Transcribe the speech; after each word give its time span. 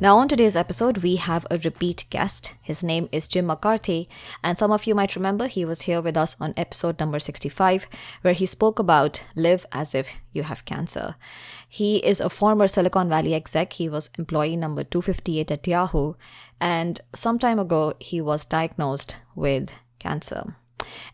Now, 0.00 0.18
on 0.18 0.28
today's 0.28 0.56
episode, 0.56 0.98
we 0.98 1.16
have 1.16 1.46
a 1.50 1.58
repeat 1.58 2.04
guest. 2.10 2.54
His 2.62 2.82
name 2.82 3.08
is 3.12 3.28
Jim 3.28 3.46
McCarthy, 3.46 4.08
and 4.42 4.58
some 4.58 4.70
of 4.70 4.86
you 4.86 4.94
might 4.94 5.16
remember 5.16 5.46
he 5.46 5.64
was 5.64 5.82
here 5.82 6.00
with 6.00 6.16
us 6.16 6.40
on 6.40 6.54
episode 6.56 7.00
number 7.00 7.18
65, 7.18 7.86
where 8.22 8.34
he 8.34 8.46
spoke 8.46 8.78
about 8.78 9.24
live 9.34 9.66
as 9.72 9.94
if 9.94 10.12
you 10.32 10.44
have 10.44 10.64
cancer. 10.64 11.16
He 11.68 11.96
is 11.98 12.20
a 12.20 12.30
former 12.30 12.68
Silicon 12.68 13.08
Valley 13.08 13.34
exec. 13.34 13.74
He 13.74 13.88
was 13.88 14.10
employee 14.18 14.56
number 14.56 14.84
258 14.84 15.50
at 15.50 15.66
Yahoo, 15.66 16.14
and 16.60 17.00
some 17.14 17.38
time 17.38 17.58
ago, 17.58 17.94
he 17.98 18.20
was 18.20 18.44
diagnosed 18.44 19.16
with 19.34 19.72
cancer. 19.98 20.56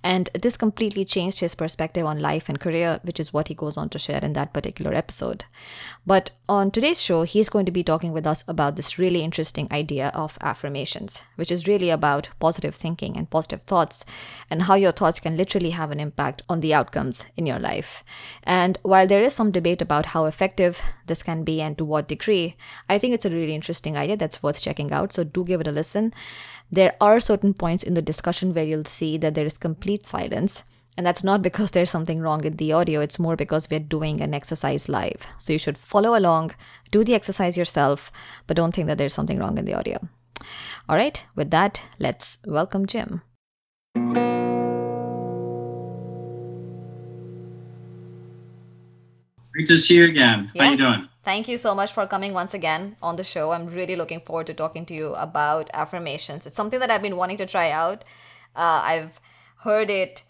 And 0.03 0.31
this 0.35 0.57
completely 0.57 1.05
changed 1.05 1.41
his 1.41 1.55
perspective 1.55 2.07
on 2.07 2.21
life 2.21 2.49
and 2.49 2.61
career, 2.61 3.01
which 3.03 3.21
is 3.21 3.33
what 3.33 3.49
he 3.49 3.55
goes 3.55 3.77
on 3.77 3.89
to 3.91 3.99
share 3.99 4.23
in 4.23 4.33
that 4.35 4.53
particular 4.53 4.95
episode. 4.95 5.45
But 6.07 6.31
on 6.49 6.71
today's 6.71 7.01
show, 7.01 7.23
he's 7.23 7.49
going 7.49 7.65
to 7.67 7.73
be 7.73 7.83
talking 7.83 8.13
with 8.13 8.27
us 8.27 8.47
about 8.47 8.77
this 8.77 8.99
really 8.99 9.23
interesting 9.23 9.67
idea 9.71 10.09
of 10.15 10.37
affirmations, 10.41 11.23
which 11.37 11.51
is 11.51 11.67
really 11.67 11.91
about 11.91 12.29
positive 12.39 12.75
thinking 12.75 13.17
and 13.17 13.31
positive 13.31 13.63
thoughts, 13.63 14.05
and 14.51 14.63
how 14.63 14.75
your 14.75 14.93
thoughts 14.93 15.21
can 15.21 15.37
literally 15.37 15.71
have 15.71 15.91
an 15.91 16.01
impact 16.01 16.43
on 16.49 16.61
the 16.61 16.75
outcomes 16.75 17.27
in 17.37 17.47
your 17.47 17.59
life. 17.59 18.05
And 18.43 18.79
while 18.83 19.07
there 19.07 19.23
is 19.23 19.35
some 19.35 19.51
debate 19.51 19.81
about 19.81 20.07
how 20.07 20.27
effective 20.27 20.83
this 21.07 21.23
can 21.23 21.45
be 21.45 21.61
and 21.61 21.79
to 21.79 21.85
what 21.85 22.09
degree, 22.09 22.57
I 22.89 22.99
think 22.99 23.15
it's 23.15 23.25
a 23.25 23.31
really 23.31 23.55
interesting 23.55 23.97
idea 23.97 24.17
that's 24.17 24.43
worth 24.43 24.61
checking 24.61 24.93
out. 24.93 25.13
So 25.13 25.25
do 25.25 25.45
give 25.45 25.61
it 25.61 25.67
a 25.67 25.73
listen. 25.73 26.13
There 26.75 26.97
are 27.01 27.21
certain 27.21 27.55
points 27.55 27.85
in 27.85 27.95
the 27.95 28.03
discussion 28.03 28.53
where 28.53 28.65
you'll 28.65 28.85
see 28.85 29.17
that 29.19 29.37
there 29.37 29.47
is 29.47 29.57
complete 29.57 30.09
silence. 30.09 30.65
And 30.97 31.07
that's 31.07 31.23
not 31.23 31.41
because 31.41 31.71
there's 31.71 31.89
something 31.89 32.19
wrong 32.19 32.43
in 32.45 32.57
the 32.57 32.73
audio, 32.73 33.01
it's 33.01 33.17
more 33.17 33.37
because 33.37 33.71
we're 33.71 33.79
doing 33.79 34.21
an 34.21 34.35
exercise 34.35 34.89
live. 34.89 35.25
So 35.39 35.53
you 35.53 35.59
should 35.61 35.79
follow 35.79 36.19
along, 36.19 36.51
do 36.91 37.05
the 37.05 37.15
exercise 37.15 37.57
yourself, 37.57 38.11
but 38.49 38.57
don't 38.57 38.75
think 38.75 38.89
that 38.89 38.99
there's 38.99 39.15
something 39.15 39.39
wrong 39.39 39.57
in 39.57 39.67
the 39.67 39.75
audio. 39.75 40.01
All 40.89 40.97
right, 40.97 41.23
with 41.37 41.53
that, 41.53 41.81
let's 42.01 42.39
welcome 42.45 42.87
Jim. 42.87 43.23
Great 49.53 49.69
to 49.69 49.79
see 49.79 49.95
you 49.95 50.07
again. 50.07 50.51
How 50.59 50.71
you 50.71 50.77
doing? 50.77 51.09
Thank 51.25 51.49
you 51.49 51.57
so 51.57 51.75
much 51.75 51.95
for 51.95 52.07
coming 52.07 52.35
once 52.35 52.53
again 52.53 52.97
on 53.03 53.17
the 53.17 53.25
show. 53.25 53.53
I'm 53.53 53.67
really 53.67 53.97
looking 53.97 54.21
forward 54.21 54.47
to 54.49 54.55
talking 54.55 54.85
to 54.87 54.95
you 54.95 55.15
about 55.15 55.71
affirmations. 55.73 56.47
It's 56.47 56.57
something 56.57 56.81
that 56.81 56.91
I've 56.91 57.01
been 57.01 57.17
wanting 57.17 57.39
to 57.39 57.47
try 57.47 57.71
out. 57.71 58.05
Uh, 58.55 58.83
I've 58.85 59.21
heard 59.63 59.89
it 59.89 60.23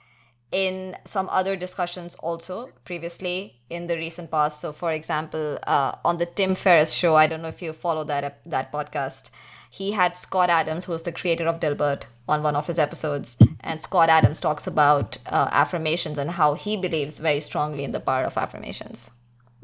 in 0.52 0.96
some 1.04 1.28
other 1.30 1.56
discussions 1.56 2.14
also 2.16 2.70
previously 2.84 3.56
in 3.68 3.88
the 3.88 3.96
recent 3.96 4.30
past. 4.30 4.60
So, 4.60 4.70
for 4.70 4.92
example, 4.92 5.58
uh, 5.66 5.96
on 6.04 6.18
the 6.18 6.26
Tim 6.26 6.54
Ferriss 6.54 6.92
show, 6.92 7.16
I 7.16 7.26
don't 7.26 7.42
know 7.42 7.48
if 7.48 7.60
you 7.60 7.72
follow 7.72 8.04
that 8.04 8.38
that 8.46 8.70
podcast. 8.72 9.30
He 9.68 9.90
had 9.90 10.16
Scott 10.16 10.48
Adams, 10.48 10.84
who 10.84 10.92
was 10.92 11.02
the 11.02 11.10
creator 11.10 11.48
of 11.48 11.58
Dilbert, 11.58 12.04
on 12.28 12.44
one 12.44 12.54
of 12.54 12.68
his 12.68 12.78
episodes, 12.78 13.36
and 13.58 13.82
Scott 13.82 14.08
Adams 14.08 14.40
talks 14.40 14.68
about 14.68 15.18
uh, 15.26 15.48
affirmations 15.50 16.18
and 16.18 16.30
how 16.30 16.54
he 16.54 16.76
believes 16.76 17.18
very 17.18 17.40
strongly 17.40 17.82
in 17.82 17.90
the 17.90 17.98
power 17.98 18.22
of 18.22 18.38
affirmations. 18.38 19.10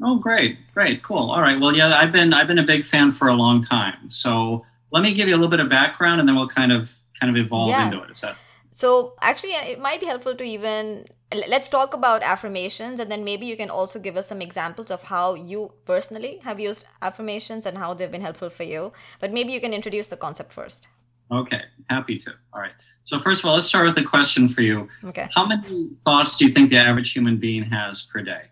Oh, 0.03 0.17
great, 0.17 0.57
great, 0.73 1.03
cool. 1.03 1.29
All 1.31 1.41
right. 1.41 1.59
Well, 1.59 1.75
yeah, 1.75 1.95
I've 1.97 2.11
been 2.11 2.33
I've 2.33 2.47
been 2.47 2.59
a 2.59 2.63
big 2.65 2.83
fan 2.85 3.11
for 3.11 3.27
a 3.27 3.33
long 3.33 3.63
time. 3.63 4.09
So 4.09 4.65
let 4.91 5.01
me 5.03 5.13
give 5.13 5.27
you 5.27 5.35
a 5.35 5.37
little 5.37 5.49
bit 5.49 5.59
of 5.59 5.69
background, 5.69 6.19
and 6.19 6.27
then 6.27 6.35
we'll 6.35 6.47
kind 6.49 6.71
of 6.71 6.91
kind 7.19 7.29
of 7.35 7.37
evolve 7.45 7.69
Yeah. 7.69 7.85
into 7.85 8.01
it. 8.03 8.11
Is 8.11 8.21
that 8.21 8.35
So 8.71 9.13
actually, 9.21 9.51
it 9.73 9.79
might 9.79 9.99
be 9.99 10.07
helpful 10.07 10.33
to 10.35 10.43
even 10.43 11.05
let's 11.47 11.69
talk 11.69 11.93
about 11.93 12.23
affirmations, 12.23 12.99
and 12.99 13.09
then 13.11 13.23
maybe 13.23 13.45
you 13.45 13.55
can 13.55 13.69
also 13.69 13.99
give 13.99 14.17
us 14.17 14.27
some 14.27 14.41
examples 14.41 14.89
of 14.91 15.03
how 15.03 15.35
you 15.35 15.71
personally 15.85 16.39
have 16.43 16.59
used 16.59 16.83
affirmations 17.01 17.65
and 17.65 17.77
how 17.77 17.93
they've 17.93 18.11
been 18.11 18.21
helpful 18.29 18.49
for 18.49 18.63
you. 18.63 18.91
But 19.19 19.31
maybe 19.31 19.53
you 19.53 19.61
can 19.61 19.73
introduce 19.73 20.07
the 20.07 20.17
concept 20.17 20.51
first. 20.51 20.87
okay? 21.31 21.61
Happy 21.89 22.17
to. 22.23 22.31
All 22.53 22.59
right. 22.59 22.73
So 23.05 23.17
first 23.19 23.41
of 23.41 23.45
all, 23.47 23.53
let's 23.53 23.65
start 23.67 23.85
with 23.85 23.97
a 23.97 24.03
question 24.03 24.49
for 24.49 24.61
you. 24.61 24.89
Okay. 25.05 25.27
How 25.35 25.45
many 25.45 25.89
thoughts 26.05 26.37
do 26.37 26.45
you 26.45 26.51
think 26.51 26.69
the 26.69 26.77
average 26.77 27.13
human 27.13 27.37
being 27.37 27.63
has 27.63 28.03
per 28.03 28.21
day? 28.21 28.43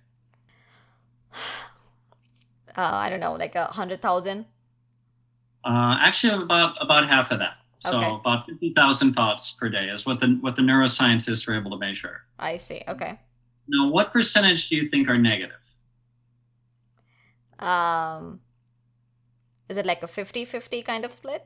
Uh, 2.77 2.81
I 2.93 3.09
don't 3.09 3.19
know, 3.19 3.33
like 3.33 3.55
a 3.55 3.65
hundred 3.65 4.01
thousand. 4.01 4.45
Uh, 5.65 5.97
actually, 5.99 6.41
about 6.43 6.77
about 6.81 7.09
half 7.09 7.31
of 7.31 7.39
that. 7.39 7.55
So 7.81 7.97
Okay. 7.97 8.13
about 8.21 8.45
fifty 8.45 8.73
thousand 8.73 9.13
thoughts 9.13 9.51
per 9.51 9.69
day 9.69 9.89
is 9.89 10.05
what 10.05 10.19
the 10.19 10.37
what 10.41 10.55
the 10.55 10.61
neuroscientists 10.61 11.47
were 11.47 11.55
able 11.55 11.71
to 11.71 11.77
measure. 11.77 12.21
I 12.37 12.57
see. 12.57 12.83
Okay. 12.87 13.19
Now, 13.67 13.89
what 13.89 14.11
percentage 14.11 14.69
do 14.69 14.75
you 14.75 14.87
think 14.87 15.09
are 15.09 15.17
negative? 15.17 15.57
Um, 17.59 18.39
is 19.67 19.77
it 19.77 19.85
like 19.85 20.01
a 20.01 20.07
50-50 20.07 20.83
kind 20.85 21.05
of 21.05 21.13
split? 21.13 21.45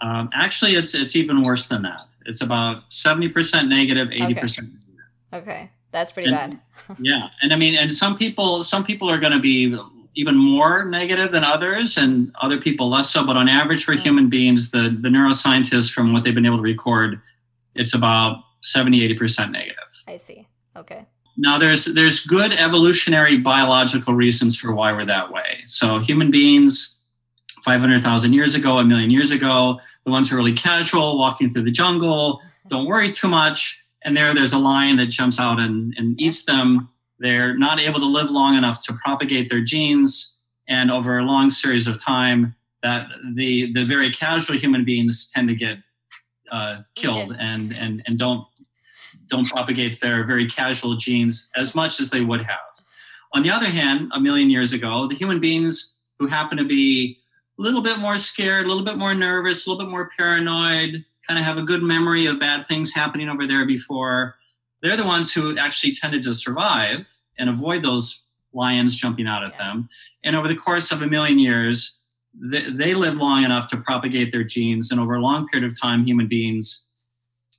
Um, 0.00 0.30
actually, 0.32 0.76
it's 0.76 0.94
it's 0.94 1.14
even 1.16 1.42
worse 1.42 1.68
than 1.68 1.82
that. 1.82 2.02
It's 2.24 2.40
about 2.40 2.90
seventy 2.92 3.28
percent 3.28 3.68
negative, 3.68 4.08
eighty 4.12 4.34
percent. 4.34 4.70
Okay, 5.32 5.70
that's 5.92 6.12
pretty 6.12 6.28
And- 6.32 6.36
bad. 6.36 6.96
Yeah, 7.00 7.28
and 7.42 7.52
I 7.52 7.56
mean, 7.56 7.76
and 7.76 7.90
some 7.92 8.16
people 8.16 8.62
some 8.64 8.84
people 8.84 9.08
are 9.10 9.18
going 9.18 9.32
to 9.32 9.38
be 9.38 9.76
even 10.16 10.36
more 10.36 10.84
negative 10.84 11.30
than 11.30 11.44
others, 11.44 11.96
and 11.96 12.32
other 12.40 12.58
people 12.60 12.88
less 12.90 13.10
so. 13.10 13.24
But 13.24 13.36
on 13.36 13.48
average, 13.48 13.84
for 13.84 13.94
Mm. 13.94 14.00
human 14.00 14.28
beings, 14.30 14.70
the 14.70 14.96
the 15.00 15.08
neuroscientists, 15.08 15.90
from 15.92 16.12
what 16.12 16.24
they've 16.24 16.34
been 16.34 16.46
able 16.46 16.56
to 16.56 16.62
record, 16.62 17.20
it's 17.74 17.94
about 17.94 18.42
70 18.62 19.04
80 19.04 19.14
percent 19.14 19.52
negative. 19.52 19.84
I 20.08 20.16
see. 20.16 20.46
Okay. 20.76 21.06
Now, 21.36 21.58
there's 21.58 21.84
there's 21.86 22.26
good 22.26 22.52
evolutionary 22.52 23.36
biological 23.38 24.14
reasons 24.14 24.56
for 24.58 24.74
why 24.74 24.92
we're 24.92 25.06
that 25.06 25.30
way. 25.32 25.60
So 25.66 25.98
human 26.00 26.30
beings. 26.30 26.96
500,000 27.64 28.32
years 28.32 28.54
ago, 28.54 28.78
a 28.78 28.84
million 28.84 29.10
years 29.10 29.30
ago, 29.30 29.78
the 30.06 30.10
ones 30.10 30.30
who 30.30 30.34
are 30.36 30.38
really 30.38 30.54
casual, 30.54 31.18
walking 31.18 31.50
through 31.50 31.64
the 31.64 31.70
jungle, 31.70 32.40
don't 32.68 32.86
worry 32.86 33.12
too 33.12 33.28
much. 33.28 33.79
And 34.04 34.16
there, 34.16 34.34
there's 34.34 34.52
a 34.52 34.58
lion 34.58 34.96
that 34.96 35.06
jumps 35.06 35.38
out 35.38 35.60
and, 35.60 35.94
and 35.96 36.20
eats 36.20 36.44
them. 36.44 36.88
They're 37.18 37.56
not 37.56 37.78
able 37.78 38.00
to 38.00 38.06
live 38.06 38.30
long 38.30 38.56
enough 38.56 38.82
to 38.84 38.94
propagate 38.94 39.50
their 39.50 39.60
genes. 39.60 40.36
And 40.68 40.90
over 40.90 41.18
a 41.18 41.24
long 41.24 41.50
series 41.50 41.86
of 41.86 42.02
time, 42.02 42.54
that 42.82 43.08
the 43.34 43.72
the 43.72 43.84
very 43.84 44.10
casual 44.10 44.56
human 44.56 44.84
beings 44.84 45.30
tend 45.34 45.48
to 45.48 45.54
get 45.54 45.78
uh, 46.50 46.78
killed 46.94 47.36
and, 47.38 47.74
and 47.74 48.02
and 48.06 48.18
don't 48.18 48.46
don't 49.26 49.46
propagate 49.46 50.00
their 50.00 50.26
very 50.26 50.46
casual 50.46 50.96
genes 50.96 51.50
as 51.56 51.74
much 51.74 52.00
as 52.00 52.10
they 52.10 52.20
would 52.20 52.42
have. 52.42 52.58
On 53.32 53.42
the 53.42 53.50
other 53.50 53.66
hand, 53.66 54.10
a 54.12 54.20
million 54.20 54.50
years 54.50 54.72
ago, 54.72 55.06
the 55.06 55.14
human 55.14 55.38
beings 55.38 55.96
who 56.18 56.26
happen 56.26 56.58
to 56.58 56.64
be 56.64 57.18
a 57.58 57.62
little 57.62 57.80
bit 57.80 57.98
more 57.98 58.16
scared, 58.16 58.66
a 58.66 58.68
little 58.68 58.84
bit 58.84 58.96
more 58.96 59.14
nervous, 59.14 59.66
a 59.66 59.70
little 59.70 59.84
bit 59.84 59.90
more 59.90 60.10
paranoid, 60.16 61.04
kind 61.30 61.38
of 61.38 61.44
have 61.44 61.58
a 61.58 61.62
good 61.62 61.80
memory 61.80 62.26
of 62.26 62.40
bad 62.40 62.66
things 62.66 62.92
happening 62.92 63.28
over 63.28 63.46
there 63.46 63.64
before. 63.64 64.34
They're 64.82 64.96
the 64.96 65.06
ones 65.06 65.32
who 65.32 65.56
actually 65.56 65.92
tended 65.92 66.24
to 66.24 66.34
survive 66.34 67.06
and 67.38 67.48
avoid 67.48 67.84
those 67.84 68.24
lions 68.52 68.96
jumping 68.96 69.28
out 69.28 69.44
at 69.44 69.52
Yeah. 69.52 69.58
them. 69.58 69.88
And 70.24 70.34
over 70.34 70.48
the 70.48 70.56
course 70.56 70.90
of 70.90 71.02
a 71.02 71.06
million 71.06 71.38
years, 71.38 72.00
they, 72.34 72.64
they 72.68 72.94
lived 72.94 73.18
long 73.18 73.44
enough 73.44 73.68
to 73.68 73.76
propagate 73.76 74.32
their 74.32 74.42
genes. 74.42 74.90
And 74.90 74.98
over 75.00 75.14
a 75.14 75.20
long 75.20 75.46
period 75.46 75.70
of 75.70 75.80
time, 75.80 76.02
human 76.04 76.26
beings 76.26 76.86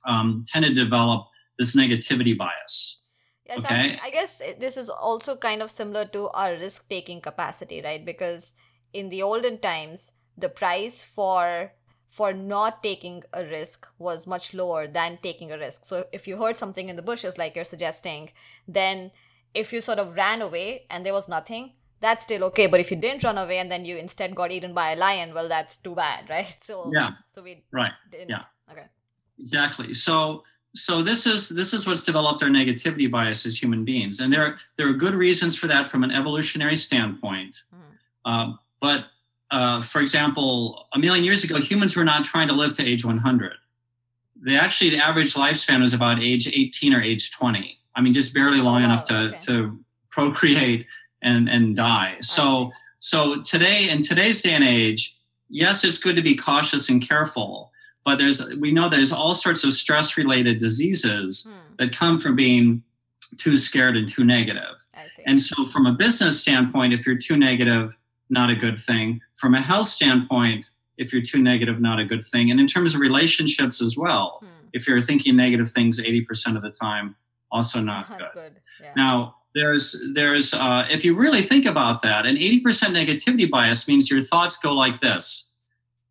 um, 0.06 0.44
tended 0.46 0.74
to 0.74 0.84
develop 0.84 1.28
this 1.58 1.74
negativity 1.74 2.36
bias. 2.36 3.00
Yeah, 3.46 3.56
Okay. 3.58 3.74
actually- 3.74 4.00
I 4.04 4.10
guess 4.10 4.42
this 4.58 4.76
is 4.76 4.90
also 4.90 5.34
kind 5.48 5.62
of 5.62 5.70
similar 5.70 6.04
to 6.16 6.28
our 6.40 6.52
risk 6.64 6.90
taking 6.90 7.22
capacity, 7.22 7.80
right? 7.80 8.04
Because 8.04 8.52
in 8.92 9.08
the 9.08 9.22
olden 9.22 9.56
times, 9.60 10.12
the 10.36 10.50
price 10.50 11.02
for 11.02 11.72
for 12.12 12.34
not 12.34 12.82
taking 12.82 13.22
a 13.32 13.42
risk 13.42 13.88
was 13.98 14.26
much 14.26 14.52
lower 14.52 14.86
than 14.86 15.18
taking 15.22 15.50
a 15.50 15.56
risk. 15.56 15.86
So 15.86 16.04
if 16.12 16.28
you 16.28 16.36
heard 16.36 16.58
something 16.58 16.90
in 16.90 16.96
the 16.96 17.00
bushes, 17.10 17.38
like 17.38 17.56
you're 17.56 17.64
suggesting, 17.64 18.28
then 18.68 19.12
if 19.54 19.72
you 19.72 19.80
sort 19.80 19.98
of 19.98 20.14
ran 20.14 20.42
away 20.42 20.84
and 20.90 21.06
there 21.06 21.14
was 21.14 21.26
nothing, 21.26 21.72
that's 22.00 22.24
still 22.24 22.44
okay. 22.44 22.66
But 22.66 22.80
if 22.80 22.90
you 22.90 22.98
didn't 22.98 23.24
run 23.24 23.38
away 23.38 23.56
and 23.56 23.72
then 23.72 23.86
you 23.86 23.96
instead 23.96 24.34
got 24.34 24.52
eaten 24.52 24.74
by 24.74 24.90
a 24.90 24.96
lion, 24.96 25.32
well, 25.32 25.48
that's 25.48 25.78
too 25.78 25.94
bad, 25.94 26.28
right? 26.36 26.54
So 26.60 26.92
Yeah. 26.92 27.08
so 27.34 27.42
we 27.42 27.64
Right. 27.72 27.92
didn't. 28.10 28.28
Yeah. 28.28 28.44
Okay. 28.70 28.88
Exactly. 29.38 29.94
So 29.94 30.44
so 30.74 31.02
this 31.02 31.26
is 31.26 31.48
this 31.48 31.72
is 31.72 31.86
what's 31.86 32.04
developed 32.04 32.42
our 32.42 32.50
negativity 32.50 33.10
bias 33.10 33.46
as 33.46 33.56
human 33.62 33.86
beings, 33.86 34.20
and 34.20 34.30
there 34.30 34.58
there 34.76 34.86
are 34.86 34.92
good 34.92 35.14
reasons 35.14 35.56
for 35.56 35.66
that 35.68 35.86
from 35.86 36.04
an 36.04 36.10
evolutionary 36.10 36.76
standpoint. 36.76 37.62
Mhm. 37.72 38.30
Um, 38.30 38.58
but 38.82 39.06
uh, 39.52 39.80
for 39.80 40.00
example, 40.00 40.86
a 40.94 40.98
million 40.98 41.24
years 41.24 41.44
ago, 41.44 41.56
humans 41.60 41.94
were 41.94 42.04
not 42.04 42.24
trying 42.24 42.48
to 42.48 42.54
live 42.54 42.72
to 42.78 42.82
age 42.84 43.04
100. 43.04 43.52
they 44.44 44.56
actually 44.56 44.90
the 44.90 44.98
average 44.98 45.34
lifespan 45.34 45.80
was 45.80 45.92
about 45.94 46.18
age 46.20 46.48
18 46.48 46.94
or 46.94 47.00
age 47.00 47.30
20 47.30 47.78
i 47.94 48.00
mean 48.00 48.12
just 48.12 48.34
barely 48.34 48.60
long 48.68 48.80
Oh, 48.82 48.86
enough 48.86 49.04
to 49.10 49.16
okay. 49.28 49.38
to 49.46 49.78
procreate 50.10 50.86
and 51.28 51.48
and 51.48 51.76
die. 51.76 52.16
So 52.20 52.70
so 52.98 53.40
today 53.52 53.88
in 53.92 53.98
today's 54.10 54.42
day 54.42 54.54
and 54.58 54.64
age 54.64 55.00
yes 55.48 55.84
it's 55.84 55.98
good 55.98 56.16
to 56.16 56.22
be 56.30 56.34
cautious 56.34 56.88
and 56.90 57.00
careful 57.12 57.70
but 58.06 58.14
there's 58.18 58.38
we 58.64 58.70
know 58.76 58.88
there's 58.88 59.12
all 59.12 59.34
sorts 59.46 59.62
of 59.66 59.72
stress 59.82 60.08
related 60.16 60.58
diseases 60.66 61.28
Hmm, 61.48 61.74
that 61.78 61.90
come 62.02 62.18
from 62.18 62.34
being 62.34 62.82
too 63.38 63.56
scared 63.56 63.96
and 63.96 64.06
too 64.08 64.24
negative. 64.24 64.76
And 65.26 65.40
so, 65.40 65.64
from 65.72 65.86
a 65.86 65.92
business 66.04 66.34
standpoint, 66.44 66.92
if 66.92 67.06
you're 67.06 67.16
too 67.28 67.36
negative, 67.50 67.86
not 68.32 68.50
a 68.50 68.56
good 68.56 68.78
thing. 68.78 69.20
From 69.36 69.54
a 69.54 69.60
health 69.60 69.86
standpoint, 69.86 70.70
if 70.96 71.12
you're 71.12 71.22
too 71.22 71.42
negative, 71.42 71.80
not 71.80 71.98
a 72.00 72.04
good 72.04 72.22
thing. 72.22 72.50
And 72.50 72.58
in 72.58 72.66
terms 72.66 72.94
of 72.94 73.00
relationships 73.00 73.80
as 73.82 73.96
well, 73.96 74.38
Hmm, 74.42 74.66
if 74.72 74.88
you're 74.88 75.00
thinking 75.00 75.36
negative 75.36 75.68
things 75.70 76.00
80% 76.00 76.56
of 76.56 76.62
the 76.62 76.70
time, 76.70 77.14
also 77.50 77.80
not 77.80 78.08
not 78.10 78.18
good. 78.18 78.28
good. 78.34 78.52
Yeah. 78.80 78.92
Now, 78.96 79.36
there's 79.54 80.02
there's 80.14 80.54
uh, 80.54 80.86
if 80.90 81.04
you 81.04 81.14
really 81.14 81.42
think 81.42 81.66
about 81.66 82.00
that, 82.02 82.24
an 82.26 82.36
80% 82.36 82.62
negativity 83.00 83.48
bias 83.50 83.86
means 83.86 84.10
your 84.10 84.22
thoughts 84.22 84.56
go 84.56 84.72
like 84.72 84.98
this: 85.00 85.50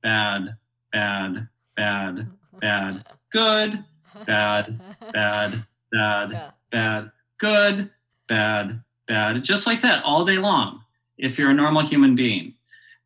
bad, 0.03 0.55
bad, 0.91 1.47
bad, 1.75 2.27
bad, 2.59 3.05
good, 3.31 3.83
bad, 4.27 4.79
bad, 5.11 5.65
bad, 5.91 6.31
Yeah. 6.31 6.51
bad, 6.69 7.11
good, 7.39 7.89
bad, 8.27 8.83
bad, 9.07 9.43
just 9.43 9.65
like 9.65 9.81
that 9.81 10.03
all 10.03 10.23
day 10.23 10.37
long. 10.37 10.83
If 11.21 11.37
you're 11.37 11.51
a 11.51 11.53
normal 11.53 11.81
human 11.81 12.15
being, 12.15 12.55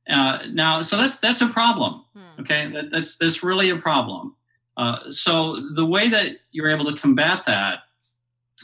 uh, 0.09 0.39
now, 0.51 0.81
so 0.81 0.97
that's 0.97 1.19
that's 1.19 1.41
a 1.41 1.47
problem. 1.47 2.03
Hmm, 2.15 2.41
Okay, 2.41 2.71
that, 2.71 2.91
that's 2.91 3.17
that's 3.17 3.43
really 3.43 3.69
a 3.69 3.77
problem. 3.77 4.35
Uh, 4.77 5.09
so 5.09 5.55
the 5.55 5.85
way 5.85 6.09
that 6.09 6.31
you're 6.51 6.69
able 6.69 6.85
to 6.85 6.97
combat 6.97 7.45
that 7.45 7.79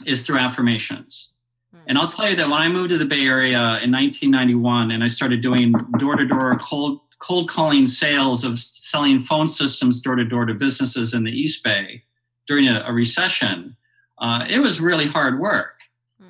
is 0.06 0.26
through 0.26 0.38
affirmations. 0.38 1.30
hmm. 1.72 1.80
And 1.86 1.98
I'll 1.98 2.06
tell 2.06 2.28
you 2.28 2.36
that 2.36 2.48
when 2.48 2.60
I 2.60 2.68
moved 2.68 2.90
to 2.90 2.98
the 2.98 3.06
Bay 3.06 3.26
Area 3.26 3.80
in 3.80 3.90
1991 3.90 4.90
and 4.90 5.02
I 5.02 5.06
started 5.06 5.40
doing 5.40 5.72
door 5.98 6.16
to 6.16 6.26
door 6.26 6.56
cold 6.58 7.00
cold 7.18 7.48
calling 7.48 7.86
sales 7.86 8.42
of 8.44 8.58
selling 8.58 9.18
phone 9.18 9.46
systems 9.46 10.00
door 10.00 10.16
to 10.16 10.24
door 10.24 10.44
to 10.44 10.54
businesses 10.54 11.14
in 11.14 11.22
the 11.24 11.30
East 11.30 11.62
Bay 11.62 12.02
during 12.46 12.68
a, 12.68 12.82
a 12.86 12.92
recession, 12.92 13.76
uh, 14.18 14.44
it 14.48 14.58
was 14.58 14.80
really 14.80 15.06
hard 15.06 15.38
work. 15.38 15.78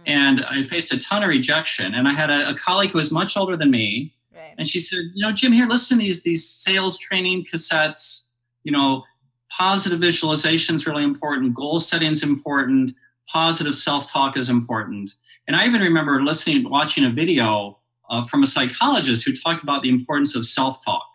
Hmm, 0.07 0.11
And 0.11 0.45
I 0.45 0.63
faced 0.63 0.93
a 0.93 0.99
ton 0.99 1.23
of 1.23 1.29
rejection. 1.29 1.95
And 1.95 2.07
I 2.09 2.13
had 2.13 2.31
a, 2.31 2.51
a 2.51 2.55
colleague 2.55 2.91
who 2.91 2.99
was 2.99 3.13
much 3.13 3.37
older 3.37 3.57
than 3.57 3.71
me, 3.71 4.15
right. 4.35 4.55
and 4.59 4.67
she 4.69 4.81
said, 4.81 5.01
"You 5.15 5.27
know, 5.27 5.33
Jim, 5.33 5.53
here, 5.53 5.67
listen 5.67 5.99
to 5.99 6.05
these 6.05 6.23
these 6.23 6.49
sales 6.49 6.99
training 6.99 7.45
cassettes. 7.45 8.29
You 8.65 8.73
know, 8.73 9.05
positive 9.51 10.01
visualization 10.01 10.75
is 10.75 10.87
really 10.87 11.05
important. 11.05 11.55
Goal 11.55 11.81
setting 11.81 12.11
is 12.11 12.23
important. 12.23 12.95
Positive 13.29 13.75
self 13.75 14.11
talk 14.11 14.37
is 14.37 14.49
important." 14.49 15.15
And 15.49 15.57
I 15.57 15.67
even 15.67 15.81
remember 15.81 16.23
listening, 16.23 16.69
watching 16.71 17.05
a 17.05 17.11
video 17.11 17.79
uh, 18.09 18.23
from 18.23 18.43
a 18.43 18.47
psychologist 18.47 19.25
who 19.25 19.33
talked 19.33 19.63
about 19.63 19.83
the 19.83 19.89
importance 19.89 20.37
of 20.37 20.47
self 20.47 20.85
talk. 20.85 21.09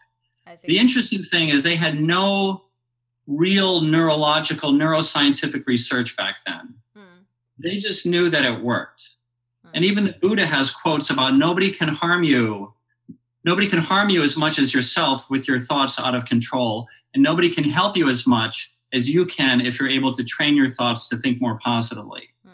The 0.67 0.79
interesting 0.79 1.23
thing 1.23 1.49
is 1.49 1.63
they 1.63 1.75
had 1.75 2.01
no 2.01 2.63
real 3.27 3.81
neurological, 3.81 4.71
neuroscientific 4.71 5.65
research 5.67 6.15
back 6.15 6.37
then. 6.45 6.75
They 7.59 7.77
just 7.77 8.05
knew 8.05 8.29
that 8.29 8.45
it 8.45 8.61
worked. 8.61 9.09
hmm. 9.63 9.69
And 9.73 9.85
even 9.85 10.05
the 10.05 10.13
Buddha 10.13 10.45
has 10.45 10.71
quotes 10.71 11.09
about 11.09 11.35
nobody 11.35 11.71
can 11.71 11.89
harm 11.89 12.23
you. 12.23 12.73
Nobody 13.43 13.67
can 13.67 13.79
harm 13.79 14.09
you 14.09 14.21
as 14.21 14.35
much 14.37 14.59
as 14.59 14.73
yourself 14.73 15.29
with 15.29 15.47
your 15.47 15.59
thoughts 15.59 15.99
out 15.99 16.15
of 16.15 16.25
control. 16.25 16.87
And 17.13 17.23
nobody 17.23 17.49
can 17.49 17.63
help 17.63 17.95
you 17.95 18.09
as 18.09 18.27
much 18.27 18.73
as 18.93 19.09
you 19.09 19.25
can 19.25 19.61
if 19.61 19.79
you're 19.79 19.89
able 19.89 20.13
to 20.13 20.23
train 20.23 20.55
your 20.55 20.69
thoughts 20.69 21.07
to 21.09 21.17
think 21.17 21.41
more 21.41 21.57
positively. 21.59 22.29
Hmm, 22.45 22.51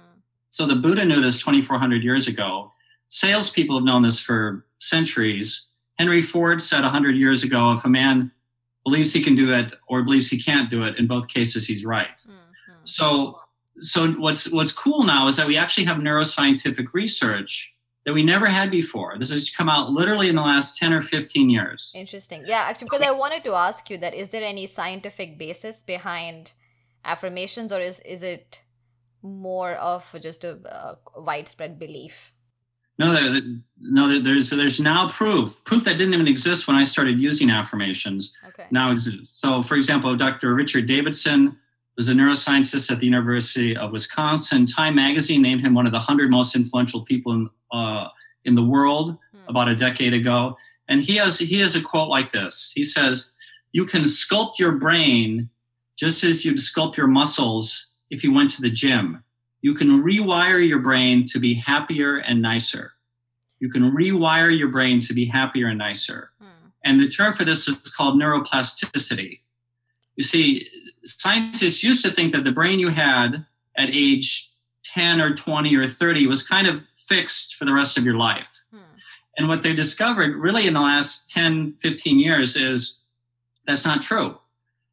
So 0.49 0.65
the 0.65 0.75
Buddha 0.75 1.03
knew 1.05 1.21
this 1.21 1.39
2,400 1.39 2.03
years 2.03 2.27
ago. 2.27 2.71
Salespeople 3.09 3.77
have 3.77 3.85
known 3.85 4.01
this 4.03 4.19
for 4.19 4.65
centuries. 4.79 5.67
Henry 5.99 6.21
Ford 6.21 6.61
said 6.61 6.81
100 6.81 7.15
years 7.15 7.43
ago 7.43 7.71
if 7.71 7.85
a 7.85 7.89
man 7.89 8.31
believes 8.83 9.13
he 9.13 9.23
can 9.23 9.35
do 9.35 9.53
it 9.53 9.73
or 9.87 10.01
believes 10.03 10.27
he 10.27 10.37
can't 10.41 10.69
do 10.69 10.83
it, 10.83 10.97
in 10.97 11.07
both 11.07 11.27
cases, 11.27 11.65
he's 11.67 11.85
right. 11.85 12.19
hmm, 12.25 12.31
hmm. 12.67 12.73
So, 12.85 13.35
so 13.79 14.11
what's 14.13 14.51
what's 14.51 14.71
cool 14.71 15.03
now 15.03 15.27
is 15.27 15.35
that 15.37 15.47
we 15.47 15.57
actually 15.57 15.85
have 15.85 15.97
neuroscientific 15.97 16.93
research 16.93 17.73
that 18.05 18.13
we 18.13 18.21
never 18.23 18.47
had 18.47 18.69
before. 18.69 19.15
This 19.17 19.31
has 19.31 19.49
come 19.49 19.69
out 19.69 19.91
literally 19.91 20.29
in 20.29 20.35
the 20.35 20.41
last 20.41 20.77
ten 20.77 20.93
or 20.93 21.01
fifteen 21.01 21.49
years. 21.49 21.91
Interesting. 21.95 22.43
Yeah, 22.45 22.65
actually, 22.67 22.85
because 22.85 23.01
I 23.07 23.11
wanted 23.11 23.43
to 23.45 23.53
ask 23.55 23.89
you 23.89 23.97
that 23.99 24.13
is 24.13 24.29
there 24.29 24.43
any 24.43 24.67
scientific 24.67 25.37
basis 25.37 25.81
behind 25.83 26.53
affirmations, 27.05 27.71
or 27.71 27.79
is 27.79 27.99
is 28.01 28.23
it 28.23 28.61
more 29.21 29.75
of 29.75 30.13
just 30.21 30.43
a, 30.43 30.57
uh 30.69 30.95
widespread 31.17 31.79
belief? 31.79 32.33
No, 32.99 33.11
there, 33.11 33.41
no, 33.79 34.19
there's 34.19 34.51
there's 34.51 34.79
now 34.79 35.09
proof 35.09 35.63
proof 35.63 35.83
that 35.85 35.97
didn't 35.97 36.13
even 36.13 36.27
exist 36.27 36.67
when 36.67 36.75
I 36.75 36.83
started 36.83 37.19
using 37.19 37.49
affirmations 37.49 38.33
Okay. 38.49 38.67
now 38.69 38.91
exists. 38.91 39.39
So, 39.41 39.63
for 39.63 39.75
example, 39.75 40.15
Dr. 40.15 40.53
Richard 40.53 40.85
Davidson 40.85 41.57
was 41.95 42.09
a 42.09 42.13
neuroscientist 42.13 42.91
at 42.91 42.99
the 42.99 43.05
University 43.05 43.75
of 43.75 43.91
Wisconsin. 43.91 44.65
Time 44.65 44.95
Magazine 44.95 45.41
named 45.41 45.61
him 45.61 45.73
one 45.73 45.85
of 45.85 45.91
the 45.91 45.99
hundred 45.99 46.31
most 46.31 46.55
influential 46.55 47.01
people 47.01 47.31
in 47.33 47.49
uh, 47.71 48.07
in 48.45 48.55
the 48.55 48.63
world. 48.63 49.17
Hmm. 49.43 49.49
about 49.49 49.67
a 49.69 49.75
decade 49.75 50.13
ago. 50.13 50.57
And 50.87 51.01
he 51.01 51.15
has 51.17 51.39
he 51.39 51.59
has 51.59 51.75
a 51.75 51.81
quote 51.81 52.09
like 52.09 52.31
this. 52.31 52.71
He 52.75 52.83
says, 52.83 53.31
"You 53.71 53.85
can 53.85 54.01
sculpt 54.01 54.59
your 54.59 54.73
brain 54.73 55.49
just 55.95 56.23
as 56.23 56.43
you'd 56.43 56.57
sculpt 56.57 56.97
your 56.97 57.07
muscles 57.07 57.89
if 58.09 58.23
you 58.23 58.33
went 58.33 58.51
to 58.51 58.61
the 58.61 58.69
gym. 58.69 59.23
You 59.61 59.73
can 59.73 60.03
rewire 60.03 60.65
your 60.67 60.79
brain 60.79 61.25
to 61.27 61.39
be 61.39 61.53
happier 61.53 62.17
and 62.17 62.41
nicer. 62.41 62.93
You 63.59 63.69
can 63.69 63.91
rewire 63.91 64.55
your 64.55 64.67
brain 64.69 64.99
to 65.01 65.13
be 65.13 65.25
happier 65.25 65.67
and 65.67 65.77
nicer." 65.77 66.31
Hmm. 66.39 66.67
And 66.83 67.01
the 67.01 67.07
term 67.07 67.33
for 67.33 67.45
this 67.45 67.67
is 67.67 67.77
called 67.93 68.19
neuroplasticity. 68.19 69.39
You 70.17 70.23
see, 70.23 70.69
scientists 71.05 71.83
used 71.83 72.03
to 72.05 72.11
think 72.11 72.31
that 72.33 72.43
the 72.43 72.51
brain 72.51 72.79
you 72.79 72.89
had 72.89 73.45
at 73.77 73.89
age 73.91 74.51
10 74.85 75.21
or 75.21 75.33
20 75.33 75.75
or 75.75 75.87
30 75.87 76.27
was 76.27 76.47
kind 76.47 76.67
of 76.67 76.85
fixed 76.95 77.55
for 77.55 77.65
the 77.65 77.73
rest 77.73 77.97
of 77.97 78.05
your 78.05 78.15
life. 78.15 78.65
Hmm. 78.71 78.77
And 79.37 79.47
what 79.47 79.61
they 79.61 79.73
discovered 79.73 80.35
really 80.35 80.67
in 80.67 80.73
the 80.73 80.81
last 80.81 81.29
10, 81.29 81.73
15 81.73 82.19
years 82.19 82.55
is 82.55 82.99
that's 83.65 83.85
not 83.85 84.01
true. 84.01 84.37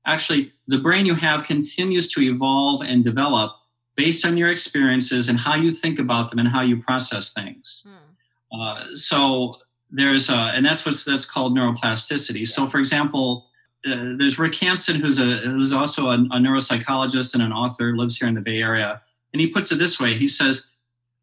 Actually, 0.06 0.52
the 0.66 0.78
brain 0.78 1.06
you 1.06 1.14
have 1.14 1.44
continues 1.44 2.10
to 2.12 2.22
evolve 2.22 2.82
and 2.82 3.04
develop 3.04 3.52
based 3.96 4.24
on 4.24 4.36
your 4.36 4.48
experiences 4.48 5.28
and 5.28 5.38
how 5.38 5.54
you 5.54 5.70
think 5.70 5.98
about 5.98 6.30
them 6.30 6.38
and 6.38 6.48
how 6.48 6.62
you 6.62 6.80
process 6.80 7.34
things. 7.34 7.84
Hmm. 7.86 8.60
Uh, 8.60 8.84
so 8.94 9.50
there's 9.90 10.28
a, 10.30 10.34
and 10.34 10.64
that's 10.64 10.86
what's 10.86 11.04
that's 11.04 11.24
called 11.24 11.56
neuroplasticity. 11.56 12.46
So, 12.46 12.66
for 12.66 12.78
example, 12.78 13.49
uh, 13.86 14.14
there's 14.18 14.38
Rick 14.38 14.54
Hanson, 14.56 15.00
who's 15.00 15.18
a 15.18 15.38
who's 15.38 15.72
also 15.72 16.08
a, 16.08 16.14
a 16.14 16.38
neuropsychologist 16.38 17.34
and 17.34 17.42
an 17.42 17.52
author, 17.52 17.96
lives 17.96 18.18
here 18.18 18.28
in 18.28 18.34
the 18.34 18.40
Bay 18.40 18.60
Area, 18.60 19.00
and 19.32 19.40
he 19.40 19.48
puts 19.48 19.72
it 19.72 19.76
this 19.76 19.98
way: 19.98 20.14
he 20.14 20.28
says, 20.28 20.70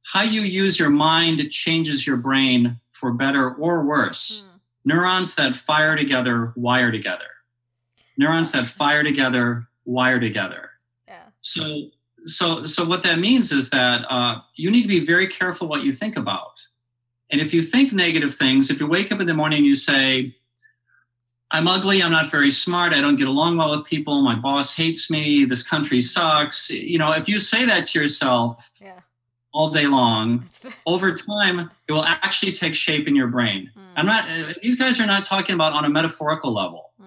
"How 0.02 0.24
you 0.24 0.42
use 0.42 0.80
your 0.80 0.90
mind 0.90 1.50
changes 1.52 2.08
your 2.08 2.18
brain 2.18 2.80
for 2.98 3.12
better 3.12 3.52
or 3.52 3.84
worse. 3.84 4.44
Hmm. 4.44 4.58
Neurons 4.86 5.36
that 5.36 5.56
fire 5.56 5.96
together 5.96 6.54
wire 6.56 6.92
together. 6.92 7.26
Neurons 8.18 8.52
that 8.54 8.68
fire 8.68 9.04
together 9.04 9.68
wire 9.86 10.20
together. 10.20 10.72
Yeah. 11.08 11.24
So, 11.42 11.90
so, 12.26 12.66
so 12.66 12.84
what 12.86 13.04
that 13.04 13.20
means 13.20 13.52
is 13.52 13.70
that 13.70 14.06
uh, 14.10 14.42
you 14.56 14.72
need 14.72 14.82
to 14.82 14.88
be 14.88 15.00
very 15.00 15.28
careful 15.28 15.68
what 15.68 15.84
you 15.84 15.94
think 15.94 16.18
about. 16.18 16.62
And 17.30 17.40
if 17.40 17.54
you 17.54 17.62
think 17.62 17.94
negative 17.94 18.34
things, 18.34 18.70
if 18.70 18.80
you 18.80 18.88
wake 18.88 19.12
up 19.12 19.20
in 19.20 19.28
the 19.28 19.34
morning 19.34 19.60
and 19.60 19.66
you 19.66 19.76
say, 19.76 20.36
I'm 21.51 21.68
ugly, 21.68 22.04
I'm 22.04 22.12
not 22.12 22.30
very 22.30 22.51
smart, 22.51 22.92
I 22.94 23.00
don't 23.00 23.16
get 23.16 23.27
along 23.27 23.58
well 23.58 23.72
with 23.72 23.86
people, 23.86 24.22
my 24.22 24.36
boss 24.36 24.75
hates 24.75 25.10
me, 25.10 25.46
this 25.46 25.68
country 25.68 26.01
sucks. 26.01 26.70
You 26.70 26.98
know, 26.98 27.12
if 27.13 27.30
you 27.30 27.39
say 27.39 27.66
that 27.66 27.86
to 27.86 28.00
yourself 28.00 28.70
Yeah. 28.82 29.00
all 29.54 29.70
day 29.70 29.88
long, 29.88 30.46
over 30.86 31.13
time, 31.13 31.72
it 31.88 31.94
will 31.94 32.04
actually 32.04 32.51
take 32.51 32.75
shape 32.75 33.08
in 33.08 33.16
your 33.16 33.27
brain. 33.27 33.72
Hmm. 33.74 33.80
I'm 33.96 34.06
not, 34.06 34.30
uh, 34.30 34.54
these 34.62 34.77
guys 34.77 35.00
are 35.00 35.06
not 35.08 35.24
talking 35.24 35.56
about 35.56 35.72
on 35.72 35.86
a 35.86 35.89
metaphorical 35.89 36.51
level. 36.54 36.92
Hmm. 37.00 37.06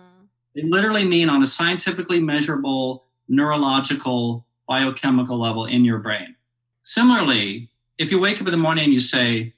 They 0.54 0.62
literally 0.62 1.04
mean 1.04 1.28
on 1.28 1.42
a 1.42 1.46
scientifically 1.46 2.18
measurable 2.18 3.04
neurological 3.28 4.44
biochemical 4.66 5.38
level 5.38 5.66
in 5.66 5.84
your 5.84 5.98
brain. 5.98 6.34
Similarly, 6.82 7.68
if 7.98 8.10
you 8.10 8.18
wake 8.18 8.40
up 8.40 8.46
in 8.46 8.52
the 8.52 8.56
morning 8.56 8.84
and 8.84 8.92
you 8.92 9.00
say, 9.00 9.52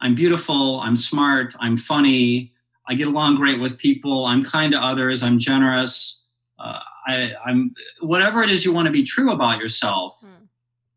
I'm 0.00 0.14
beautiful, 0.14 0.80
I'm 0.80 0.94
smart, 0.94 1.54
I'm 1.58 1.76
funny, 1.76 2.52
I 2.88 2.94
get 2.94 3.06
along 3.06 3.36
great 3.36 3.60
with 3.60 3.76
people, 3.78 4.24
I'm 4.24 4.42
kind 4.42 4.72
to 4.72 4.82
others, 4.82 5.22
I'm 5.22 5.38
generous, 5.38 6.22
uh, 6.58 6.80
I, 7.06 7.32
I'm 7.44 7.74
whatever 8.00 8.42
it 8.42 8.50
is 8.50 8.64
you 8.64 8.72
want 8.72 8.86
to 8.86 8.92
be 8.92 9.02
true 9.04 9.30
about 9.32 9.58
yourself, 9.58 10.20
Hmm. 10.24 10.44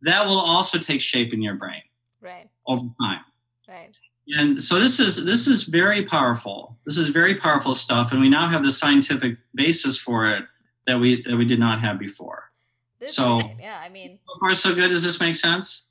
that 0.03 0.25
will 0.25 0.39
also 0.39 0.77
take 0.79 1.01
shape 1.01 1.33
in 1.33 1.41
your 1.41 1.55
brain 1.55 1.83
Right. 2.21 2.49
over 2.65 2.83
time 3.01 3.21
Right. 3.67 3.91
and 4.37 4.61
so 4.61 4.79
this 4.79 4.99
is 4.99 5.23
this 5.25 5.47
is 5.47 5.63
very 5.63 6.03
powerful 6.03 6.77
this 6.85 6.97
is 6.97 7.09
very 7.09 7.35
powerful 7.35 7.73
stuff 7.73 8.11
and 8.11 8.19
we 8.21 8.29
now 8.29 8.47
have 8.47 8.63
the 8.63 8.71
scientific 8.71 9.37
basis 9.55 9.97
for 9.97 10.25
it 10.25 10.43
that 10.87 10.97
we 10.99 11.21
that 11.23 11.35
we 11.37 11.45
did 11.45 11.59
not 11.59 11.79
have 11.85 11.99
before. 11.99 12.51
This 12.99 13.15
So- 13.15 13.39
yeah, 13.59 13.79
I 13.85 13.89
mean, 13.89 14.19
So 14.27 14.39
far, 14.39 14.53
so 14.55 14.69
good. 14.75 14.89
Does 14.89 15.03
this 15.03 15.19
make 15.19 15.35
sense? 15.35 15.85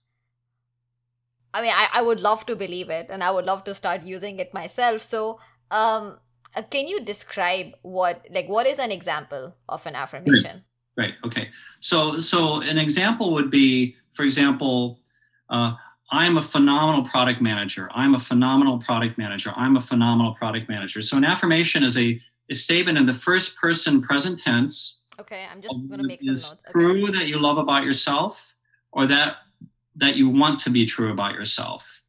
I 1.52 1.62
mean, 1.62 1.72
I, 1.74 1.88
I 1.94 2.02
would 2.02 2.20
love 2.20 2.46
to 2.46 2.54
believe 2.54 2.90
it, 2.90 3.06
and 3.10 3.24
I 3.24 3.30
would 3.32 3.44
love 3.44 3.64
to 3.64 3.74
start 3.74 4.02
using 4.04 4.38
it 4.38 4.54
myself. 4.54 5.02
So, 5.02 5.40
um, 5.70 6.18
uh, 6.56 6.62
can 6.62 6.88
you 6.88 7.00
describe 7.00 7.74
what, 7.82 8.26
like, 8.30 8.48
what 8.48 8.66
is 8.66 8.78
an 8.78 8.90
example 8.90 9.54
of 9.68 9.86
an 9.86 9.94
affirmation? 9.94 10.64
Right. 10.96 11.14
Okay. 11.24 11.48
So 11.80 12.20
so 12.20 12.60
an 12.60 12.76
example 12.76 13.32
would 13.32 13.50
be, 13.50 13.96
for 14.12 14.24
example, 14.24 15.00
uh, 15.48 15.72
I'm 16.10 16.36
a 16.36 16.42
phenomenal 16.42 17.04
product 17.04 17.40
manager. 17.40 17.88
I'm 17.94 18.14
a 18.14 18.18
phenomenal 18.18 18.78
product 18.78 19.16
manager. 19.16 19.52
I'm 19.56 19.76
a 19.76 19.80
phenomenal 19.80 20.34
product 20.34 20.68
manager. 20.68 21.00
So 21.00 21.16
an 21.16 21.24
affirmation 21.24 21.84
is 21.84 21.96
a, 21.96 22.20
a 22.50 22.54
statement 22.54 22.98
in 22.98 23.06
the 23.06 23.14
first 23.14 23.56
person 23.56 24.02
present 24.02 24.38
tense. 24.38 25.00
Okay, 25.20 25.46
I'm 25.50 25.60
just 25.60 25.74
gonna 25.88 26.02
make 26.02 26.22
some 26.22 26.34
notes. 26.34 26.52
Okay. 26.52 26.72
True 26.72 27.06
that 27.06 27.28
you 27.28 27.38
love 27.38 27.58
about 27.58 27.84
yourself, 27.84 28.54
or 28.92 29.06
that 29.06 29.36
that 29.96 30.16
you 30.16 30.28
want 30.28 30.58
to 30.60 30.70
be 30.70 30.84
true 30.84 31.12
about 31.12 31.34
yourself. 31.34 31.99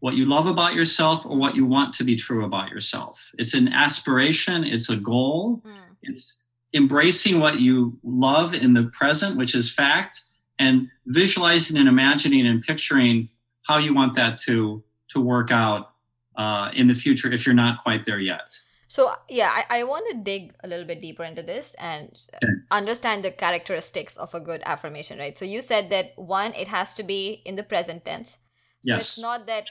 What 0.00 0.14
you 0.14 0.24
love 0.26 0.46
about 0.46 0.74
yourself, 0.74 1.24
or 1.26 1.36
what 1.36 1.54
you 1.54 1.64
want 1.66 1.94
to 1.94 2.04
be 2.04 2.16
true 2.16 2.44
about 2.44 2.70
yourself. 2.70 3.30
It's 3.38 3.54
an 3.54 3.68
aspiration. 3.68 4.64
It's 4.64 4.88
a 4.90 4.96
goal 4.96 5.62
Hmm. 5.64 5.92
it's 6.02 6.42
embracing 6.72 7.40
what 7.40 7.60
you 7.60 7.98
love 8.02 8.54
in 8.54 8.72
the 8.74 8.84
present, 8.92 9.36
which 9.36 9.54
is 9.54 9.70
fact, 9.70 10.20
and 10.58 10.88
visualizing 11.06 11.76
and 11.76 11.88
imagining 11.88 12.46
and 12.46 12.62
picturing 12.62 13.28
how 13.68 13.76
you 13.78 13.92
want 13.94 14.14
that 14.14 14.38
to 14.46 14.82
to 15.12 15.20
work 15.20 15.50
out 15.50 15.90
uh, 16.36 16.70
in 16.74 16.86
the 16.86 16.94
future 16.94 17.30
if 17.32 17.44
you're 17.44 17.54
not 17.66 17.82
quite 17.82 18.04
there 18.04 18.20
yet. 18.20 18.48
So 18.88 19.12
yeah, 19.28 19.50
I, 19.52 19.80
I 19.80 19.82
want 19.84 20.04
to 20.10 20.16
dig 20.16 20.54
a 20.64 20.68
little 20.68 20.86
bit 20.86 21.00
deeper 21.00 21.24
into 21.24 21.42
this 21.42 21.74
and 21.74 22.10
Okay. 22.42 22.52
understand 22.70 23.24
the 23.24 23.30
characteristics 23.32 24.16
of 24.16 24.34
a 24.34 24.40
good 24.40 24.62
affirmation, 24.64 25.18
right? 25.18 25.36
So 25.36 25.44
you 25.44 25.60
said 25.60 25.90
that 25.90 26.12
one, 26.16 26.54
it 26.54 26.68
has 26.68 26.94
to 26.94 27.02
be 27.02 27.42
in 27.44 27.56
the 27.56 27.62
present 27.62 28.04
tense. 28.04 28.38
So 28.84 28.96
it's 28.96 29.18
Yes. 29.18 29.18
not 29.18 29.46
that 29.46 29.66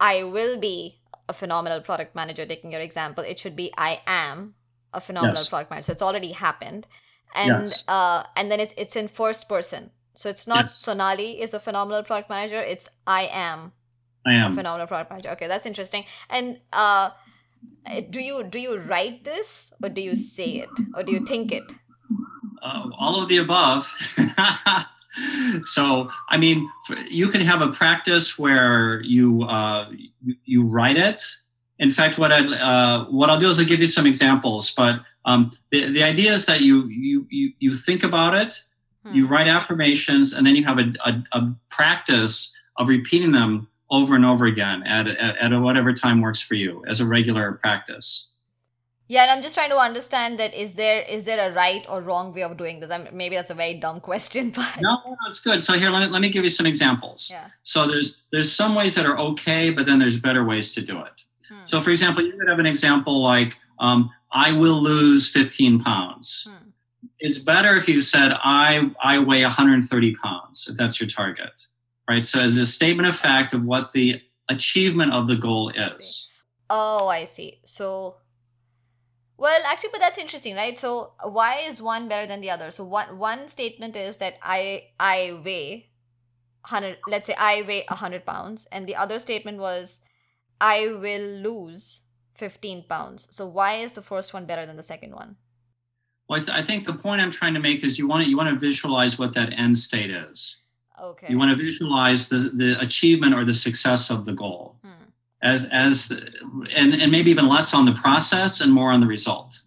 I 0.00 0.22
will 0.24 0.58
be 0.58 1.00
a 1.28 1.32
phenomenal 1.32 1.80
product 1.80 2.14
manager, 2.14 2.44
taking 2.46 2.72
your 2.72 2.80
example. 2.80 3.24
It 3.24 3.38
should 3.38 3.56
be 3.56 3.72
I 3.78 4.00
am 4.06 4.54
a 4.92 5.00
phenomenal 5.00 5.36
Yes. 5.36 5.48
product 5.48 5.70
manager. 5.70 5.86
So 5.86 5.92
it's 5.92 6.02
already 6.02 6.32
happened. 6.32 6.86
And 7.34 7.66
Yes. 7.66 7.84
uh 7.88 8.24
and 8.36 8.50
then 8.50 8.60
it's 8.60 8.74
it's 8.76 8.96
in 8.96 9.08
first 9.08 9.48
person. 9.48 9.90
So 10.14 10.28
it's 10.28 10.46
not 10.46 10.66
Yes. 10.66 10.76
Sonali 10.76 11.40
is 11.40 11.54
a 11.54 11.58
phenomenal 11.58 12.02
product 12.04 12.30
manager, 12.30 12.58
it's 12.60 12.88
I 13.06 13.22
am 13.32 13.72
I 14.26 14.34
a 14.34 14.44
am. 14.46 14.52
phenomenal 14.54 14.86
product 14.86 15.10
manager. 15.10 15.30
Okay, 15.30 15.46
that's 15.48 15.66
interesting. 15.66 16.04
And 16.30 16.60
uh, 16.72 17.10
do 18.10 18.20
you 18.20 18.44
do 18.44 18.58
you 18.60 18.78
write 18.78 19.24
this 19.24 19.72
or 19.82 19.88
do 19.88 20.00
you 20.00 20.14
say 20.16 20.56
it 20.58 20.70
or 20.94 21.02
do 21.02 21.12
you 21.12 21.20
think 21.20 21.52
it? 21.52 21.74
uh, 22.62 22.88
all 22.98 23.20
of 23.22 23.28
the 23.28 23.36
above. 23.38 23.90
so, 25.64 26.08
I 26.28 26.36
mean, 26.36 26.68
you 27.08 27.28
can 27.28 27.40
have 27.40 27.60
a 27.60 27.68
practice 27.68 28.38
where 28.38 29.00
you 29.02 29.42
uh, 29.44 29.88
you, 30.24 30.34
you 30.44 30.66
write 30.66 30.96
it. 30.96 31.22
In 31.78 31.90
fact, 31.90 32.18
what 32.18 32.32
I 32.32 32.40
uh, 32.46 33.04
what 33.06 33.30
I'll 33.30 33.40
do 33.40 33.48
is 33.48 33.58
I'll 33.58 33.64
give 33.64 33.80
you 33.80 33.86
some 33.86 34.06
examples. 34.06 34.70
But 34.70 35.00
um, 35.24 35.50
the 35.70 35.90
the 35.92 36.02
idea 36.02 36.32
is 36.32 36.46
that 36.46 36.60
you 36.60 36.86
you 36.86 37.26
you 37.30 37.52
you 37.58 37.74
think 37.74 38.04
about 38.04 38.34
it, 38.34 38.62
you 39.12 39.26
Hmm. 39.26 39.32
write 39.32 39.48
affirmations, 39.48 40.32
and 40.32 40.46
then 40.46 40.56
you 40.56 40.64
have 40.64 40.78
a, 40.78 40.92
a, 41.04 41.22
a 41.32 41.54
practice 41.70 42.54
of 42.78 42.88
repeating 42.88 43.32
them 43.32 43.68
over 43.90 44.14
and 44.14 44.24
over 44.24 44.46
again 44.46 44.82
at, 44.84 45.06
at, 45.08 45.36
at 45.36 45.60
whatever 45.60 45.92
time 45.92 46.20
works 46.20 46.40
for 46.40 46.54
you 46.54 46.82
as 46.88 47.00
a 47.00 47.06
regular 47.06 47.52
practice. 47.52 48.28
Yeah, 49.06 49.22
and 49.22 49.30
I'm 49.30 49.42
just 49.42 49.54
trying 49.54 49.68
to 49.70 49.76
understand 49.76 50.38
that 50.38 50.54
is 50.54 50.76
there 50.76 51.02
is 51.02 51.24
there 51.24 51.50
a 51.50 51.52
right 51.52 51.84
or 51.88 52.00
wrong 52.00 52.32
way 52.32 52.42
of 52.42 52.56
doing 52.56 52.80
this? 52.80 52.90
I 52.90 52.98
mean, 52.98 53.08
maybe 53.12 53.36
that's 53.36 53.50
a 53.50 53.54
very 53.54 53.74
dumb 53.74 54.00
question, 54.00 54.50
but 54.56 54.80
No, 54.80 54.98
no, 55.06 55.16
it's 55.28 55.40
good. 55.40 55.60
So 55.60 55.74
here, 55.74 55.90
let 55.90 56.06
me, 56.06 56.12
let 56.12 56.22
me 56.22 56.30
give 56.30 56.44
you 56.44 56.50
some 56.50 56.66
examples. 56.66 57.28
yeah. 57.30 57.48
So 57.62 57.86
there's 57.86 58.22
there's 58.32 58.50
some 58.50 58.74
ways 58.74 58.94
that 58.94 59.04
are 59.06 59.18
okay, 59.18 59.70
but 59.70 59.84
then 59.86 59.98
there's 59.98 60.20
better 60.20 60.44
ways 60.44 60.72
to 60.74 60.80
do 60.80 60.98
it. 61.00 61.22
Hmm. 61.48 61.64
So 61.64 61.80
for 61.80 61.90
example, 61.90 62.24
you 62.24 62.32
could 62.38 62.48
have 62.48 62.58
an 62.58 62.66
example 62.66 63.22
like 63.22 63.58
um, 63.78 64.10
I 64.32 64.52
will 64.52 64.82
lose 64.82 65.28
15 65.30 65.80
pounds. 65.80 66.46
Hmm. 66.48 66.68
It's 67.20 67.38
better 67.38 67.76
if 67.76 67.88
you 67.88 68.00
said 68.00 68.32
I 68.42 68.90
I 69.02 69.18
weigh 69.18 69.42
130 69.42 70.14
pounds 70.16 70.66
if 70.70 70.76
that's 70.78 70.98
your 70.98 71.08
target, 71.08 71.66
right? 72.08 72.24
So 72.24 72.40
as 72.40 72.56
a 72.56 72.64
statement 72.66 73.08
of 73.08 73.16
fact 73.16 73.52
of 73.52 73.64
what 73.64 73.92
the 73.92 74.22
achievement 74.48 75.12
of 75.12 75.28
the 75.28 75.36
goal 75.36 75.72
I 75.76 75.88
is. 75.88 76.28
Oh, 76.70 77.08
I 77.08 77.24
see. 77.24 77.60
So, 77.64 78.16
well, 79.36 79.60
actually, 79.66 79.90
but 79.92 80.00
that's 80.00 80.18
interesting, 80.18 80.54
right? 80.54 80.78
So, 80.78 81.12
why 81.22 81.58
is 81.58 81.82
one 81.82 82.08
better 82.08 82.26
than 82.26 82.40
the 82.40 82.50
other? 82.50 82.70
So, 82.70 82.84
one 82.84 83.18
one 83.18 83.48
statement 83.48 83.96
is 83.96 84.18
that 84.18 84.34
I 84.42 84.90
I 85.00 85.40
weigh 85.44 85.90
hundred. 86.62 86.98
Let's 87.08 87.26
say 87.26 87.34
I 87.36 87.62
weigh 87.66 87.84
hundred 87.88 88.24
pounds, 88.24 88.66
and 88.70 88.86
the 88.86 88.96
other 88.96 89.18
statement 89.18 89.58
was 89.58 90.02
I 90.60 90.86
will 90.86 91.26
lose 91.42 92.02
fifteen 92.34 92.84
pounds. 92.88 93.28
So, 93.34 93.46
why 93.46 93.74
is 93.74 93.92
the 93.92 94.02
first 94.02 94.32
one 94.32 94.46
better 94.46 94.66
than 94.66 94.76
the 94.76 94.82
second 94.82 95.12
one? 95.14 95.36
Well, 96.28 96.40
I, 96.40 96.44
th- 96.44 96.58
I 96.58 96.62
think 96.62 96.84
the 96.84 96.94
point 96.94 97.20
I'm 97.20 97.30
trying 97.30 97.54
to 97.54 97.60
make 97.60 97.84
is 97.84 97.98
you 97.98 98.06
want 98.06 98.24
to 98.24 98.30
you 98.30 98.36
want 98.36 98.48
to 98.48 98.66
visualize 98.66 99.18
what 99.18 99.34
that 99.34 99.52
end 99.52 99.76
state 99.76 100.10
is. 100.10 100.58
Okay. 101.02 101.26
You 101.28 101.38
want 101.38 101.50
to 101.50 101.62
visualize 101.62 102.28
the 102.28 102.38
the 102.54 102.80
achievement 102.80 103.34
or 103.34 103.44
the 103.44 103.54
success 103.54 104.10
of 104.10 104.24
the 104.24 104.32
goal. 104.32 104.76
Hmm. 104.84 105.03
As 105.44 105.66
as 105.66 106.10
and 106.74 106.94
and 106.94 107.12
maybe 107.12 107.30
even 107.30 107.48
less 107.48 107.74
on 107.74 107.84
the 107.84 107.92
process 107.92 108.60
and 108.60 108.72
more 108.72 108.90
on 108.90 109.00
the 109.00 109.06
result. 109.06 109.60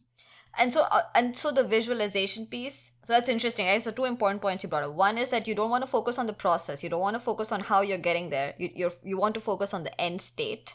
And 0.59 0.73
so 0.73 0.81
uh, 0.91 1.03
and 1.13 1.37
so 1.37 1.51
the 1.51 1.63
visualization 1.63 2.47
piece 2.47 2.93
so 3.03 3.13
that's 3.13 3.29
interesting 3.29 3.67
right? 3.67 3.81
So 3.81 3.91
two 3.91 4.05
important 4.05 4.41
points 4.41 4.63
you 4.63 4.69
brought 4.69 4.83
up. 4.83 4.93
One 4.93 5.17
is 5.17 5.29
that 5.29 5.47
you 5.47 5.55
don't 5.55 5.69
want 5.69 5.83
to 5.83 5.89
focus 5.89 6.17
on 6.17 6.25
the 6.25 6.33
process. 6.33 6.83
You 6.83 6.89
don't 6.89 6.99
want 6.99 7.15
to 7.15 7.19
focus 7.19 7.51
on 7.51 7.61
how 7.61 7.81
you're 7.81 7.99
getting 8.09 8.31
there. 8.31 8.55
You 8.57 8.69
you're, 8.75 8.91
you 9.03 9.19
want 9.19 9.35
to 9.35 9.39
focus 9.39 9.73
on 9.73 9.83
the 9.83 10.01
end 10.01 10.21
state. 10.21 10.73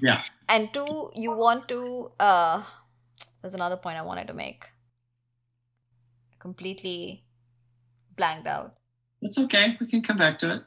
Yeah. 0.00 0.22
And 0.48 0.72
two 0.72 1.10
you 1.14 1.36
want 1.36 1.68
to 1.68 2.12
uh 2.20 2.62
there's 3.42 3.54
another 3.54 3.76
point 3.76 3.98
i 3.98 4.02
wanted 4.02 4.28
to 4.28 4.34
make. 4.34 4.66
Completely 6.38 7.24
blanked 8.16 8.46
out. 8.46 8.74
That's 9.20 9.38
okay. 9.38 9.76
We 9.80 9.88
can 9.88 10.00
come 10.02 10.18
back 10.18 10.38
to 10.40 10.54
it. 10.54 10.62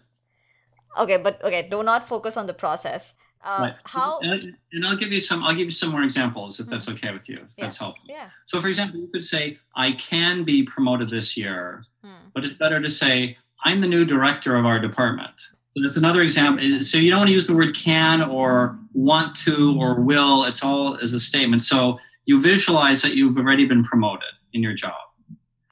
Okay 1.00 1.17
but 1.17 1.41
okay 1.41 1.70
do 1.72 1.84
not 1.84 2.06
focus 2.06 2.36
on 2.36 2.48
the 2.48 2.53
process 2.53 3.13
uh 3.44 3.58
Right. 3.62 3.75
how 3.84 4.20
and, 4.20 4.56
and 4.74 4.86
i'll 4.86 4.96
give 4.96 5.12
you 5.12 5.20
some 5.20 5.44
i'll 5.44 5.53
give 5.53 5.65
you 5.65 5.72
some 5.72 5.89
more 5.91 6.03
examples 6.03 6.60
if 6.60 6.67
that's 6.67 6.88
okay 6.89 7.12
with 7.12 7.27
you 7.29 7.38
if 7.38 7.41
Yeah. 7.58 7.65
that's 7.65 7.77
helpful 7.77 8.06
yeah 8.10 8.29
so 8.46 8.60
for 8.62 8.67
example 8.67 9.00
you 9.00 9.08
could 9.08 9.24
say 9.24 9.60
i 9.75 9.91
can 9.94 10.44
be 10.44 10.63
promoted 10.63 11.10
this 11.10 11.36
year 11.38 11.84
hmm. 12.03 12.29
but 12.34 12.46
it's 12.46 12.56
better 12.56 12.82
to 12.82 12.89
say 12.89 13.38
i'm 13.65 13.82
the 13.82 13.88
new 13.88 14.06
director 14.06 14.56
of 14.56 14.65
our 14.65 14.79
department 14.79 15.36
so 15.75 15.82
that's 15.84 15.98
another 15.98 16.22
example 16.22 16.82
so 16.82 16.98
you 16.98 17.10
don't 17.12 17.20
want 17.20 17.27
to 17.27 17.34
use 17.34 17.48
the 17.48 17.56
word 17.56 17.75
can 17.75 18.22
or 18.24 18.77
want 18.94 19.36
to 19.36 19.77
or 19.79 19.96
will 20.01 20.44
it's 20.46 20.63
all 20.63 20.98
as 20.98 21.13
a 21.13 21.20
statement 21.20 21.62
so 21.62 21.98
you 22.25 22.39
visualize 22.39 23.01
that 23.01 23.15
you've 23.15 23.38
already 23.38 23.65
been 23.65 23.84
promoted 23.84 24.29
in 24.53 24.62
your 24.63 24.74
job 24.74 24.94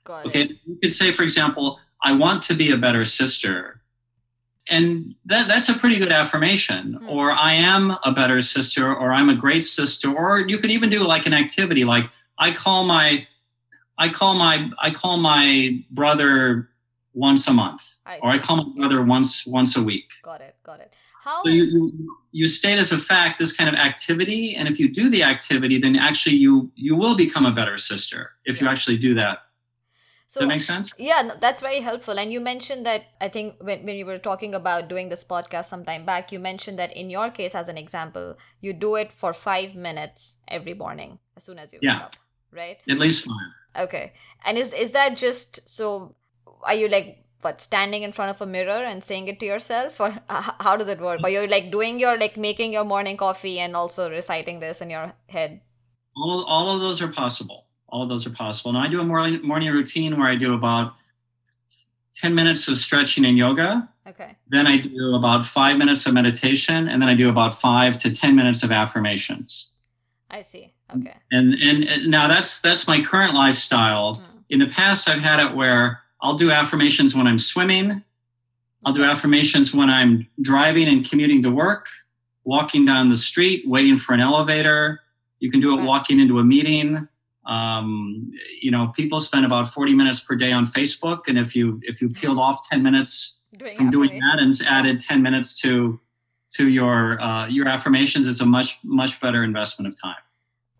got 0.03 0.23
it 0.25 0.27
Okay, 0.27 0.59
you 0.65 0.77
could 0.81 0.91
say, 0.93 1.11
for 1.11 1.23
example, 1.23 1.79
I 2.03 2.11
want 2.13 2.43
to 2.43 2.53
be 2.53 2.69
a 2.71 2.77
better 2.77 3.03
sister. 3.05 3.81
And 4.69 5.13
that, 5.25 5.47
that's 5.47 5.69
a 5.69 5.73
pretty 5.75 5.99
good 5.99 6.11
affirmation. 6.11 6.93
Hmm. 6.93 7.09
Or 7.09 7.31
I 7.31 7.53
am 7.53 7.97
a 8.03 8.11
better 8.11 8.41
sister, 8.41 8.93
or 8.93 9.13
I'm 9.13 9.29
a 9.29 9.35
great 9.35 9.63
sister. 9.63 10.11
Or 10.11 10.39
you 10.39 10.57
could 10.57 10.71
even 10.71 10.89
do 10.89 11.07
like 11.07 11.25
an 11.25 11.33
activity 11.33 11.85
like 11.85 12.09
I 12.37 12.51
call 12.51 12.85
my 12.85 13.27
I 13.97 14.09
call 14.09 14.35
my 14.35 14.69
I 14.81 14.91
call 14.91 15.17
my 15.17 15.83
brother 15.91 16.69
once 17.13 17.47
a 17.47 17.53
month. 17.53 17.97
I 18.05 18.19
Or 18.19 18.29
I 18.29 18.37
call 18.37 18.57
my 18.57 18.79
brother 18.79 19.03
once 19.03 19.45
once 19.45 19.77
a 19.77 19.83
week. 19.83 20.09
got 20.23 20.41
it 20.41 20.55
got 20.63 20.79
it 20.79 20.93
how 21.25 21.43
So 21.43 21.49
you, 21.49 21.63
you 21.63 22.17
you 22.31 22.47
state 22.47 22.77
as 22.77 22.91
a 22.91 22.97
fact 22.99 23.39
this 23.39 23.55
kind 23.55 23.67
of 23.67 23.75
activity, 23.75 24.55
and 24.55 24.67
if 24.67 24.79
you 24.79 24.87
do 24.87 25.09
the 25.09 25.23
activity, 25.23 25.79
then 25.79 25.95
actually 25.97 26.35
you 26.35 26.71
you 26.75 26.95
will 26.95 27.15
become 27.15 27.45
a 27.45 27.51
better 27.51 27.77
sister 27.77 28.31
if 28.45 28.61
you 28.61 28.67
actually 28.67 28.97
do 28.97 29.15
that. 29.15 29.44
So 30.27 30.39
that 30.41 30.47
make 30.47 30.61
sense? 30.61 30.93
Yeah, 30.97 31.21
no, 31.21 31.35
that's 31.39 31.61
very 31.61 31.81
helpful. 31.81 32.17
And 32.19 32.31
you 32.31 32.39
mentioned 32.39 32.85
that 32.85 33.03
I 33.21 33.29
think 33.29 33.55
when, 33.59 33.85
when 33.85 33.95
you 33.95 34.05
were 34.05 34.17
talking 34.17 34.55
about 34.55 34.87
doing 34.89 35.09
this 35.09 35.23
podcast 35.23 35.65
some 35.65 35.85
time 35.85 36.05
back, 36.05 36.31
you 36.31 36.39
mentioned 36.39 36.79
that 36.79 36.95
in 36.95 37.09
your 37.09 37.29
case, 37.29 37.55
as 37.55 37.69
an 37.69 37.77
example, 37.77 38.37
you 38.61 38.73
do 38.73 38.95
it 38.95 39.11
for 39.11 39.33
five 39.33 39.75
minutes 39.75 40.35
every 40.47 40.73
morning 40.73 41.19
as 41.37 41.43
soon 41.43 41.59
as 41.59 41.73
you 41.73 41.79
wake 41.81 41.91
Yeah. 41.91 42.05
up, 42.05 42.13
right? 42.51 42.77
At 42.89 42.99
least 42.99 43.25
five. 43.25 43.83
Okay. 43.85 44.13
And 44.43 44.57
is 44.57 44.73
is 44.73 44.91
that 44.91 45.17
just 45.17 45.67
so? 45.69 46.15
Are 46.63 46.73
you 46.73 46.87
like 46.87 47.23
what 47.41 47.61
standing 47.61 48.01
in 48.01 48.11
front 48.11 48.31
of 48.31 48.41
a 48.41 48.45
mirror 48.47 48.83
and 48.83 49.03
saying 49.03 49.27
it 49.27 49.39
to 49.39 49.45
yourself, 49.45 49.99
or 49.99 50.17
how 50.29 50.75
does 50.75 50.87
it 50.87 50.99
work? 50.99 51.21
Or 51.23 51.29
you're 51.29 51.47
like 51.47 51.69
doing 51.71 51.99
your 51.99 52.17
like 52.17 52.37
making 52.37 52.73
your 52.73 52.83
morning 52.83 53.17
coffee 53.17 53.59
and 53.59 53.75
also 53.75 54.09
reciting 54.09 54.59
this 54.59 54.81
in 54.81 54.89
your 54.89 55.13
head? 55.27 55.61
all, 56.17 56.43
all 56.45 56.73
of 56.73 56.81
those 56.81 57.01
are 57.01 57.09
possible 57.09 57.64
all 57.89 58.03
of 58.03 58.09
those 58.09 58.25
are 58.25 58.31
possible 58.31 58.69
and 58.69 58.77
i 58.77 58.87
do 58.87 58.99
a 58.99 59.03
morning, 59.03 59.41
morning 59.45 59.69
routine 59.71 60.17
where 60.17 60.27
i 60.27 60.35
do 60.35 60.53
about 60.53 60.93
10 62.15 62.33
minutes 62.33 62.67
of 62.67 62.77
stretching 62.77 63.25
and 63.25 63.37
yoga 63.37 63.87
Okay. 64.07 64.35
then 64.47 64.67
i 64.67 64.77
do 64.77 65.15
about 65.15 65.45
five 65.45 65.77
minutes 65.77 66.05
of 66.05 66.13
meditation 66.13 66.87
and 66.87 67.01
then 67.01 67.09
i 67.09 67.13
do 67.15 67.29
about 67.29 67.53
five 67.59 67.97
to 67.99 68.11
10 68.11 68.35
minutes 68.35 68.63
of 68.63 68.71
affirmations 68.71 69.69
I 70.29 70.41
see. 70.41 70.73
Okay. 70.95 71.13
and 71.31 71.53
and, 71.53 71.83
and 71.83 72.07
now 72.07 72.27
that's 72.27 72.59
that's 72.59 72.87
my 72.87 73.01
current 73.01 73.33
lifestyle 73.35 74.15
Hmm. 74.15 74.37
in 74.49 74.59
the 74.59 74.67
past, 74.67 75.07
I've 75.07 75.21
had 75.21 75.39
it 75.39 75.55
where 75.55 76.01
I'll 76.21 76.33
do 76.35 76.51
affirmations 76.51 77.15
when 77.15 77.27
I'm 77.27 77.37
swimming. 77.37 78.03
I'll 78.83 78.93
do 78.93 79.03
affirmations 79.03 79.73
when 79.73 79.89
I'm 79.89 80.27
driving 80.41 80.87
and 80.87 81.07
commuting 81.07 81.41
to 81.43 81.51
work, 81.51 81.87
walking 82.43 82.85
down 82.85 83.09
the 83.09 83.15
street, 83.15 83.67
waiting 83.67 83.97
for 83.97 84.13
an 84.13 84.19
elevator. 84.19 84.99
You 85.39 85.49
can 85.51 85.59
do 85.61 85.77
it 85.77 85.83
walking 85.83 86.19
into 86.19 86.39
a 86.39 86.43
meeting. 86.43 87.07
Um, 87.45 88.31
you 88.61 88.71
know, 88.71 88.91
people 88.95 89.19
spend 89.19 89.45
about 89.45 89.67
40 89.69 89.93
minutes 89.93 90.19
per 90.19 90.35
day 90.35 90.51
on 90.51 90.65
Facebook, 90.65 91.27
and 91.27 91.37
if 91.37 91.55
you 91.55 91.79
if 91.83 92.01
you 92.01 92.09
peeled 92.09 92.39
off 92.39 92.67
10 92.69 92.81
minutes 92.81 93.41
Doing 93.57 93.77
from 93.77 93.91
doing 93.91 94.19
that 94.19 94.39
and 94.39 94.53
added 94.67 94.99
10 94.99 95.21
minutes 95.21 95.59
to 95.61 95.99
to 96.55 96.69
your 96.69 97.21
uh, 97.21 97.47
your 97.47 97.67
affirmations, 97.67 98.27
it's 98.27 98.41
a 98.41 98.45
much 98.45 98.79
much 98.83 99.21
better 99.21 99.43
investment 99.43 99.93
of 99.93 99.99
time. 100.01 100.15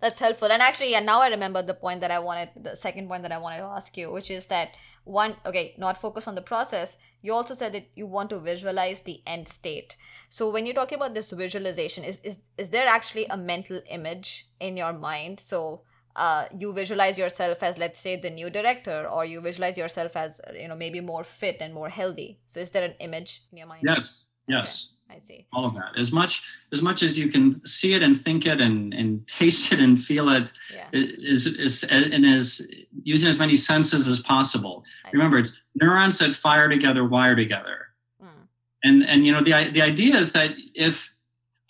That's 0.02 0.20
helpful. 0.20 0.52
And 0.52 0.62
actually, 0.62 0.92
yeah, 0.92 1.00
now 1.00 1.22
I 1.22 1.30
remember 1.30 1.62
the 1.62 1.74
point 1.74 2.02
that 2.02 2.12
I 2.12 2.20
wanted, 2.20 2.50
the 2.56 2.76
second 2.76 3.08
point 3.08 3.24
that 3.24 3.32
I 3.32 3.38
wanted 3.38 3.58
to 3.58 3.64
ask 3.64 3.98
you, 3.98 4.12
which 4.12 4.30
is 4.30 4.48
that 4.48 4.70
one, 5.04 5.36
okay, 5.46 5.74
not 5.78 5.98
focus 5.98 6.28
on 6.28 6.36
the 6.36 6.42
process. 6.42 6.98
You 7.22 7.34
also 7.34 7.54
said 7.54 7.74
that 7.74 7.88
you 7.96 8.06
want 8.06 8.30
to 8.32 8.40
visualize 8.40 9.02
the 9.02 9.22
end 9.26 9.48
state. 9.48 9.96
So 10.30 10.50
when 10.50 10.66
you're 10.66 10.76
talking 10.76 10.98
about 10.98 11.14
this 11.14 11.32
visualization, 11.32 12.04
is 12.04 12.20
is 12.20 12.40
is 12.58 12.70
there 12.70 12.88
actually 12.88 13.26
a 13.28 13.38
mental 13.38 13.82
image 13.90 14.48
in 14.60 14.78
your 14.78 14.94
mind? 14.94 15.40
So 15.40 15.84
uh, 16.16 16.46
you 16.58 16.74
visualize 16.74 17.18
yourself 17.18 17.62
as, 17.64 17.78
let's 17.78 18.00
say, 18.00 18.16
the 18.16 18.30
new 18.30 18.50
director, 18.50 19.08
or 19.10 19.26
you 19.26 19.42
visualize 19.42 19.78
yourself 19.78 20.16
as, 20.16 20.40
you 20.54 20.68
know, 20.68 20.76
maybe 20.76 21.00
more 21.02 21.24
fit 21.24 21.58
and 21.60 21.74
more 21.74 21.90
healthy. 21.90 22.40
So 22.48 22.60
is 22.60 22.72
there 22.72 22.84
an 22.84 22.94
image 23.00 23.42
in 23.52 23.58
your 23.58 23.68
mind? 23.68 23.84
Yes, 23.86 24.26
yes. 24.48 24.90
I 25.08 25.20
see. 25.20 25.46
all 25.54 25.66
of 25.66 25.76
that 25.76 25.92
as 26.00 26.12
much 26.12 26.42
as 26.74 26.82
much 26.82 27.04
as 27.04 27.16
you 27.16 27.28
can 27.30 27.64
see 27.64 27.94
it 27.94 28.02
and 28.02 28.20
think 28.20 28.48
it 28.48 28.60
and 28.60 28.92
and 28.92 29.28
taste 29.40 29.72
it 29.72 29.80
and 29.80 30.04
feel 30.04 30.30
it 30.30 30.52
Yeah. 30.74 30.88
is 30.92 31.46
is 31.46 31.84
and 31.84 32.26
is 32.26 32.68
using 33.04 33.30
as 33.30 33.38
many 33.38 33.56
senses 33.56 34.08
as 34.08 34.20
possible 34.20 34.84
I 35.06 35.12
see. 35.12 35.18
remember 35.18 35.38
it's 35.38 35.62
neurons 35.76 36.18
that 36.20 36.34
fire 36.34 36.68
together 36.68 37.06
wire 37.08 37.36
together 37.36 37.78
Mm, 38.20 38.48
and 38.84 39.04
and 39.06 39.26
you 39.28 39.32
know 39.32 39.42
the 39.42 39.70
the 39.78 39.84
idea 39.84 40.16
is 40.18 40.32
that 40.34 40.50
if 40.74 41.14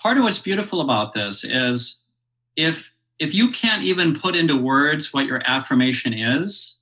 part 0.02 0.16
of 0.18 0.24
what's 0.24 0.40
beautiful 0.40 0.80
about 0.80 1.12
this 1.12 1.44
is 1.44 2.02
if 2.56 2.95
if 3.20 3.34
you 3.34 3.50
can't 3.50 3.84
even 3.84 4.18
put 4.18 4.36
into 4.36 4.56
words 4.56 5.14
what 5.14 5.26
your 5.26 5.42
affirmation 5.46 6.14
is 6.14 6.78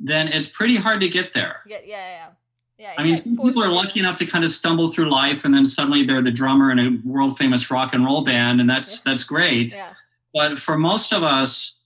then 0.00 0.28
it's 0.28 0.48
pretty 0.48 0.76
hard 0.76 1.00
to 1.00 1.08
get 1.08 1.32
there 1.32 1.60
yeah, 1.66 1.78
yeah, 1.84 2.08
yeah. 2.08 2.28
Yeah, 2.78 2.94
I 2.98 3.04
mean, 3.04 3.14
some 3.14 3.36
people 3.36 3.62
are 3.62 3.70
lucky 3.70 4.00
enough 4.00 4.16
to 4.16 4.26
kind 4.26 4.42
of 4.42 4.50
stumble 4.50 4.88
through 4.88 5.08
life, 5.08 5.44
and 5.44 5.54
then 5.54 5.64
suddenly 5.64 6.02
they're 6.02 6.20
the 6.20 6.32
drummer 6.32 6.72
in 6.72 6.80
a 6.80 6.98
world 7.04 7.38
famous 7.38 7.70
rock 7.70 7.92
and 7.92 8.04
roll 8.04 8.22
band, 8.22 8.60
and 8.60 8.68
that's 8.68 9.02
that's 9.02 9.22
great. 9.22 9.72
Yeah. 9.72 9.92
But 10.34 10.58
for 10.58 10.76
most 10.76 11.12
of 11.12 11.22
us, 11.22 11.78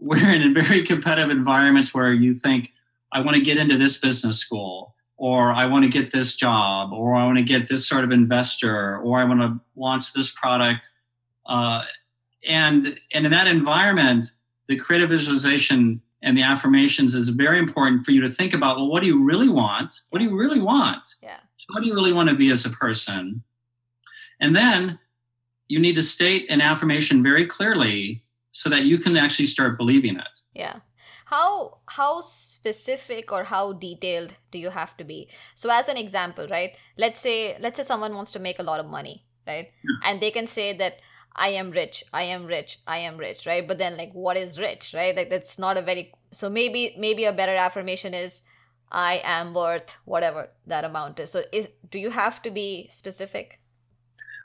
we're 0.00 0.32
in 0.32 0.54
very 0.54 0.84
competitive 0.84 1.30
environments 1.30 1.92
where 1.92 2.12
you 2.12 2.34
think, 2.34 2.72
I 3.10 3.20
want 3.20 3.36
to 3.36 3.42
get 3.42 3.58
into 3.58 3.76
this 3.76 3.98
business 3.98 4.38
school, 4.38 4.94
or 5.16 5.52
I 5.52 5.66
want 5.66 5.84
to 5.84 5.88
get 5.88 6.12
this 6.12 6.36
job, 6.36 6.92
or 6.92 7.16
I 7.16 7.24
want 7.24 7.38
to 7.38 7.44
get 7.44 7.68
this 7.68 7.88
sort 7.88 8.04
of 8.04 8.12
investor, 8.12 8.98
or 8.98 9.18
I 9.18 9.24
want 9.24 9.40
to 9.40 9.58
launch 9.74 10.12
this 10.12 10.30
product. 10.30 10.92
Uh, 11.46 11.82
and 12.46 12.98
and 13.12 13.26
in 13.26 13.32
that 13.32 13.46
environment, 13.46 14.32
the 14.68 14.76
creative 14.76 15.10
visualization 15.10 16.00
and 16.22 16.36
the 16.36 16.42
affirmations 16.42 17.14
is 17.14 17.28
very 17.28 17.58
important 17.58 18.02
for 18.02 18.12
you 18.12 18.20
to 18.22 18.30
think 18.30 18.54
about. 18.54 18.76
Well, 18.76 18.88
what 18.88 19.02
do 19.02 19.08
you 19.08 19.22
really 19.22 19.48
want? 19.48 20.00
What 20.10 20.18
do 20.18 20.24
you 20.24 20.36
really 20.36 20.60
want? 20.60 21.16
Yeah. 21.22 21.36
what 21.68 21.82
do 21.82 21.86
you 21.88 21.94
really 21.94 22.12
want 22.12 22.30
to 22.30 22.34
be 22.34 22.50
as 22.50 22.64
a 22.64 22.70
person? 22.70 23.42
And 24.40 24.56
then 24.56 24.98
you 25.68 25.78
need 25.78 25.94
to 25.96 26.02
state 26.02 26.46
an 26.50 26.60
affirmation 26.60 27.22
very 27.22 27.46
clearly 27.46 28.22
so 28.52 28.70
that 28.70 28.84
you 28.84 28.98
can 28.98 29.16
actually 29.16 29.46
start 29.46 29.76
believing 29.76 30.16
it. 30.16 30.38
Yeah. 30.54 30.80
How 31.26 31.78
how 31.86 32.20
specific 32.20 33.32
or 33.32 33.44
how 33.44 33.72
detailed 33.72 34.34
do 34.50 34.58
you 34.58 34.70
have 34.70 34.96
to 34.98 35.04
be? 35.04 35.28
So 35.54 35.70
as 35.70 35.88
an 35.88 35.96
example, 35.96 36.46
right? 36.48 36.72
Let's 36.96 37.20
say 37.20 37.56
let's 37.60 37.76
say 37.76 37.82
someone 37.82 38.14
wants 38.14 38.32
to 38.32 38.38
make 38.38 38.58
a 38.58 38.62
lot 38.62 38.80
of 38.80 38.86
money, 38.86 39.24
right? 39.46 39.70
yeah. 39.84 40.10
And 40.10 40.20
they 40.20 40.30
can 40.30 40.46
say 40.46 40.72
that 40.74 41.00
I 41.36 41.48
am 41.48 41.70
rich, 41.72 42.04
I 42.12 42.22
am 42.22 42.46
rich, 42.46 42.78
I 42.86 42.98
am 42.98 43.16
rich, 43.16 43.44
right? 43.46 43.66
But 43.66 43.78
then 43.78 43.96
like 43.96 44.12
what 44.12 44.36
is 44.36 44.58
rich, 44.58 44.94
right? 44.94 45.16
Like 45.16 45.30
that's 45.30 45.58
not 45.58 45.76
a 45.76 45.82
very 45.82 46.12
so 46.30 46.48
maybe 46.48 46.94
maybe 46.98 47.24
a 47.24 47.32
better 47.32 47.54
affirmation 47.56 48.14
is 48.14 48.42
I 48.92 49.20
am 49.24 49.54
worth 49.54 49.96
whatever 50.04 50.50
that 50.66 50.84
amount 50.84 51.18
is. 51.18 51.32
So 51.32 51.42
is 51.52 51.68
do 51.90 51.98
you 51.98 52.10
have 52.10 52.40
to 52.42 52.50
be 52.50 52.86
specific? 52.88 53.60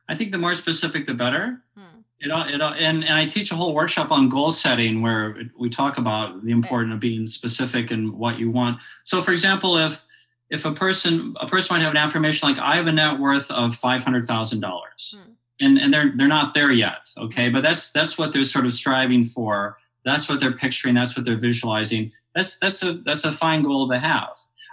I 0.08 0.15
think 0.15 0.32
the 0.32 0.39
more 0.39 0.56
specific, 0.56 1.06
the 1.06 1.13
better. 1.13 1.62
Hmm. 1.78 1.99
It, 2.19 2.32
all- 2.32 2.49
it, 2.49 2.60
all- 2.62 2.73
and, 2.73 3.06
and 3.06 3.13
I 3.13 3.28
teach 3.28 3.52
a 3.52 3.56
whole 3.56 3.73
workshop 3.75 4.12
on 4.12 4.28
goal 4.28 4.52
setting 4.52 5.02
where 5.04 5.38
we 5.58 5.69
talk 5.69 5.97
about 5.99 6.43
the 6.43 6.52
importance 6.52 6.93
of 6.95 6.99
being 6.99 7.28
specific 7.28 7.91
and 7.91 8.12
what 8.13 8.39
you 8.39 8.49
want. 8.49 8.80
So, 9.04 9.21
for 9.21 9.32
example, 9.32 9.78
if 9.78 10.04
if 10.49 10.65
a 10.65 10.71
person 10.71 11.36
a 11.39 11.45
person 11.47 11.75
might 11.75 11.84
have 11.84 11.91
an 11.91 11.97
affirmation 11.97 12.49
like 12.49 12.58
I 12.58 12.75
have 12.75 12.88
a 12.88 12.91
net 12.91 13.19
worth 13.19 13.52
of 13.52 13.75
five 13.75 14.04
hundred 14.04 14.25
thousand 14.25 14.62
dollars, 14.62 15.15
Hmm. 15.15 15.32
And 15.60 15.78
and 15.78 15.93
they're 15.93 16.12
they're 16.15 16.28
not 16.28 16.54
there 16.54 16.72
yet, 16.72 17.10
okay, 17.17 17.50
but 17.50 17.63
that's 17.63 17.91
that's 17.91 18.17
what 18.17 18.34
they're 18.34 18.43
sort 18.43 18.65
of 18.65 18.74
striving 18.74 19.24
for. 19.24 19.78
That's 20.06 20.30
what 20.30 20.39
they're 20.39 20.54
picturing. 20.54 20.95
That's 20.95 21.15
what 21.15 21.26
they're 21.26 21.39
visualizing. 21.39 22.12
That's 22.36 22.58
that's 22.60 22.84
a 22.84 22.93
that's 22.93 23.26
a 23.26 23.32
fine 23.32 23.63
goal 23.63 23.89
to 23.89 24.00
have. 24.00 24.30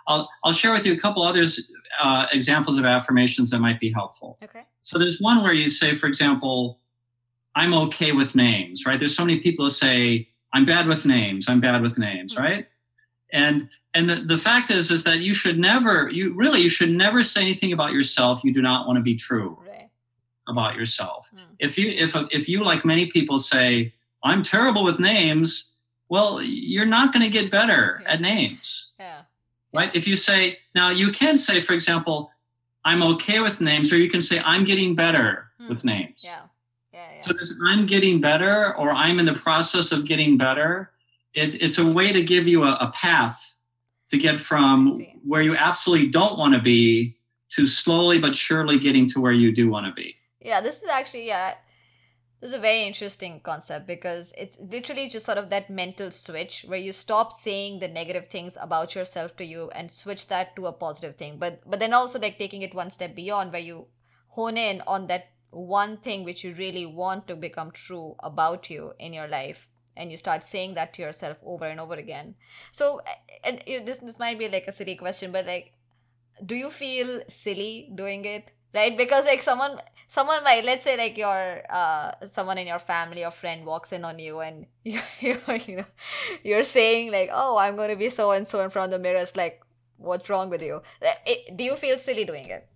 I'll 0.06 0.28
I'll 0.44 0.52
share 0.52 0.72
with 0.72 0.86
you 0.86 0.92
a 0.92 0.98
couple 0.98 1.22
others 1.22 1.70
uh, 2.00 2.26
examples 2.32 2.78
of 2.78 2.84
affirmations 2.84 3.50
that 3.50 3.58
might 3.58 3.80
be 3.80 3.90
helpful. 3.90 4.38
Okay. 4.42 4.62
So 4.82 4.98
there's 4.98 5.20
one 5.20 5.42
where 5.42 5.52
you 5.52 5.68
say, 5.68 5.94
for 5.94 6.06
example, 6.06 6.78
I'm 7.54 7.74
okay 7.74 8.12
with 8.12 8.34
names, 8.34 8.84
right? 8.86 8.98
There's 8.98 9.16
so 9.16 9.24
many 9.24 9.40
people 9.40 9.64
who 9.64 9.70
say, 9.70 10.28
I'm 10.52 10.64
bad 10.64 10.86
with 10.86 11.06
names, 11.06 11.48
I'm 11.48 11.60
bad 11.60 11.82
with 11.82 11.98
names, 11.98 12.34
Mhm. 12.34 12.38
right? 12.42 12.66
And 13.32 13.68
and 13.94 14.08
the, 14.10 14.16
the 14.16 14.36
fact 14.36 14.70
is 14.70 14.90
is 14.90 15.04
that 15.04 15.20
you 15.20 15.32
should 15.34 15.58
never, 15.58 16.08
you 16.10 16.34
really 16.36 16.60
you 16.60 16.68
should 16.68 16.90
never 16.90 17.24
say 17.24 17.40
anything 17.40 17.72
about 17.72 17.92
yourself 17.92 18.44
you 18.44 18.52
do 18.52 18.62
not 18.62 18.86
want 18.86 18.98
to 18.98 19.02
be 19.02 19.14
true. 19.16 19.58
About 20.48 20.76
yourself. 20.76 21.30
Hmm. 21.34 21.40
If 21.58 21.76
you 21.78 21.88
if 21.88 22.14
if 22.30 22.48
you 22.48 22.62
like 22.64 22.84
many 22.84 23.06
people 23.06 23.38
say, 23.38 23.92
I'm 24.22 24.42
terrible 24.42 24.84
with 24.84 24.98
names, 24.98 25.72
well, 26.08 26.40
you're 26.42 26.86
not 26.86 27.12
going 27.12 27.24
to 27.24 27.30
get 27.30 27.50
better 27.50 28.00
Yeah. 28.02 28.12
at 28.12 28.20
names 28.20 28.92
Yeah. 28.98 29.22
right? 29.72 29.90
If 29.94 30.06
you 30.08 30.16
say, 30.16 30.58
now 30.74 30.90
you 30.90 31.10
can 31.10 31.36
say, 31.36 31.60
for 31.60 31.72
example, 31.72 32.30
I'm 32.84 33.02
okay 33.14 33.40
with 33.40 33.60
names, 33.60 33.92
or 33.92 33.98
you 33.98 34.08
can 34.08 34.22
say, 34.22 34.40
I'm 34.44 34.64
getting 34.64 34.94
better 34.94 35.50
Hmm. 35.58 35.68
with 35.68 35.84
names. 35.84 36.22
Yeah. 36.24 36.42
Yeah. 36.92 37.08
Yeah. 37.16 37.22
So 37.22 37.32
this 37.32 37.58
I'm 37.66 37.86
getting 37.86 38.20
better, 38.20 38.74
or 38.76 38.90
I'm 38.92 39.18
in 39.18 39.26
the 39.26 39.34
process 39.34 39.92
of 39.92 40.04
getting 40.06 40.36
better. 40.38 40.90
It's, 41.34 41.54
it's 41.56 41.78
a 41.78 41.84
way 41.92 42.12
to 42.12 42.22
give 42.22 42.46
you 42.48 42.62
a, 42.64 42.74
a 42.80 42.90
path 42.94 43.54
to 44.08 44.16
get 44.16 44.38
from 44.38 45.00
where 45.24 45.42
you 45.42 45.56
absolutely 45.56 46.08
don't 46.08 46.38
want 46.38 46.54
to 46.54 46.60
be 46.60 47.16
to 47.50 47.66
slowly 47.66 48.18
but 48.20 48.34
surely 48.34 48.78
getting 48.78 49.06
to 49.08 49.20
where 49.20 49.32
you 49.32 49.52
do 49.52 49.68
want 49.68 49.86
to 49.86 49.92
be. 49.92 50.14
Yeah, 50.46 50.60
this 50.60 50.80
is 50.80 50.88
actually 50.88 51.26
yeah, 51.26 51.54
this 52.40 52.50
is 52.50 52.56
a 52.56 52.60
very 52.60 52.84
interesting 52.84 53.40
concept 53.40 53.84
because 53.84 54.32
it's 54.38 54.60
literally 54.60 55.08
just 55.08 55.26
sort 55.26 55.38
of 55.38 55.50
that 55.50 55.68
mental 55.68 56.12
switch 56.12 56.64
where 56.68 56.78
you 56.78 56.92
stop 56.92 57.32
saying 57.32 57.80
the 57.80 57.88
negative 57.88 58.28
things 58.28 58.56
about 58.60 58.94
yourself 58.94 59.36
to 59.38 59.44
you 59.44 59.70
and 59.70 59.90
switch 59.90 60.28
that 60.28 60.54
to 60.54 60.66
a 60.66 60.72
positive 60.72 61.16
thing. 61.16 61.38
But 61.40 61.68
but 61.68 61.80
then 61.80 61.92
also 61.92 62.20
like 62.20 62.38
taking 62.38 62.62
it 62.62 62.76
one 62.76 62.90
step 62.90 63.16
beyond 63.16 63.50
where 63.50 63.60
you 63.60 63.86
hone 64.28 64.56
in 64.56 64.82
on 64.86 65.08
that 65.08 65.30
one 65.50 65.96
thing 65.96 66.22
which 66.22 66.44
you 66.44 66.52
really 66.52 66.86
want 66.86 67.26
to 67.26 67.34
become 67.34 67.72
true 67.72 68.14
about 68.20 68.70
you 68.70 68.92
in 69.00 69.12
your 69.12 69.26
life 69.26 69.68
and 69.96 70.12
you 70.12 70.16
start 70.16 70.44
saying 70.44 70.74
that 70.74 70.92
to 70.92 71.02
yourself 71.02 71.38
over 71.44 71.64
and 71.64 71.80
over 71.80 71.94
again. 71.94 72.36
So 72.70 73.00
and 73.42 73.62
this 73.66 73.98
this 73.98 74.20
might 74.20 74.38
be 74.38 74.48
like 74.48 74.68
a 74.68 74.78
silly 74.80 74.94
question 74.94 75.32
but 75.32 75.44
like 75.44 75.72
do 76.44 76.54
you 76.54 76.70
feel 76.70 77.22
silly 77.26 77.90
doing 77.96 78.24
it 78.24 78.52
right 78.74 78.96
because 78.96 79.24
like 79.24 79.42
someone 79.42 79.80
someone 80.08 80.42
might 80.44 80.64
let's 80.64 80.84
say 80.84 80.96
like 80.96 81.16
your 81.16 81.62
uh 81.70 82.12
someone 82.24 82.58
in 82.58 82.66
your 82.66 82.78
family 82.78 83.24
or 83.24 83.30
friend 83.30 83.64
walks 83.66 83.92
in 83.92 84.04
on 84.04 84.18
you 84.18 84.40
and 84.40 84.66
you 84.84 85.00
you 85.20 85.40
you 85.66 85.76
know 85.76 85.84
you're 86.44 86.62
saying 86.62 87.10
like 87.10 87.30
oh 87.32 87.56
i'm 87.56 87.76
going 87.76 87.90
to 87.90 87.96
be 87.96 88.08
so 88.08 88.30
and 88.32 88.46
so 88.46 88.62
in 88.62 88.70
front 88.70 88.92
of 88.92 88.98
the 88.98 89.02
mirror 89.02 89.20
it's 89.20 89.36
like 89.36 89.62
what's 89.96 90.28
wrong 90.28 90.50
with 90.50 90.62
you 90.62 90.82
Uh, 91.02 91.12
it, 91.26 91.56
do 91.56 91.64
you 91.64 91.76
feel 91.76 91.98
silly 91.98 92.24
doing 92.24 92.44
it 92.46 92.68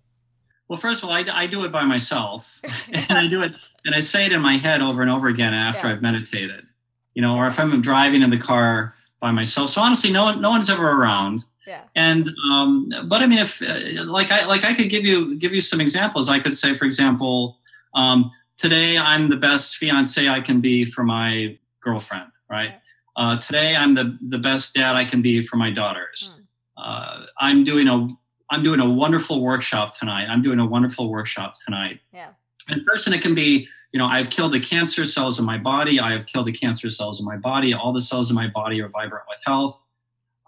Well, 0.67 0.79
first 0.79 1.03
of 1.03 1.09
all, 1.09 1.15
I, 1.15 1.25
I 1.33 1.47
do 1.47 1.63
it 1.65 1.71
by 1.71 1.83
myself, 1.83 2.61
and 3.09 3.17
I 3.17 3.27
do 3.27 3.41
it, 3.41 3.53
and 3.85 3.93
I 3.93 3.99
say 3.99 4.25
it 4.25 4.31
in 4.31 4.41
my 4.41 4.55
head 4.57 4.81
over 4.81 5.01
and 5.01 5.11
over 5.11 5.27
again 5.27 5.53
after 5.53 5.87
Yeah. 5.87 5.93
I've 5.93 6.01
meditated, 6.01 6.65
you 7.13 7.21
know, 7.21 7.35
or 7.35 7.47
if 7.47 7.59
I'm 7.59 7.81
driving 7.81 8.23
in 8.23 8.29
the 8.29 8.37
car 8.37 8.95
by 9.19 9.31
myself. 9.31 9.69
So 9.71 9.81
honestly, 9.81 10.11
no 10.11 10.23
one, 10.23 10.41
no 10.41 10.49
one's 10.49 10.69
ever 10.69 10.89
around. 10.89 11.43
Yeah 11.67 11.83
And 11.95 12.29
um, 12.51 12.91
but 13.05 13.21
I 13.21 13.27
mean, 13.27 13.39
if 13.39 13.61
uh, 13.61 14.03
like 14.05 14.31
I 14.31 14.45
like 14.45 14.63
I 14.63 14.73
could 14.73 14.89
give 14.89 15.05
you 15.05 15.35
give 15.35 15.53
you 15.53 15.61
some 15.61 15.81
examples. 15.81 16.29
I 16.29 16.39
could 16.39 16.53
say, 16.53 16.73
for 16.73 16.85
example, 16.85 17.57
um, 17.93 18.31
today 18.57 18.97
I'm 18.97 19.29
the 19.29 19.37
best 19.37 19.77
fiance 19.77 20.27
I 20.27 20.41
can 20.41 20.61
be 20.61 20.85
for 20.85 21.03
my 21.03 21.57
girlfriend. 21.81 22.31
Right. 22.49 22.73
Uh, 23.15 23.37
today 23.37 23.75
I'm 23.75 23.95
the 23.95 24.17
the 24.21 24.37
best 24.37 24.73
dad 24.73 24.95
I 24.95 25.05
can 25.05 25.21
be 25.21 25.41
for 25.41 25.57
my 25.57 25.71
daughters. 25.71 26.33
Uh, 26.77 27.25
I'm 27.37 27.63
doing 27.63 27.87
a 27.87 28.07
I'm 28.51 28.63
doing 28.63 28.79
a 28.79 28.89
wonderful 28.89 29.41
workshop 29.41 29.97
tonight. 29.97 30.25
I'm 30.25 30.41
doing 30.41 30.59
a 30.59 30.65
wonderful 30.65 31.09
workshop 31.09 31.53
tonight. 31.63 32.01
Yeah. 32.13 32.29
And 32.67 32.85
person, 32.85 33.13
it 33.13 33.21
can 33.21 33.33
be, 33.33 33.67
you 33.91 33.97
know, 33.97 34.05
I've 34.05 34.29
killed 34.29 34.53
the 34.53 34.59
cancer 34.59 35.05
cells 35.05 35.39
in 35.39 35.45
my 35.45 35.57
body. 35.57 35.99
I 35.99 36.11
have 36.11 36.25
killed 36.25 36.47
the 36.47 36.51
cancer 36.51 36.89
cells 36.89 37.19
in 37.19 37.25
my 37.25 37.37
body. 37.37 37.73
All 37.73 37.93
the 37.93 38.01
cells 38.01 38.29
in 38.29 38.35
my 38.35 38.47
body 38.47 38.81
are 38.81 38.89
vibrant 38.89 39.23
with 39.29 39.39
health. 39.45 39.85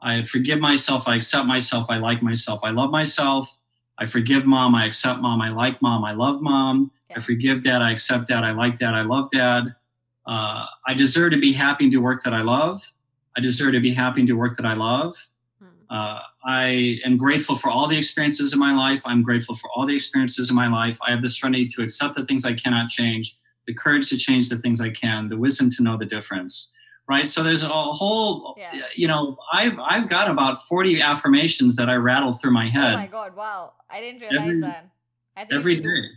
I 0.04 0.24
forgive 0.24 0.60
myself. 0.60 1.08
I 1.08 1.16
accept 1.16 1.48
myself. 1.48 1.88
I 1.89 1.98
like 1.98 2.22
myself. 2.22 2.60
I 2.63 2.72
love 2.72 2.92
myself. 2.92 3.60
I 3.98 4.06
forgive 4.06 4.46
mom. 4.46 4.76
I 4.76 4.86
accept 4.86 5.20
mom. 5.20 5.42
I 5.42 5.50
like 5.50 5.82
mom. 5.82 6.04
I 6.04 6.12
love 6.12 6.42
mom. 6.42 6.92
Yeah. 7.10 7.18
I 7.18 7.20
forgive 7.22 7.63
dad. 7.63 7.82
I 7.82 7.92
accept 7.92 8.28
dad. 8.28 8.44
I 8.44 8.52
like 8.52 8.76
dad. 8.76 8.94
I 8.94 9.02
love 9.02 9.30
dad. 9.32 9.74
Uh, 10.28 10.66
I 10.86 10.94
deserve 10.94 11.32
to 11.32 11.39
be 11.39 11.54
happy 11.54 11.86
and 11.86 11.92
do 11.92 12.02
work 12.02 12.22
that 12.24 12.34
I 12.34 12.42
love. 12.42 12.82
I 13.38 13.42
deserve 13.42 13.74
to 13.74 13.80
be 13.80 13.94
happy 13.94 14.22
and 14.22 14.28
do 14.28 14.38
work 14.38 14.56
that 14.58 14.66
I 14.66 14.74
love. 14.74 15.16
Hmm. 15.60 15.68
Uh, 15.89 16.20
I 16.46 17.00
am 17.06 17.18
grateful 17.18 17.56
for 17.56 17.70
all 17.70 17.88
the 17.88 17.98
experiences 17.98 18.54
in 18.54 18.60
my 18.60 18.74
life. 18.74 19.02
I'm 19.06 19.24
grateful 19.24 19.56
for 19.56 19.70
all 19.76 19.86
the 19.86 19.96
experiences 19.96 20.50
in 20.50 20.56
my 20.56 20.68
life. 20.68 20.98
I 21.06 21.12
have 21.12 21.22
the 21.22 21.30
serenity 21.30 21.68
to 21.76 21.84
accept 21.84 22.16
the 22.16 22.26
things 22.26 22.46
I 22.46 22.54
cannot 22.54 22.89
change, 22.89 23.38
the 23.68 23.74
courage 23.74 24.10
to 24.10 24.18
change 24.18 24.50
the 24.50 24.58
things 24.58 24.82
I 24.82 24.89
can, 24.89 25.30
the 25.30 25.38
wisdom 25.38 25.70
to 25.72 25.84
know 25.84 25.98
the 25.98 26.06
difference. 26.06 26.72
Right. 27.08 27.28
So 27.28 27.44
there's 27.44 27.63
a 27.63 27.68
whole, 27.68 28.56
Yeah. 28.58 28.88
you 28.96 29.08
know, 29.08 29.38
I've 29.52 29.78
I've 29.80 30.08
got 30.08 30.30
about 30.32 30.58
40 30.58 31.02
affirmations 31.02 31.76
that 31.76 31.89
I 31.89 31.96
rattle 31.96 32.32
through 32.34 32.52
my 32.54 32.68
head 32.70 32.94
Oh 32.94 32.98
my 32.98 33.08
god! 33.08 33.36
Wow, 33.36 33.74
I 33.89 34.00
didn't 34.00 34.22
realize 34.22 34.39
Every- 34.48 34.62
that. 34.62 34.89
I 35.36 35.42
think 35.46 35.60
every 35.60 35.76
do- 35.82 36.10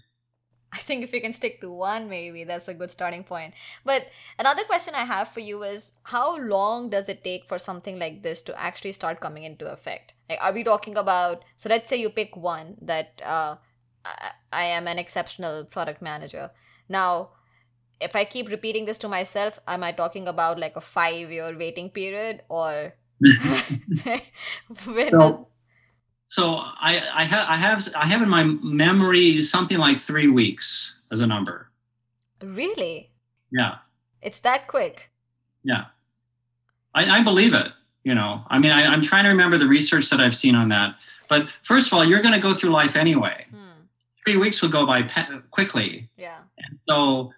I 0.73 0.79
think 0.79 1.03
if 1.05 1.13
you 1.15 1.21
can 1.23 1.33
stick 1.33 1.61
to 1.63 1.71
one, 1.73 2.09
maybe 2.11 2.45
that's 2.45 2.69
a 2.69 2.75
good 2.75 2.91
starting 2.91 3.25
point. 3.25 3.55
But 3.85 4.09
another 4.39 4.63
question 4.65 4.95
I 4.95 5.05
have 5.05 5.29
for 5.29 5.41
you 5.41 5.63
is 5.63 5.99
how 6.03 6.37
long 6.37 6.91
does 6.91 7.09
it 7.09 7.25
take 7.25 7.47
for 7.47 7.59
something 7.59 7.99
like 7.99 8.23
this 8.23 8.43
to 8.43 8.61
actually 8.61 8.93
start 8.93 9.21
coming 9.21 9.45
into 9.45 9.67
effect? 9.73 10.13
Like, 10.29 10.39
are 10.43 10.53
we 10.53 10.65
talking 10.65 10.97
about, 10.99 11.45
so 11.57 11.69
let's 11.71 11.89
say 11.89 11.97
you 11.97 12.11
pick 12.11 12.37
one 12.37 12.77
that 12.83 13.23
uh, 13.25 13.57
I, 14.05 14.31
I 14.53 14.65
am 14.65 14.87
an 14.87 14.99
exceptional 14.99 15.65
product 15.65 16.03
manager. 16.03 16.51
Now, 16.91 17.31
if 18.01 18.15
I 18.17 18.25
keep 18.25 18.49
repeating 18.49 18.85
this 18.85 18.99
to 18.99 19.09
myself, 19.09 19.59
am 19.67 19.83
I 19.83 19.93
talking 19.93 20.29
about 20.29 20.59
like 20.59 20.77
a 20.77 20.81
five 20.81 21.31
year 21.31 21.57
waiting 21.57 21.91
period 21.91 22.43
or 22.49 22.95
when 24.85 25.11
does, 25.11 25.13
So, 25.13 25.49
so 26.29 26.45
I 26.81 27.03
I 27.15 27.25
have 27.25 27.49
I 27.49 27.57
have 27.57 27.89
I 27.97 28.07
have 28.07 28.23
in 28.23 28.29
my 28.29 28.45
memory 28.45 29.41
something 29.43 29.79
like 29.79 29.99
three 29.99 30.29
weeks 30.29 30.97
as 31.11 31.21
a 31.21 31.27
number. 31.27 31.71
really? 32.43 33.11
Yeah. 33.53 33.77
It's 34.23 34.41
that 34.41 34.67
quick. 34.67 35.11
Yeah. 35.63 35.85
I, 36.95 37.19
I 37.19 37.23
believe 37.23 37.55
it. 37.55 37.73
You 38.05 38.15
know, 38.15 38.43
I 38.51 38.59
mean, 38.59 38.71
I, 38.73 38.87
I'm 38.87 39.03
trying 39.03 39.25
to 39.25 39.31
remember 39.31 39.59
the 39.59 39.67
research 39.67 40.11
that 40.11 40.21
I've 40.21 40.35
seen 40.37 40.55
on 40.55 40.69
that. 40.69 40.97
But 41.29 41.49
first 41.63 41.89
of 41.89 41.95
all, 41.95 42.05
you're 42.05 42.23
going 42.23 42.35
to 42.35 42.41
go 42.41 42.55
through 42.55 42.71
life 42.71 42.95
anyway. 42.97 43.47
Hmm. 43.51 43.83
Three 44.25 44.37
weeks 44.37 44.63
will 44.63 44.69
go 44.69 44.87
by 44.87 45.03
pe- 45.03 45.41
quickly. 45.51 46.09
Yeah. 46.17 46.39
So 46.89 47.33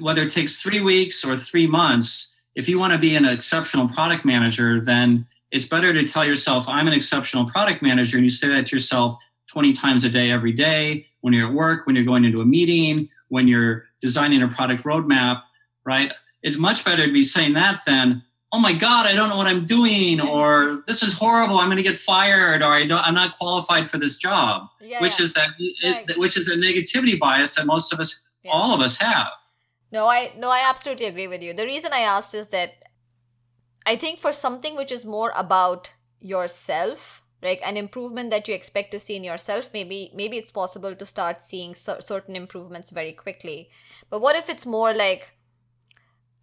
whether 0.00 0.22
it 0.22 0.30
takes 0.30 0.62
three 0.62 0.80
weeks 0.80 1.24
or 1.24 1.36
three 1.36 1.66
months, 1.66 2.34
if 2.54 2.68
you 2.68 2.78
want 2.78 2.92
to 2.92 2.98
be 2.98 3.14
an 3.16 3.24
exceptional 3.24 3.88
product 3.88 4.24
manager, 4.24 4.80
then 4.82 5.26
it's 5.50 5.66
better 5.66 5.92
to 5.92 6.04
tell 6.04 6.24
yourself, 6.24 6.68
I'm 6.68 6.86
an 6.86 6.92
exceptional 6.94 7.46
product 7.46 7.82
manager. 7.82 8.16
And 8.16 8.24
you 8.24 8.30
say 8.30 8.48
that 8.48 8.66
to 8.68 8.76
yourself 8.76 9.14
20 9.48 9.72
times 9.72 10.04
a 10.04 10.08
day, 10.08 10.30
every 10.30 10.52
day, 10.52 11.06
when 11.20 11.34
you're 11.34 11.46
at 11.48 11.52
work, 11.54 11.86
when 11.86 11.94
you're 11.94 12.04
going 12.04 12.24
into 12.24 12.40
a 12.40 12.44
meeting, 12.44 13.08
when 13.28 13.48
you're 13.48 13.84
designing 14.00 14.42
a 14.42 14.48
product 14.48 14.84
roadmap, 14.84 15.42
right? 15.84 16.12
It's 16.42 16.56
much 16.58 16.84
better 16.84 17.06
to 17.06 17.12
be 17.12 17.22
saying 17.22 17.52
that 17.54 17.80
than, 17.86 18.22
oh 18.50 18.58
my 18.60 18.72
God, 18.72 19.06
I 19.06 19.14
don't 19.14 19.28
know 19.28 19.36
what 19.36 19.46
I'm 19.46 19.64
doing, 19.64 20.20
or 20.20 20.82
this 20.86 21.02
is 21.02 21.12
horrible, 21.14 21.58
I'm 21.58 21.68
going 21.68 21.76
to 21.78 21.82
get 21.82 21.96
fired, 21.98 22.62
or 22.62 22.72
I 22.72 22.84
don't, 22.86 22.98
I'm 23.00 23.14
not 23.14 23.32
qualified 23.38 23.88
for 23.88 23.98
this 23.98 24.16
job, 24.18 24.68
Yeah. 24.80 25.00
which 25.00 25.18
yeah. 25.18 25.24
is 25.24 25.34
that, 25.34 25.48
Right. 25.84 26.10
it, 26.10 26.18
which 26.18 26.36
is 26.36 26.48
a 26.48 26.56
negativity 26.56 27.18
bias 27.18 27.54
that 27.54 27.66
most 27.66 27.92
of 27.92 28.00
us, 28.00 28.20
Yeah. 28.42 28.50
all 28.50 28.74
of 28.74 28.80
us 28.80 28.96
have. 28.98 29.28
No, 29.92 30.08
I 30.08 30.32
no, 30.36 30.50
I 30.50 30.68
absolutely 30.68 31.06
agree 31.06 31.28
with 31.28 31.42
you. 31.42 31.52
The 31.54 31.66
reason 31.66 31.92
I 31.92 32.00
asked 32.00 32.34
is 32.34 32.48
that 32.48 32.74
I 33.86 33.96
think 33.96 34.18
for 34.18 34.32
something 34.32 34.76
which 34.76 34.92
is 34.92 35.04
more 35.04 35.32
about 35.36 35.92
yourself, 36.20 37.22
like 37.42 37.60
an 37.64 37.76
improvement 37.76 38.30
that 38.30 38.48
you 38.48 38.54
expect 38.54 38.90
to 38.92 38.98
see 39.00 39.16
in 39.16 39.24
yourself, 39.24 39.70
maybe 39.72 40.10
maybe 40.14 40.36
it's 40.38 40.52
possible 40.52 40.94
to 40.94 41.06
start 41.06 41.42
seeing 41.42 41.74
cer- 41.74 42.00
certain 42.00 42.36
improvements 42.36 42.90
very 42.90 43.12
quickly. 43.12 43.70
But 44.10 44.20
what 44.20 44.36
if 44.36 44.48
it's 44.48 44.66
more 44.66 44.94
like 44.94 45.36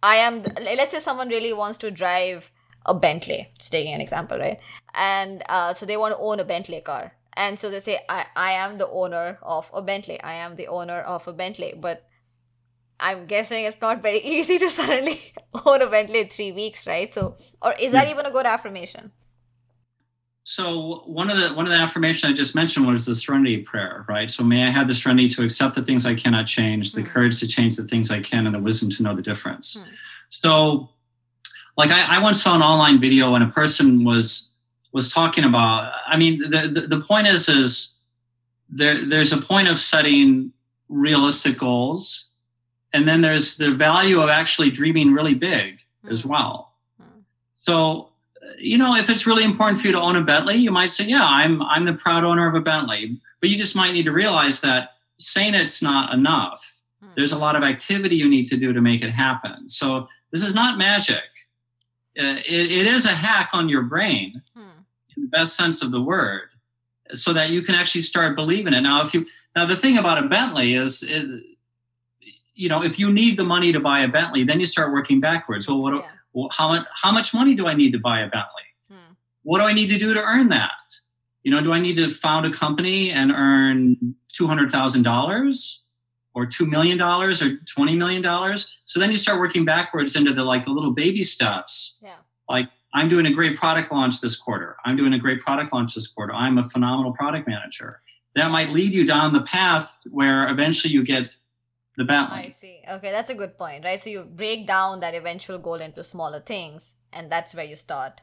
I 0.02 0.16
am 0.16 0.42
let's 0.60 0.92
say 0.92 0.98
someone 0.98 1.28
really 1.28 1.52
wants 1.52 1.78
to 1.78 1.90
drive 1.90 2.50
a 2.86 2.94
Bentley, 2.94 3.52
just 3.58 3.72
taking 3.72 3.92
an 3.94 4.00
example, 4.00 4.38
right? 4.38 4.58
And 4.94 5.42
uh, 5.48 5.74
so 5.74 5.84
they 5.84 5.96
want 5.96 6.14
to 6.14 6.18
own 6.20 6.40
a 6.40 6.44
Bentley 6.44 6.80
car. 6.80 7.12
And 7.34 7.58
so 7.58 7.70
they 7.70 7.80
say, 7.80 8.00
I, 8.08 8.26
I 8.34 8.52
am 8.52 8.78
the 8.78 8.88
owner 8.88 9.38
of 9.42 9.70
a 9.74 9.82
Bentley. 9.82 10.20
I 10.20 10.34
am 10.34 10.56
the 10.56 10.66
owner 10.68 11.00
of 11.00 11.28
a 11.28 11.32
Bentley. 11.32 11.74
But 11.78 12.06
I'm 13.00 13.26
guessing 13.26 13.64
it's 13.64 13.80
not 13.80 14.02
very 14.02 14.18
easy 14.34 14.58
to 14.58 14.70
suddenly 14.70 15.32
own 15.66 15.82
a 15.82 15.88
Bentley 15.88 16.20
in 16.20 16.28
three 16.28 16.52
weeks, 16.52 16.86
right? 16.86 17.12
So, 17.12 17.36
or 17.62 17.74
is 17.74 17.92
that 17.92 18.08
even 18.08 18.26
a 18.26 18.30
good 18.30 18.46
affirmation? 18.46 19.12
So 20.44 21.02
one 21.06 21.30
of 21.30 21.38
the 21.38 21.54
one 21.54 21.66
of 21.66 21.72
the 21.72 21.78
affirmations 21.78 22.28
I 22.30 22.34
just 22.34 22.54
mentioned 22.54 22.86
was 22.86 23.06
the 23.06 23.14
serenity 23.14 23.58
prayer, 23.58 24.04
right? 24.08 24.30
So 24.30 24.42
may 24.42 24.64
I 24.64 24.70
have 24.70 24.88
the 24.88 24.94
serenity 24.94 25.28
to 25.28 25.42
accept 25.44 25.74
the 25.74 25.82
things 25.82 26.06
I 26.06 26.14
cannot 26.14 26.46
change, 26.46 26.92
the 26.92 27.02
Hmm. 27.02 27.08
courage 27.08 27.38
to 27.40 27.46
change 27.46 27.76
the 27.76 27.84
things 27.84 28.10
I 28.10 28.20
can, 28.20 28.46
and 28.46 28.54
the 28.54 28.58
wisdom 28.58 28.90
to 28.90 29.02
know 29.02 29.14
the 29.14 29.22
difference. 29.22 29.74
Hmm. 29.74 29.84
So, 30.30 30.90
like 31.76 31.90
I, 31.90 32.16
I 32.16 32.22
once 32.22 32.42
saw 32.42 32.56
an 32.56 32.62
online 32.62 32.98
video 32.98 33.34
and 33.34 33.44
a 33.44 33.48
person 33.48 34.02
was 34.02 34.50
was 34.92 35.12
talking 35.12 35.44
about. 35.44 35.92
I 36.06 36.16
mean, 36.16 36.38
the 36.50 36.68
the, 36.68 36.86
the 36.96 37.00
point 37.00 37.28
is 37.28 37.48
is 37.48 37.94
there 38.68 39.04
there's 39.06 39.32
a 39.32 39.38
point 39.40 39.68
of 39.68 39.78
setting 39.78 40.52
realistic 40.88 41.58
goals, 41.58 42.26
and 42.92 43.06
then 43.08 43.20
there's 43.20 43.56
the 43.56 43.70
value 43.70 44.20
of 44.20 44.28
actually 44.28 44.70
dreaming 44.70 45.12
really 45.12 45.34
big 45.34 45.80
as 46.10 46.22
Hmm. 46.22 46.28
well. 46.30 46.72
Hmm. 47.00 47.20
So, 47.54 48.08
you 48.58 48.78
know, 48.78 48.94
if 48.96 49.08
it's 49.10 49.26
really 49.26 49.44
important 49.44 49.80
for 49.80 49.86
you 49.86 49.92
to 49.92 50.00
own 50.00 50.16
a 50.16 50.20
Bentley, 50.22 50.56
you 50.56 50.70
might 50.70 50.90
say, 50.90 51.04
"Yeah, 51.04 51.24
I'm 51.24 51.62
I'm 51.62 51.84
the 51.84 51.92
proud 51.94 52.24
owner 52.24 52.46
of 52.48 52.54
a 52.54 52.60
Bentley." 52.60 53.18
But 53.40 53.48
you 53.50 53.56
just 53.56 53.74
might 53.76 53.92
need 53.92 54.04
to 54.04 54.12
realize 54.12 54.60
that 54.60 54.96
saying 55.18 55.54
it's 55.54 55.82
not 55.82 56.12
enough. 56.12 56.80
Hmm. 57.02 57.10
There's 57.16 57.32
a 57.32 57.38
lot 57.38 57.56
of 57.56 57.62
activity 57.62 58.16
you 58.16 58.28
need 58.28 58.46
to 58.46 58.56
do 58.56 58.72
to 58.72 58.80
make 58.80 59.02
it 59.02 59.10
happen. 59.10 59.68
So 59.68 60.08
this 60.32 60.42
is 60.42 60.54
not 60.54 60.78
magic. 60.78 61.24
Uh, 62.18 62.36
it, 62.46 62.70
it 62.72 62.86
is 62.86 63.06
a 63.06 63.14
hack 63.14 63.50
on 63.52 63.68
your 63.68 63.82
brain 63.82 64.42
Hmm. 64.54 64.82
in 65.16 65.22
the 65.22 65.28
best 65.28 65.56
sense 65.56 65.80
of 65.82 65.90
the 65.90 66.00
word, 66.00 66.48
so 67.12 67.32
that 67.32 67.50
you 67.50 67.62
can 67.62 67.74
actually 67.74 68.02
start 68.02 68.34
believing 68.36 68.74
it. 68.74 68.80
Now, 68.80 69.00
if 69.02 69.14
you 69.14 69.26
now 69.56 69.64
the 69.66 69.76
thing 69.76 69.96
about 69.98 70.18
a 70.18 70.26
Bentley 70.28 70.74
is. 70.74 71.02
It, 71.02 71.44
you 72.60 72.68
know, 72.68 72.82
if 72.84 72.98
you 72.98 73.10
need 73.12 73.38
the 73.38 73.44
money 73.44 73.72
to 73.72 73.80
buy 73.80 74.00
a 74.00 74.08
Bentley, 74.08 74.44
then 74.44 74.60
you 74.60 74.66
start 74.66 74.92
working 74.92 75.18
backwards. 75.18 75.66
Well, 75.66 75.80
what, 75.80 75.90
do- 75.92 75.96
Yeah. 76.04 76.10
well, 76.34 76.48
how 76.52 76.68
much 76.68 76.86
how 77.02 77.10
much 77.10 77.32
money 77.32 77.54
do 77.54 77.66
I 77.66 77.74
need 77.74 77.92
to 77.92 77.98
buy 77.98 78.20
a 78.20 78.28
Bentley? 78.28 78.68
Hmm. 78.90 79.12
What 79.42 79.58
do 79.60 79.64
I 79.64 79.72
need 79.72 79.88
to 79.88 79.98
do 79.98 80.12
to 80.12 80.22
earn 80.22 80.48
that? 80.50 80.70
You 81.42 81.50
know, 81.50 81.62
do 81.62 81.72
I 81.72 81.80
need 81.80 81.96
to 81.96 82.08
found 82.10 82.44
a 82.44 82.50
company 82.50 83.10
and 83.10 83.32
earn 83.32 84.14
two 84.28 84.46
hundred 84.46 84.70
thousand 84.70 85.04
dollars, 85.04 85.82
or 86.34 86.44
two 86.44 86.66
million 86.66 86.98
dollars, 86.98 87.40
or 87.42 87.56
twenty 87.74 87.96
million 87.96 88.20
dollars? 88.22 88.80
So 88.84 89.00
then 89.00 89.10
you 89.10 89.16
start 89.16 89.40
working 89.40 89.64
backwards 89.64 90.14
into 90.16 90.34
the 90.34 90.44
like 90.44 90.64
the 90.66 90.70
little 90.70 90.92
baby 90.92 91.22
steps. 91.22 91.98
Yeah. 92.02 92.16
Like 92.48 92.68
I'm 92.92 93.08
doing 93.08 93.24
a 93.24 93.32
great 93.32 93.56
product 93.56 93.90
launch 93.90 94.20
this 94.20 94.36
quarter. 94.36 94.76
I'm 94.84 94.96
doing 94.98 95.14
a 95.14 95.18
great 95.18 95.40
product 95.40 95.72
launch 95.72 95.94
this 95.94 96.08
quarter. 96.08 96.34
I'm 96.34 96.58
a 96.58 96.64
phenomenal 96.64 97.12
product 97.14 97.48
manager. 97.48 98.02
That 98.36 98.50
might 98.50 98.68
lead 98.70 98.92
you 98.92 99.04
down 99.06 99.32
the 99.32 99.42
path 99.42 99.98
where 100.10 100.48
eventually 100.50 100.92
you 100.92 101.02
get 101.02 101.36
the 101.96 102.04
balance. 102.04 102.32
I 102.32 102.48
see. 102.50 102.80
Okay, 102.88 103.10
that's 103.10 103.30
a 103.30 103.34
good 103.34 103.58
point, 103.58 103.84
right? 103.84 104.00
So 104.00 104.10
you 104.10 104.24
break 104.24 104.66
down 104.66 105.00
that 105.00 105.14
eventual 105.14 105.58
goal 105.58 105.74
into 105.74 106.02
smaller 106.04 106.40
things, 106.40 106.94
and 107.12 107.30
that's 107.30 107.54
where 107.54 107.64
you 107.64 107.76
start 107.76 108.20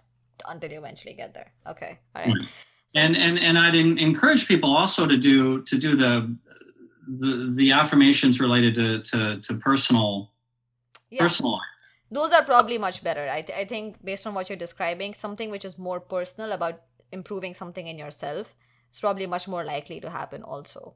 until 0.47 0.71
you 0.71 0.77
eventually 0.79 1.13
get 1.13 1.33
there. 1.33 1.51
Okay, 1.67 1.99
all 2.15 2.21
right. 2.23 2.33
Right. 2.33 2.47
So- 2.87 2.99
and 3.01 3.17
and 3.17 3.37
and 3.39 3.57
I'd 3.59 3.75
en- 3.75 3.97
encourage 3.97 4.47
people 4.47 4.73
also 4.75 5.05
to 5.05 5.17
do 5.17 5.61
to 5.63 5.77
do 5.77 5.97
the 5.97 6.33
the, 7.07 7.51
the 7.53 7.71
affirmations 7.71 8.39
related 8.39 8.75
to, 8.75 9.01
to 9.01 9.41
to 9.41 9.53
personal 9.55 10.31
yeah. 11.09 11.21
personal 11.21 11.51
life. 11.53 11.61
those 12.11 12.31
are 12.31 12.43
probably 12.45 12.77
much 12.77 13.03
better 13.03 13.27
I, 13.29 13.41
th- 13.41 13.57
I 13.59 13.65
think 13.65 14.03
based 14.03 14.25
on 14.25 14.33
what 14.33 14.49
you're 14.49 14.57
describing 14.57 15.13
something 15.13 15.49
which 15.51 15.65
is 15.65 15.77
more 15.77 15.99
personal 15.99 16.53
about 16.53 16.81
improving 17.11 17.53
something 17.53 17.87
in 17.87 17.97
yourself 17.97 18.55
is 18.93 18.99
probably 19.01 19.25
much 19.25 19.47
more 19.49 19.65
likely 19.65 19.99
to 19.99 20.09
happen 20.09 20.43
also 20.43 20.95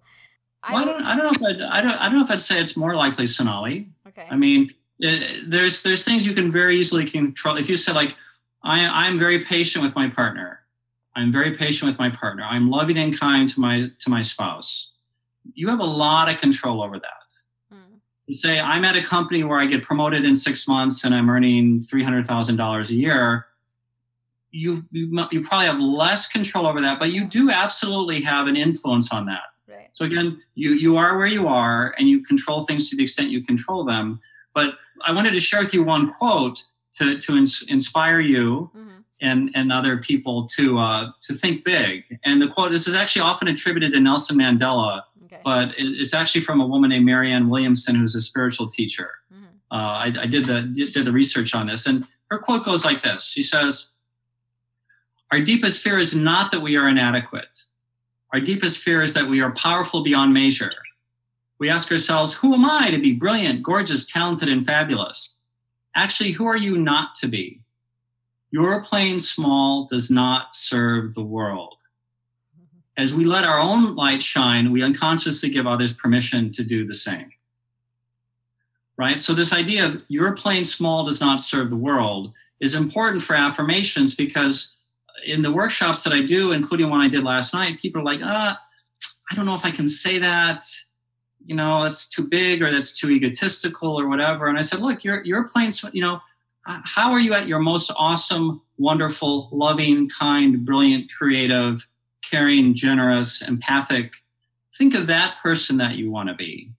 Well, 0.70 0.78
I 0.78 0.86
don't 0.86 1.04
I 1.04 1.16
don't 1.16 1.26
know 1.26 1.48
if 1.48 1.56
I'd, 1.56 1.62
I 1.62 1.82
don't 1.82 1.96
I 1.96 2.06
don't 2.06 2.18
know 2.18 2.24
if 2.24 2.32
I'd 2.32 2.42
say 2.42 2.60
it's 2.62 2.78
more 2.78 2.96
likely 2.96 3.26
Sonali. 3.26 3.90
okay 4.08 4.28
I 4.30 4.36
mean, 4.36 4.72
uh, 5.04 5.18
there's 5.46 5.82
there's 5.84 6.06
things 6.06 6.26
you 6.26 6.34
can 6.34 6.52
very 6.52 6.78
easily 6.78 7.06
control. 7.06 7.58
If 7.58 7.70
you 7.70 7.76
say 7.76 7.94
like, 7.94 8.16
I 8.64 8.86
I'm 8.88 9.18
very 9.18 9.44
patient 9.44 9.84
with 9.84 9.96
my 9.96 10.08
partner. 10.10 10.60
I'm 11.16 11.32
very 11.32 11.58
patient 11.58 11.90
with 11.90 12.00
my 12.00 12.10
partner. 12.10 12.44
I'm 12.44 12.70
loving 12.70 12.98
and 12.98 13.18
kind 13.18 13.50
to 13.50 13.60
my 13.60 13.92
to 14.00 14.10
my 14.10 14.22
spouse. 14.22 14.92
You 15.54 15.68
have 15.70 15.80
a 15.80 15.86
lot 15.86 16.30
of 16.30 16.38
control 16.38 16.84
over 16.84 17.00
that. 17.00 17.76
Hmm. 17.76 18.32
say 18.32 18.60
I'm 18.60 18.86
at 18.86 18.96
a 18.96 19.02
company 19.02 19.44
where 19.44 19.60
I 19.60 19.66
get 19.66 19.82
promoted 19.82 20.26
in 20.26 20.36
six 20.36 20.68
months 20.68 21.04
and 21.04 21.16
I'm 21.16 21.30
earning 21.30 21.80
three 21.80 22.04
hundred 22.04 22.28
thousand 22.28 22.58
dollars 22.58 22.92
a 22.92 22.96
year, 22.96 23.48
you, 24.52 24.86
you 24.92 25.28
you 25.32 25.42
probably 25.42 25.68
have 25.68 25.80
less 25.80 26.28
control 26.28 26.68
over 26.68 26.82
that, 26.82 27.00
but 27.00 27.12
you 27.12 27.26
do 27.26 27.50
absolutely 27.50 28.22
have 28.22 28.48
an 28.48 28.56
influence 28.56 29.12
on 29.12 29.26
that. 29.26 29.51
So 29.94 30.06
again, 30.06 30.42
you 30.56 30.72
you 30.72 30.98
are 30.98 31.18
where 31.18 31.28
you 31.28 31.48
are, 31.48 31.94
and 31.98 32.08
you 32.08 32.24
control 32.24 32.64
things 32.64 32.90
to 32.90 32.96
the 32.96 33.04
extent 33.04 33.30
you 33.30 33.44
control 33.44 33.84
them. 33.84 34.20
But 34.54 34.76
I 35.06 35.12
wanted 35.12 35.34
to 35.34 35.40
share 35.40 35.62
with 35.62 35.74
you 35.74 35.84
one 35.84 36.12
quote 36.12 36.64
to 36.94 37.18
to 37.18 37.38
ins- 37.38 37.64
inspire 37.68 38.20
you 38.20 38.70
hmm 38.74 39.02
and 39.22 39.52
and 39.56 39.72
other 39.72 39.98
people 39.98 40.46
to 40.46 40.80
uh, 40.80 41.12
to 41.22 41.34
think 41.34 41.64
big. 41.64 42.20
And 42.24 42.42
the 42.42 42.48
quote 42.48 42.72
this 42.72 42.88
is 42.88 42.96
actually 42.96 43.22
often 43.22 43.48
attributed 43.48 43.94
to 43.94 44.00
Nelson 44.00 44.38
Mandela, 44.38 45.04
okay. 45.26 45.40
but 45.44 45.70
it, 45.78 45.86
it's 45.86 46.14
actually 46.14 46.42
from 46.42 46.60
a 46.60 46.66
woman 46.66 46.90
named 46.90 47.06
Marianne 47.06 47.50
Williamson, 47.50 47.96
who's 47.96 48.16
a 48.16 48.22
spiritual 48.22 48.68
teacher. 48.68 49.12
Mm-hmm. 49.34 49.46
Uh, 49.72 49.76
I, 49.76 50.14
I, 50.24 50.26
did 50.26 50.46
the 50.46 50.64
did, 50.64 50.94
did 50.94 51.06
the 51.06 51.12
research 51.12 51.56
on 51.56 51.68
this, 51.68 51.86
and 51.86 52.06
her 52.30 52.40
quote 52.40 52.66
goes 52.66 52.84
like 52.84 53.02
this: 53.02 53.30
She 53.30 53.44
says, 53.44 53.90
"Our 55.32 55.40
deepest 55.40 55.82
fear 55.82 55.98
is 55.98 56.16
not 56.16 56.52
that 56.52 56.62
we 56.62 56.76
are 56.76 56.88
inadequate. 56.90 57.66
Our 58.34 58.40
deepest 58.40 58.80
fear 58.80 59.02
is 59.02 59.14
that 59.14 59.28
we 59.28 59.42
are 59.42 59.52
powerful 59.52 60.04
beyond 60.04 60.34
measure." 60.34 60.74
We 61.62 61.70
ask 61.70 61.92
ourselves, 61.92 62.34
who 62.34 62.56
am 62.56 62.66
I 62.66 62.90
to 62.90 62.98
be 62.98 63.14
brilliant, 63.14 63.62
gorgeous, 63.62 64.08
talented, 64.08 64.50
and 64.50 64.66
fabulous? 64.66 65.42
Actually, 65.96 66.32
who 66.32 66.48
are 66.48 66.58
you 66.58 66.76
not 66.76 67.14
to 67.16 67.28
be? 67.28 67.62
Your 68.50 68.84
playing 68.84 69.20
small 69.20 69.86
does 69.86 70.10
not 70.10 70.56
serve 70.56 71.14
the 71.14 71.24
world. 71.24 71.84
As 72.98 73.14
we 73.14 73.26
let 73.26 73.46
our 73.46 73.60
own 73.60 73.96
light 73.96 74.24
shine, 74.24 74.72
we 74.72 74.82
unconsciously 74.82 75.52
give 75.52 75.68
others 75.68 75.94
permission 75.94 76.52
to 76.54 76.64
do 76.64 76.84
the 76.84 76.96
same. 76.96 77.30
Right? 78.98 79.20
So, 79.20 79.36
this 79.36 79.54
idea 79.54 79.86
of 79.86 80.04
your 80.08 80.36
playing 80.36 80.66
small 80.66 81.06
does 81.06 81.22
not 81.22 81.42
serve 81.42 81.70
the 81.70 81.76
world 81.76 82.34
is 82.60 82.74
important 82.74 83.22
for 83.22 83.36
affirmations 83.36 84.16
because 84.16 84.76
in 85.26 85.42
the 85.42 85.52
workshops 85.52 86.04
that 86.04 86.14
I 86.14 86.22
do, 86.22 86.52
including 86.52 86.90
one 86.90 87.02
I 87.02 87.08
did 87.08 87.24
last 87.24 87.54
night, 87.54 87.80
people 87.80 88.02
are 88.02 88.06
like, 88.06 88.22
ah, 88.24 88.60
I 89.32 89.36
don't 89.36 89.46
know 89.46 89.56
if 89.56 89.66
I 89.66 89.72
can 89.72 89.88
say 89.88 90.20
that. 90.20 90.64
You 91.46 91.56
know, 91.56 91.84
that's 91.84 92.08
too 92.08 92.28
big 92.28 92.62
or 92.62 92.70
that's 92.70 93.00
too 93.00 93.10
egotistical 93.10 94.00
or 94.00 94.08
whatever. 94.08 94.48
And 94.48 94.58
I 94.58 94.62
said, 94.62 94.80
look, 94.80 95.04
you're 95.04 95.24
you're 95.24 95.48
playing, 95.48 95.72
you 95.92 96.02
know, 96.02 96.20
how 96.66 97.12
are 97.12 97.20
you 97.20 97.34
at 97.34 97.48
your 97.48 97.60
most 97.60 97.92
awesome, 97.96 98.62
wonderful, 98.78 99.50
loving, 99.52 100.08
kind, 100.10 100.64
brilliant, 100.64 101.12
creative, 101.12 101.88
caring, 102.30 102.76
generous, 102.76 103.42
empathic? 103.42 104.14
Think 104.78 104.94
of 104.94 105.08
that 105.08 105.38
person 105.42 105.78
that 105.78 105.96
you 105.96 106.12
want 106.12 106.30
to 106.30 106.36
be, 106.36 106.72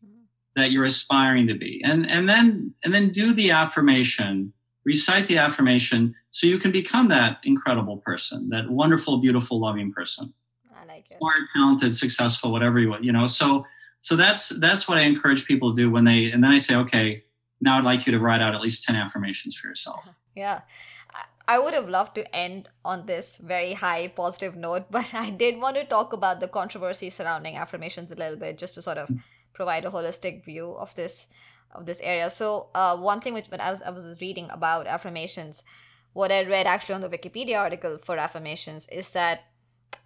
that 0.55 0.71
you're 0.71 0.85
aspiring 0.85 1.47
to 1.49 1.55
be. 1.55 1.83
And 1.85 2.09
and 2.09 2.29
then 2.29 2.75
and 2.85 2.95
then 2.95 3.09
do 3.11 3.33
the 3.33 3.51
affirmation, 3.51 4.53
recite 4.85 5.27
the 5.27 5.39
affirmation 5.39 6.15
so 6.31 6.47
you 6.47 6.59
can 6.59 6.73
become 6.73 7.09
that 7.09 7.39
incredible 7.45 7.99
person, 7.99 8.49
that 8.51 8.69
wonderful, 8.71 9.19
beautiful, 9.19 9.61
loving 9.61 9.93
person. 9.93 10.33
I 10.75 10.85
like 10.87 11.11
it. 11.11 11.19
Smart, 11.19 11.41
talented, 11.55 11.95
successful, 11.95 12.53
whatever 12.53 12.79
you 12.81 12.91
want, 12.91 13.05
you 13.05 13.13
know. 13.13 13.27
So 13.27 13.65
so 14.01 14.17
that's 14.17 14.49
that's 14.49 14.89
what 14.89 14.99
I 14.99 15.03
encourage 15.03 15.47
people 15.47 15.75
to 15.75 15.81
do 15.81 15.91
when 15.91 16.05
they 16.05 16.31
and 16.33 16.43
then 16.43 16.51
I 16.51 16.59
say, 16.59 16.77
okay, 16.77 17.25
now 17.61 17.79
I'd 17.79 17.85
like 17.85 18.07
you 18.07 18.13
to 18.13 18.19
write 18.19 18.43
out 18.43 18.55
at 18.55 18.61
least 18.61 18.85
10 18.85 18.97
affirmations 18.97 19.57
for 19.57 19.69
yourself. 19.69 20.19
Yeah. 20.35 20.63
I 21.47 21.59
would 21.59 21.75
have 21.75 21.89
loved 21.91 22.15
to 22.15 22.35
end 22.35 22.71
on 22.85 23.05
this 23.05 23.37
very 23.37 23.75
high 23.75 24.09
positive 24.09 24.57
note, 24.57 24.87
but 24.91 25.13
I 25.13 25.29
did 25.29 25.61
want 25.61 25.77
to 25.77 25.85
talk 25.85 26.15
about 26.15 26.41
the 26.41 26.49
controversy 26.49 27.11
surrounding 27.11 27.57
affirmations 27.57 28.11
a 28.11 28.15
little 28.15 28.39
bit, 28.39 28.57
just 28.57 28.75
to 28.75 28.83
sort 28.83 28.97
of 28.97 29.09
mm. 29.09 29.21
provide 29.53 29.85
a 29.85 29.91
holistic 29.91 30.43
view 30.43 30.75
of 30.79 30.95
this 30.95 31.29
of 31.73 31.87
this 31.87 32.01
area. 32.01 32.31
So, 32.31 32.69
uh, 32.75 32.97
one 32.97 33.21
thing 33.21 33.35
which 33.35 33.49
when 33.49 33.61
I 33.61 33.71
was 33.71 33.83
I 33.83 33.91
was 33.91 34.21
reading 34.21 34.49
about 34.51 34.87
affirmations, 34.87 35.63
what 36.13 36.33
I 36.33 36.45
read 36.45 36.67
actually 36.67 36.95
on 36.95 37.01
the 37.01 37.09
Wikipedia 37.09 37.59
article 37.59 37.99
for 37.99 38.17
affirmations 38.17 38.87
is 38.89 39.11
that 39.11 39.45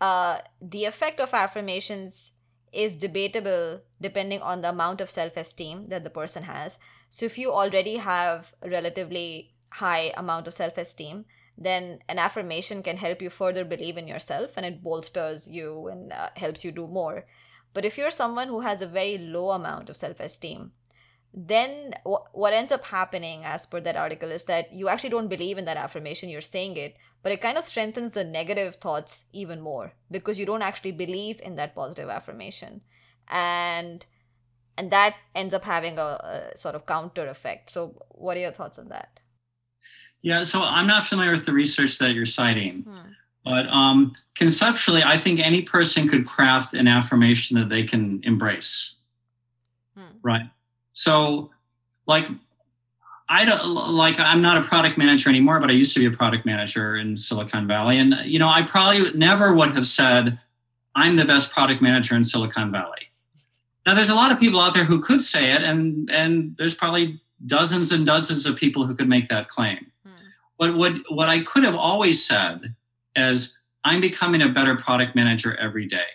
uh, 0.01 0.39
the 0.61 0.85
effect 0.85 1.21
of 1.21 1.35
affirmations 1.35 2.33
is 2.73 2.95
debatable 2.95 3.81
depending 4.01 4.43
on 4.43 4.61
the 4.61 4.69
amount 4.69 5.01
of 5.01 5.11
self 5.11 5.37
esteem 5.37 5.89
that 5.89 6.05
the 6.05 6.11
person 6.11 6.45
has. 6.45 6.79
So 7.11 7.27
if 7.27 7.39
you 7.39 7.53
already 7.53 7.97
have 7.97 8.55
a 8.63 8.69
relatively 8.69 9.55
high 9.71 10.13
amount 10.17 10.47
of 10.47 10.55
self 10.55 10.77
esteem, 10.79 11.25
then 11.57 12.01
an 12.09 12.19
affirmation 12.19 12.83
can 12.83 12.99
help 12.99 13.23
you 13.23 13.31
further 13.31 13.65
believe 13.65 13.97
in 13.97 14.07
yourself 14.07 14.57
and 14.57 14.67
it 14.67 14.83
bolsters 14.83 15.49
you 15.49 15.89
and 15.89 16.13
uh, 16.13 16.29
helps 16.37 16.65
you 16.65 16.71
do 16.71 16.87
more. 16.87 17.25
But 17.73 17.85
if 17.85 17.97
you're 17.97 18.11
someone 18.11 18.49
who 18.49 18.61
has 18.61 18.83
a 18.83 18.87
very 18.87 19.19
low 19.19 19.51
amount 19.51 19.89
of 19.89 19.97
self 19.97 20.21
esteem, 20.21 20.73
then 21.37 21.93
what 22.33 22.55
ends 22.55 22.73
up 22.73 22.83
happening, 22.85 23.45
as 23.45 23.67
per 23.67 23.79
that 23.81 23.95
article, 23.95 24.31
is 24.31 24.45
that 24.45 24.73
you 24.73 24.89
actually 24.89 25.11
don't 25.11 25.29
believe 25.29 25.59
in 25.59 25.67
that 25.67 25.77
affirmation, 25.77 26.31
you're 26.31 26.41
saying 26.41 26.79
it, 26.79 26.97
but 27.23 27.31
it 27.31 27.43
kind 27.43 27.59
of 27.59 27.65
strengthens 27.65 28.13
the 28.13 28.25
negative 28.25 28.77
thoughts 28.77 29.25
even 29.35 29.61
more 29.61 29.93
because 30.11 30.39
you 30.39 30.47
don't 30.47 30.63
actually 30.63 30.93
believe 30.93 31.39
in 31.43 31.57
that 31.57 31.75
positive 31.75 32.09
affirmation. 32.09 32.81
And 33.29 34.07
and 34.79 34.91
that 34.91 35.17
ends 35.35 35.53
up 35.55 35.65
having 35.65 35.99
a, 35.99 36.03
a, 36.55 36.57
sort 36.57 36.75
of 36.75 36.87
counter 36.87 37.27
effect. 37.27 37.71
So, 37.71 38.03
what 38.11 38.37
are 38.37 38.41
your 38.41 38.53
thoughts 38.53 38.79
on 38.79 38.89
that? 38.89 39.21
Yeah, 40.23 40.43
so 40.43 40.63
I'm 40.63 40.87
not 40.87 41.05
familiar 41.05 41.33
with 41.33 41.47
the 41.47 41.53
research 41.53 41.99
that 41.99 42.13
you're 42.13 42.27
citing, 42.27 42.83
hmm. 42.83 43.11
but 43.45 43.69
um, 43.69 44.15
conceptually, 44.35 45.03
I 45.03 45.19
think 45.19 45.41
any 45.41 45.63
person 45.63 46.09
could 46.09 46.27
craft 46.27 46.75
an 46.75 46.89
affirmation 46.89 47.59
that 47.59 47.69
they 47.69 47.85
can 47.85 48.21
embrace. 48.25 48.95
Hmm. 49.97 50.17
Right. 50.23 50.51
So, 50.97 51.51
like, 52.07 52.29
I 53.29 53.45
don't 53.45 53.93
like 53.93 54.21
I'm 54.21 54.41
not 54.41 54.57
a 54.57 54.63
product 54.63 54.97
manager 54.97 55.29
anymore, 55.29 55.61
but 55.61 55.69
I 55.69 55.73
used 55.73 55.95
to 55.95 56.01
be 56.01 56.07
a 56.07 56.11
product 56.11 56.47
manager 56.47 56.97
in 56.97 57.17
Silicon 57.17 57.67
Valley, 57.67 57.99
and 57.99 58.15
you 58.25 58.39
know, 58.39 58.49
I 58.49 58.63
probably 58.63 59.13
never 59.13 59.55
would 59.55 59.71
have 59.71 59.87
said 59.87 60.39
I'm 60.95 61.17
the 61.17 61.25
best 61.25 61.53
product 61.53 61.83
manager 61.83 62.15
in 62.15 62.23
Silicon 62.23 62.71
Valley 62.71 63.07
now, 63.87 63.95
there's 63.95 64.11
a 64.11 64.15
lot 64.17 64.33
of 64.33 64.41
people 64.41 64.61
out 64.61 64.75
there 64.75 64.85
who 64.85 65.01
could 65.01 65.23
say 65.23 65.53
it, 65.53 65.63
and 65.63 66.11
and 66.11 66.57
there's 66.57 66.75
probably 66.75 67.21
dozens 67.47 67.93
and 67.93 68.05
dozens 68.05 68.45
of 68.45 68.57
people 68.57 68.85
who 68.85 68.95
could 68.95 69.09
make 69.09 69.29
that 69.29 69.47
claim. 69.47 69.87
Hmm. 70.05 70.27
But 70.59 70.77
what 70.77 70.95
what 71.09 71.29
I 71.29 71.41
could 71.41 71.63
have 71.63 71.77
always 71.77 72.25
said 72.25 72.75
is, 73.15 73.57
I'm 73.85 74.01
becoming 74.01 74.43
a 74.43 74.49
better 74.49 74.75
product 74.75 75.15
manager 75.15 75.57
every 75.57 75.87
day. 75.87 76.07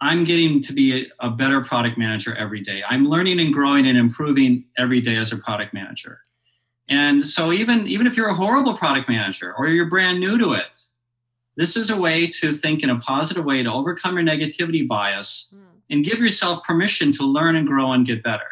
I'm 0.00 0.24
getting 0.24 0.60
to 0.62 0.72
be 0.72 1.02
a, 1.20 1.26
a 1.26 1.30
better 1.30 1.62
product 1.62 1.98
manager 1.98 2.34
every 2.36 2.60
day. 2.60 2.82
I'm 2.88 3.08
learning 3.08 3.40
and 3.40 3.52
growing 3.52 3.86
and 3.86 3.98
improving 3.98 4.64
every 4.76 5.00
day 5.00 5.16
as 5.16 5.32
a 5.32 5.36
product 5.36 5.74
manager. 5.74 6.20
And 6.88 7.24
so 7.24 7.52
even 7.52 7.86
even 7.86 8.06
if 8.06 8.16
you're 8.16 8.28
a 8.28 8.34
horrible 8.34 8.74
product 8.74 9.08
manager 9.08 9.54
or 9.58 9.68
you're 9.68 9.88
brand 9.88 10.20
new 10.20 10.38
to 10.38 10.52
it, 10.52 10.80
this 11.56 11.76
is 11.76 11.90
a 11.90 11.96
way 11.96 12.26
to 12.26 12.52
think 12.52 12.82
in 12.82 12.90
a 12.90 12.98
positive 12.98 13.44
way 13.44 13.62
to 13.62 13.72
overcome 13.72 14.14
your 14.14 14.24
negativity 14.24 14.86
bias. 14.86 15.48
Hmm 15.52 15.68
and 15.90 16.04
give 16.04 16.20
yourself 16.20 16.64
permission 16.64 17.12
to 17.12 17.24
learn 17.24 17.56
and 17.56 17.66
grow 17.66 17.92
and 17.92 18.06
get 18.06 18.22
better. 18.22 18.48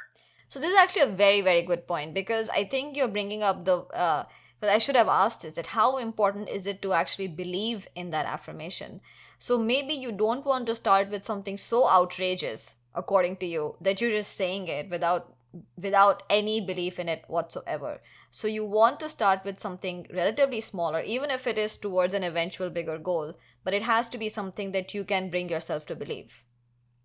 So 0.48 0.60
this 0.60 0.70
is 0.70 0.78
actually 0.78 1.02
a 1.02 1.14
very 1.14 1.40
very 1.40 1.62
good 1.62 1.86
point 1.86 2.14
because 2.14 2.48
I 2.50 2.64
think 2.64 2.96
you're 2.96 3.08
bringing 3.08 3.42
up 3.42 3.64
the. 3.64 3.78
Uh, 3.78 4.24
but 4.58 4.70
I 4.70 4.78
should 4.78 4.96
have 4.96 5.08
asked 5.08 5.44
is 5.44 5.54
that 5.54 5.66
how 5.66 5.98
important 5.98 6.48
is 6.48 6.66
it 6.66 6.80
to 6.80 6.94
actually 6.94 7.28
believe 7.28 7.86
in 7.94 8.10
that 8.10 8.24
affirmation? 8.24 9.00
So 9.38 9.58
maybe 9.58 9.94
you 9.94 10.12
don't 10.12 10.46
want 10.46 10.66
to 10.66 10.74
start 10.74 11.10
with 11.10 11.24
something 11.24 11.58
so 11.58 11.88
outrageous, 11.88 12.76
according 12.94 13.36
to 13.38 13.46
you, 13.46 13.76
that 13.80 14.00
you're 14.00 14.10
just 14.10 14.36
saying 14.36 14.68
it 14.68 14.90
without 14.90 15.32
without 15.76 16.22
any 16.28 16.60
belief 16.60 16.98
in 16.98 17.08
it 17.08 17.24
whatsoever. 17.28 18.00
So 18.30 18.46
you 18.46 18.64
want 18.64 19.00
to 19.00 19.08
start 19.08 19.42
with 19.42 19.58
something 19.58 20.06
relatively 20.12 20.60
smaller, 20.60 21.00
even 21.00 21.30
if 21.30 21.46
it 21.46 21.56
is 21.56 21.76
towards 21.76 22.12
an 22.12 22.24
eventual 22.24 22.68
bigger 22.68 22.98
goal, 22.98 23.38
but 23.64 23.72
it 23.72 23.82
has 23.82 24.08
to 24.10 24.18
be 24.18 24.28
something 24.28 24.72
that 24.72 24.92
you 24.92 25.02
can 25.02 25.30
bring 25.30 25.48
yourself 25.48 25.86
to 25.86 25.96
believe. 25.96 26.44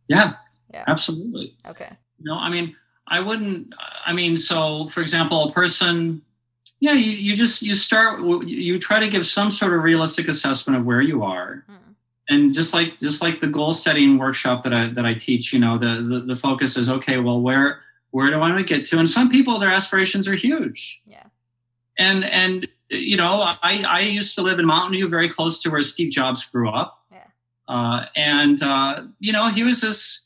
Yeah. 0.07 0.33
Yeah. 0.73 0.83
Absolutely. 0.87 1.55
Okay. 1.65 1.89
No, 2.19 2.35
I 2.35 2.49
mean, 2.49 2.75
I 3.07 3.19
wouldn't. 3.19 3.73
I 4.05 4.13
mean, 4.13 4.37
so 4.37 4.87
for 4.87 5.01
example, 5.01 5.43
a 5.43 5.51
person, 5.51 6.21
yeah, 6.79 6.93
you, 6.93 7.11
you 7.11 7.35
just 7.35 7.61
you 7.61 7.73
start 7.73 8.21
you 8.45 8.79
try 8.79 8.99
to 8.99 9.07
give 9.07 9.25
some 9.25 9.51
sort 9.51 9.73
of 9.73 9.83
realistic 9.83 10.27
assessment 10.27 10.79
of 10.79 10.85
where 10.85 11.01
you 11.01 11.23
are, 11.23 11.65
mm. 11.69 11.90
And 12.31 12.53
just 12.53 12.73
like 12.73 12.99
just 12.99 13.21
like 13.21 13.39
the 13.39 13.47
goal 13.47 13.73
setting 13.73 14.17
workshop 14.17 14.63
that 14.63 14.73
I 14.73 14.87
that 14.87 15.05
I 15.05 15.13
teach, 15.13 15.51
you 15.51 15.59
know, 15.59 15.77
the, 15.77 16.01
the 16.01 16.19
the 16.21 16.35
focus 16.35 16.77
is 16.77 16.89
okay. 16.89 17.17
Well, 17.17 17.41
where 17.41 17.81
where 18.11 18.29
do 18.29 18.35
I 18.35 18.39
want 18.39 18.57
to 18.57 18.63
get 18.63 18.85
to? 18.85 18.99
And 18.99 19.07
some 19.07 19.29
people, 19.29 19.59
their 19.59 19.69
aspirations 19.69 20.27
are 20.27 20.35
huge. 20.35 21.01
Yeah. 21.05 21.23
And 21.97 22.23
and 22.25 22.67
you 22.89 23.17
know, 23.17 23.41
I 23.61 23.83
I 23.87 23.99
used 23.99 24.35
to 24.35 24.41
live 24.41 24.59
in 24.59 24.65
Mountain 24.65 24.93
View, 24.93 25.07
very 25.07 25.29
close 25.29 25.61
to 25.63 25.69
where 25.69 25.81
Steve 25.81 26.11
Jobs 26.11 26.45
grew 26.49 26.69
up. 26.69 26.97
Uh, 27.67 28.05
and 28.15 28.61
uh, 28.63 29.03
you 29.19 29.31
know, 29.31 29.47
he 29.47 29.63
was 29.63 29.81
this, 29.81 30.25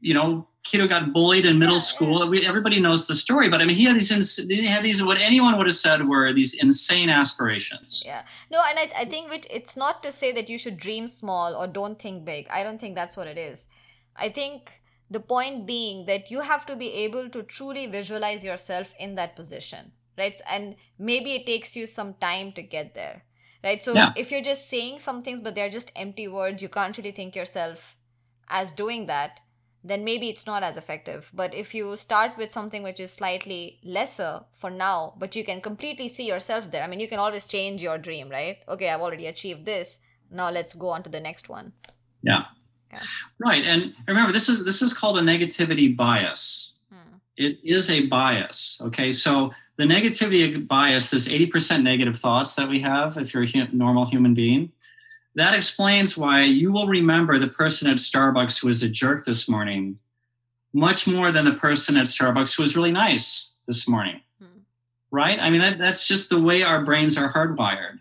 you 0.00 0.14
know, 0.14 0.46
kid 0.64 0.80
who 0.80 0.88
got 0.88 1.12
bullied 1.12 1.44
in 1.46 1.58
middle 1.58 1.76
yeah, 1.76 1.80
school. 1.80 2.28
We, 2.28 2.46
everybody 2.46 2.80
knows 2.80 3.06
the 3.06 3.14
story, 3.14 3.48
but 3.48 3.60
I 3.60 3.64
mean, 3.64 3.76
he 3.76 3.84
had 3.84 3.96
these, 3.96 4.10
ins- 4.10 4.48
he 4.48 4.66
had 4.66 4.82
these, 4.82 5.02
what 5.02 5.18
anyone 5.20 5.56
would 5.58 5.66
have 5.66 5.76
said 5.76 6.08
were 6.08 6.32
these 6.32 6.54
insane 6.60 7.10
aspirations. 7.10 8.02
Yeah. 8.06 8.22
No, 8.50 8.60
and 8.68 8.78
I, 8.78 9.02
I 9.02 9.04
think 9.04 9.30
which, 9.30 9.46
it's 9.50 9.76
not 9.76 10.02
to 10.02 10.10
say 10.10 10.32
that 10.32 10.48
you 10.48 10.58
should 10.58 10.78
dream 10.78 11.06
small 11.06 11.54
or 11.54 11.66
don't 11.66 12.00
think 12.00 12.24
big. 12.24 12.48
I 12.50 12.62
don't 12.62 12.80
think 12.80 12.94
that's 12.94 13.16
what 13.16 13.26
it 13.26 13.38
is. 13.38 13.68
I 14.16 14.30
think 14.30 14.82
the 15.10 15.20
point 15.20 15.66
being 15.66 16.06
that 16.06 16.30
you 16.30 16.40
have 16.40 16.64
to 16.66 16.76
be 16.76 16.92
able 16.92 17.28
to 17.28 17.42
truly 17.42 17.86
visualize 17.86 18.42
yourself 18.42 18.94
in 18.98 19.14
that 19.16 19.36
position, 19.36 19.92
right? 20.16 20.40
And 20.50 20.76
maybe 20.98 21.34
it 21.34 21.46
takes 21.46 21.76
you 21.76 21.86
some 21.86 22.14
time 22.14 22.52
to 22.52 22.62
get 22.62 22.94
there 22.94 23.24
right 23.64 23.82
so 23.82 23.94
yeah. 23.94 24.12
if 24.14 24.30
you're 24.30 24.42
just 24.42 24.68
saying 24.68 25.00
some 25.00 25.22
things 25.22 25.40
but 25.40 25.54
they're 25.54 25.70
just 25.70 25.90
empty 25.96 26.28
words 26.28 26.62
you 26.62 26.68
can't 26.68 26.96
really 26.98 27.10
think 27.10 27.34
yourself 27.34 27.96
as 28.48 28.70
doing 28.70 29.06
that 29.06 29.40
then 29.84 30.02
maybe 30.02 30.30
it's 30.30 30.46
not 30.46 30.62
as 30.62 30.78
effective. 30.78 31.30
But 31.34 31.54
if 31.54 31.74
you 31.74 31.96
start 31.96 32.38
with 32.38 32.50
something 32.50 32.82
which 32.82 32.98
is 32.98 33.12
slightly 33.12 33.78
lesser 33.84 34.40
for 34.52 34.70
now, 34.70 35.12
but 35.18 35.36
you 35.36 35.44
can 35.44 35.60
completely 35.60 36.08
see 36.08 36.26
yourself 36.26 36.70
there, 36.70 36.82
I 36.82 36.86
mean, 36.86 37.00
you 37.00 37.08
can 37.08 37.18
always 37.18 37.46
change 37.46 37.82
your 37.82 37.98
dream, 37.98 38.30
right? 38.30 38.58
Okay, 38.66 38.88
I've 38.88 39.02
already 39.02 39.26
achieved 39.26 39.66
this. 39.66 40.00
Now 40.30 40.50
let's 40.50 40.72
go 40.72 40.88
on 40.88 41.02
to 41.02 41.10
the 41.10 41.20
next 41.20 41.50
one. 41.50 41.72
Yeah. 42.22 42.44
Yeah. 42.90 43.02
Right. 43.38 43.64
And 43.64 43.94
remember, 44.08 44.32
this 44.32 44.48
is 44.48 44.64
this 44.64 44.80
is 44.80 44.94
called 44.94 45.18
a 45.18 45.20
negativity 45.20 45.94
bias. 45.94 46.72
Hmm. 46.90 47.16
It 47.36 47.58
is 47.62 47.90
a 47.90 48.06
bias. 48.06 48.80
Okay. 48.86 49.12
So 49.12 49.52
the 49.76 49.84
negativity 49.84 50.66
bias, 50.66 51.10
this 51.10 51.28
80% 51.28 51.82
negative 51.82 52.16
thoughts 52.16 52.54
that 52.54 52.68
we 52.68 52.80
have, 52.80 53.18
if 53.18 53.34
you're 53.34 53.42
a 53.42 53.46
hu- 53.46 53.72
normal 53.72 54.06
human 54.06 54.32
being, 54.32 54.72
that 55.34 55.54
explains 55.54 56.16
why 56.16 56.42
you 56.42 56.72
will 56.72 56.86
remember 56.86 57.38
the 57.38 57.48
person 57.48 57.88
at 57.88 57.96
Starbucks 57.96 58.60
who 58.60 58.68
was 58.68 58.82
a 58.82 58.88
jerk 58.88 59.24
this 59.24 59.48
morning 59.48 59.98
much 60.72 61.06
more 61.06 61.32
than 61.32 61.44
the 61.44 61.54
person 61.54 61.96
at 61.96 62.06
Starbucks 62.06 62.56
who 62.56 62.62
was 62.62 62.76
really 62.76 62.92
nice 62.92 63.52
this 63.66 63.88
morning. 63.88 64.20
Hmm. 64.40 64.60
Right? 65.10 65.38
I 65.40 65.50
mean, 65.50 65.60
that, 65.60 65.78
that's 65.78 66.06
just 66.06 66.28
the 66.28 66.40
way 66.40 66.62
our 66.62 66.82
brains 66.82 67.16
are 67.16 67.32
hardwired. 67.32 68.00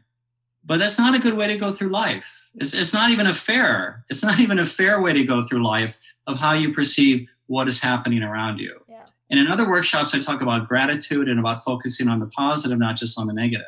But 0.65 0.79
that's 0.79 0.97
not 0.97 1.13
a 1.13 1.19
good 1.19 1.35
way 1.35 1.47
to 1.47 1.57
go 1.57 1.73
through 1.73 1.89
life. 1.89 2.49
It's, 2.55 2.73
it's 2.73 2.93
not 2.93 3.09
even 3.09 3.27
a 3.27 3.33
fair, 3.33 4.05
it's 4.09 4.23
not 4.23 4.39
even 4.39 4.59
a 4.59 4.65
fair 4.65 5.01
way 5.01 5.13
to 5.13 5.23
go 5.23 5.43
through 5.43 5.63
life 5.65 5.99
of 6.25 6.39
how 6.39 6.53
you 6.53 6.73
perceive 6.73 7.27
what 7.47 7.67
is 7.67 7.79
happening 7.79 8.23
around 8.23 8.59
you. 8.59 8.79
Yeah. 8.87 9.03
And 9.29 9.39
in 9.39 9.47
other 9.47 9.69
workshops, 9.69 10.15
I 10.15 10.19
talk 10.19 10.41
about 10.41 10.67
gratitude 10.67 11.27
and 11.27 11.39
about 11.39 11.63
focusing 11.63 12.07
on 12.07 12.19
the 12.19 12.27
positive, 12.27 12.79
not 12.79 12.95
just 12.95 13.19
on 13.19 13.27
the 13.27 13.33
negative. 13.33 13.65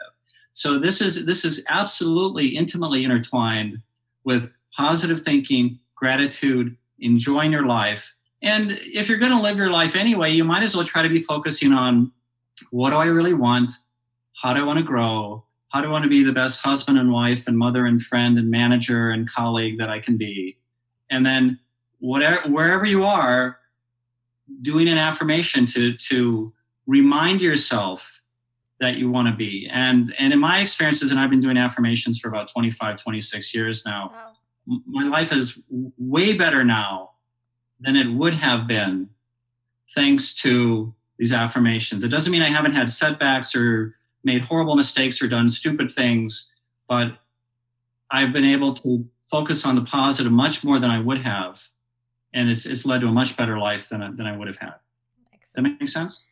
So 0.56 0.80
this 0.80 1.02
is 1.02 1.26
this 1.26 1.44
is 1.44 1.62
absolutely 1.68 2.48
intimately 2.48 3.04
intertwined 3.04 3.82
with 4.24 4.50
positive 4.74 5.22
thinking, 5.22 5.80
gratitude, 5.96 6.78
enjoying 7.00 7.52
your 7.52 7.66
life. 7.66 8.16
And 8.42 8.80
if 8.82 9.10
you're 9.10 9.18
going 9.18 9.34
to 9.34 9.42
live 9.42 9.58
your 9.58 9.70
life 9.70 9.98
anyway, 9.98 10.32
you 10.32 10.46
might 10.46 10.64
as 10.64 10.74
well 10.74 10.86
try 10.86 11.02
to 11.04 11.10
be 11.10 11.20
focusing 11.20 11.74
on 11.74 12.10
what 12.72 12.92
do 12.92 12.96
I 12.96 13.08
really 13.08 13.34
want? 13.34 13.70
How 14.42 14.54
do 14.54 14.62
I 14.62 14.64
want 14.64 14.78
to 14.78 14.84
grow? 14.84 15.44
How 15.74 15.82
do 15.82 15.90
I 15.90 15.92
want 15.92 16.04
to 16.04 16.10
be 16.10 16.24
the 16.24 16.32
best 16.32 16.64
husband 16.64 16.98
and 16.98 17.12
wife 17.12 17.50
and 17.50 17.58
mother 17.58 17.86
and 17.86 18.02
friend 18.02 18.38
and 18.38 18.50
manager 18.50 19.10
and 19.10 19.30
colleague 19.30 19.78
that 19.80 19.90
I 19.90 20.00
can 20.00 20.16
be? 20.16 20.58
And 21.12 21.26
then 21.26 21.60
whatever 22.00 22.48
wherever 22.48 22.86
you 22.86 23.04
are, 23.04 23.60
doing 24.62 24.88
an 24.88 24.98
affirmation 24.98 25.66
to 25.66 25.98
to 25.98 26.54
remind 26.88 27.42
yourself 27.42 28.15
that 28.80 28.98
you 28.98 29.10
want 29.10 29.28
to 29.28 29.34
be. 29.34 29.70
And 29.72 30.14
and 30.20 30.34
in 30.34 30.40
my 30.40 30.60
experiences, 30.60 31.12
and 31.12 31.20
I've 31.20 31.30
been 31.30 31.40
doing 31.42 31.58
affirmations 31.58 32.20
for 32.20 32.28
about 32.28 32.50
25, 32.50 32.98
26 33.02 33.56
years 33.56 33.86
now, 33.86 34.12
Wow. 34.14 34.32
m- 34.70 34.84
my 34.88 35.04
life 35.08 35.32
is 35.32 35.56
w- 35.56 35.92
way 35.98 36.34
better 36.34 36.64
now 36.64 37.12
than 37.80 37.96
it 37.96 38.08
would 38.08 38.34
have 38.34 38.68
been 38.68 39.10
thanks 39.94 40.34
to 40.42 40.94
these 41.18 41.32
affirmations. 41.32 42.04
It 42.04 42.10
doesn't 42.10 42.32
mean 42.32 42.42
I 42.42 42.50
haven't 42.50 42.74
had 42.74 42.90
setbacks 42.90 43.56
or 43.56 43.96
made 44.24 44.42
horrible 44.42 44.76
mistakes 44.76 45.22
or 45.22 45.28
done 45.28 45.48
stupid 45.48 45.90
things, 45.90 46.52
but 46.90 47.18
I've 48.12 48.34
been 48.34 48.46
able 48.46 48.74
to 48.76 49.08
focus 49.30 49.66
on 49.66 49.76
the 49.76 49.82
positive 49.84 50.32
much 50.32 50.64
more 50.64 50.80
than 50.80 50.90
I 50.92 51.00
would 51.00 51.20
have. 51.20 51.62
And 52.34 52.50
it's, 52.50 52.66
it's 52.66 52.86
led 52.86 53.02
to 53.02 53.08
a 53.08 53.12
much 53.12 53.38
better 53.38 53.58
life 53.58 53.88
than, 53.90 54.02
I- 54.02 54.12
than 54.12 54.26
I 54.28 54.36
would 54.36 54.48
have 54.48 54.58
had. 54.58 54.74
Does 54.74 55.52
that 55.54 55.62
Excellent. 55.62 55.80
make 55.80 55.90
sense? 55.90 56.26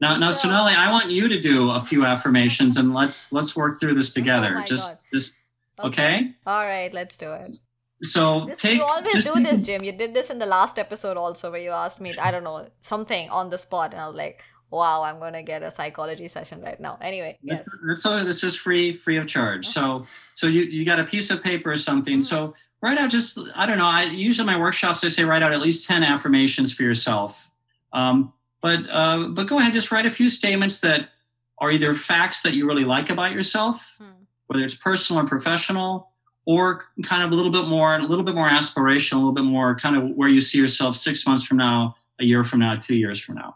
Now, 0.00 0.16
now, 0.16 0.30
so. 0.30 0.48
Sonali, 0.48 0.74
I 0.74 0.90
want 0.90 1.10
you 1.10 1.28
to 1.28 1.40
do 1.40 1.70
a 1.70 1.80
few 1.80 2.04
affirmations 2.04 2.76
and 2.76 2.92
let's 2.94 3.32
let's 3.32 3.56
work 3.56 3.80
through 3.80 3.94
this 3.94 4.12
together. 4.12 4.58
Oh 4.58 4.64
just 4.64 4.88
God. 4.90 4.98
just 5.12 5.34
okay. 5.82 6.34
All 6.46 6.64
right, 6.64 6.92
let's 6.92 7.16
do 7.16 7.32
it. 7.32 7.56
So 8.02 8.46
This, 8.46 8.60
take 8.60 8.78
you 8.78 8.84
always 8.84 9.24
do 9.24 9.34
this, 9.42 9.62
Jim. 9.62 9.82
You 9.82 9.92
did 9.92 10.12
this 10.12 10.30
in 10.30 10.38
the 10.38 10.46
last 10.46 10.78
episode 10.78 11.16
also, 11.16 11.50
where 11.50 11.60
you 11.60 11.70
asked 11.70 12.00
me, 12.00 12.16
I 12.18 12.30
don't 12.30 12.44
know, 12.44 12.68
something 12.82 13.30
on 13.30 13.48
the 13.48 13.56
spot, 13.56 13.92
and 13.92 14.00
I 14.02 14.06
was 14.06 14.16
like, 14.16 14.42
"Wow, 14.70 15.02
I'm 15.02 15.18
gonna 15.18 15.42
get 15.42 15.62
a 15.62 15.70
psychology 15.70 16.28
session 16.28 16.60
right 16.60 16.78
now." 16.78 16.98
Anyway, 17.00 17.38
yes, 17.42 17.68
That's, 17.86 18.02
so 18.02 18.22
this 18.22 18.44
is 18.44 18.54
free 18.54 18.92
free 18.92 19.16
of 19.16 19.26
charge. 19.26 19.66
So 19.66 20.06
so 20.34 20.46
you 20.46 20.62
you 20.62 20.84
got 20.84 21.00
a 21.00 21.04
piece 21.04 21.30
of 21.30 21.42
paper 21.42 21.72
or 21.72 21.78
something. 21.78 22.18
Mhm. 22.18 22.24
So 22.24 22.54
write 22.82 22.98
out 22.98 23.08
just 23.08 23.38
I 23.54 23.64
don't 23.64 23.78
know. 23.78 23.86
I 23.86 24.02
usually 24.02 24.46
my 24.46 24.58
workshops 24.58 25.02
I 25.02 25.08
say 25.08 25.24
write 25.24 25.42
out 25.42 25.52
at 25.52 25.62
least 25.62 25.88
ten 25.88 26.04
affirmations 26.04 26.74
for 26.74 26.82
yourself. 26.82 27.50
Um, 27.94 28.32
but 28.66 28.90
uh, 28.90 29.28
but 29.28 29.46
go 29.46 29.58
ahead, 29.60 29.72
just 29.72 29.92
write 29.92 30.06
a 30.06 30.10
few 30.10 30.28
statements 30.28 30.80
that 30.80 31.10
are 31.58 31.70
either 31.70 31.94
facts 31.94 32.42
that 32.42 32.54
you 32.54 32.66
really 32.66 32.84
like 32.84 33.10
about 33.10 33.30
yourself, 33.32 33.94
Hmm. 33.98 34.24
whether 34.48 34.64
it's 34.64 34.74
personal 34.74 35.22
or 35.22 35.26
professional, 35.26 36.10
or 36.46 36.82
kind 37.04 37.22
of 37.22 37.30
a 37.30 37.34
little 37.34 37.52
bit 37.52 37.66
more 37.68 37.94
a 37.96 38.02
little 38.02 38.24
bit 38.24 38.34
more 38.34 38.48
aspirational, 38.48 39.12
a 39.14 39.22
little 39.24 39.32
bit 39.32 39.44
more 39.44 39.76
kind 39.76 39.96
of 39.96 40.02
where 40.16 40.28
you 40.28 40.40
see 40.40 40.58
yourself 40.58 40.96
six 40.96 41.26
months 41.28 41.44
from 41.46 41.58
now, 41.58 41.94
a 42.18 42.24
year 42.24 42.42
from 42.44 42.58
now, 42.60 42.74
two 42.74 42.96
years 42.96 43.20
from 43.20 43.36
now. 43.36 43.54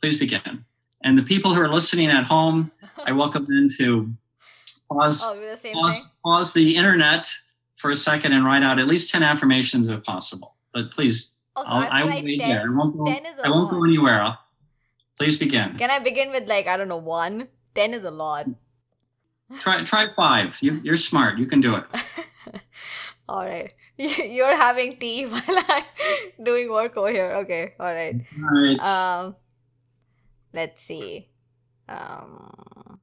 Please 0.00 0.18
begin. 0.18 0.64
And 1.04 1.16
the 1.16 1.22
people 1.22 1.54
who 1.54 1.60
are 1.62 1.72
listening 1.72 2.10
at 2.10 2.24
home, 2.24 2.70
I 3.06 3.12
welcome 3.12 3.46
them 3.46 3.68
to 3.78 4.12
pause 4.92 5.22
oh, 5.24 5.34
the 5.40 5.70
pause, 5.72 6.08
pause 6.22 6.52
the 6.52 6.76
internet 6.76 7.26
for 7.76 7.90
a 7.90 7.96
second 7.96 8.32
and 8.34 8.44
write 8.44 8.62
out 8.62 8.78
at 8.78 8.86
least 8.86 9.10
10 9.10 9.22
affirmations 9.22 9.88
if 9.88 10.02
possible. 10.04 10.54
But 10.74 10.90
please, 10.90 11.30
Oh, 11.56 11.64
so 11.64 11.70
I'll, 11.72 11.82
I 11.82 11.86
I 11.88 11.98
have 11.98 12.00
to 12.00 12.14
will 12.20 12.24
wait 12.24 12.38
10. 12.38 12.48
there. 12.48 12.64
I 12.70 12.76
won't 12.78 12.96
go, 12.96 13.04
10 13.06 13.26
is 13.26 13.38
a 13.42 13.46
I 13.46 13.50
won't 13.50 13.70
go 13.70 13.82
anywhere. 13.84 14.22
I'll- 14.22 14.38
Please 15.18 15.38
begin. 15.38 15.76
Can 15.76 15.90
I 15.90 15.98
begin 15.98 16.30
with 16.30 16.48
like 16.48 16.66
I 16.66 16.76
don't 16.76 16.88
know 16.88 16.96
one? 16.96 17.48
Ten 17.74 17.94
is 17.94 18.04
a 18.04 18.10
lot. 18.10 18.46
Try 19.58 19.82
try 19.82 20.06
five. 20.14 20.56
You, 20.62 20.80
you're 20.82 20.96
smart. 20.96 21.38
You 21.38 21.46
can 21.46 21.60
do 21.60 21.74
it. 21.76 21.84
all 23.28 23.44
right, 23.44 23.72
you're 23.96 24.56
having 24.56 24.96
tea 24.98 25.26
while 25.26 25.42
I'm 25.46 25.84
doing 26.44 26.70
work 26.70 26.96
over 26.96 27.10
here. 27.10 27.32
Okay, 27.42 27.74
all 27.78 27.92
right. 27.92 28.14
All 28.14 28.62
right. 28.62 28.80
Um, 28.80 29.36
let's 30.52 30.82
see. 30.82 31.28
Um, 31.88 32.99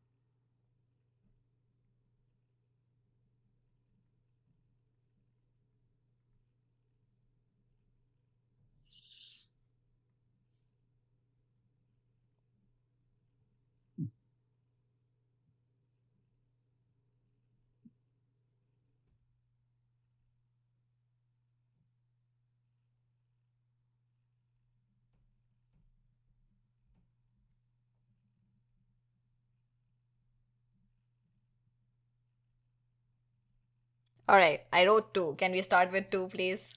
all 34.28 34.38
right, 34.38 34.62
I 34.72 34.86
wrote 34.86 35.14
two. 35.14 35.36
Can 35.38 35.52
we 35.52 35.62
start 35.62 35.92
with 35.92 36.10
two, 36.12 36.30
please? 36.32 36.70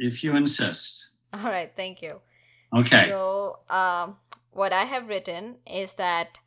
if 0.00 0.24
you 0.24 0.34
insist. 0.34 1.08
All 1.32 1.44
right, 1.44 1.70
thank 1.76 2.02
you. 2.02 2.20
Okay. 2.76 3.08
So, 3.08 3.60
um, 3.68 4.16
what 4.50 4.72
I 4.72 4.82
have 4.82 5.08
written 5.08 5.58
is 5.66 5.94
that 5.94 6.38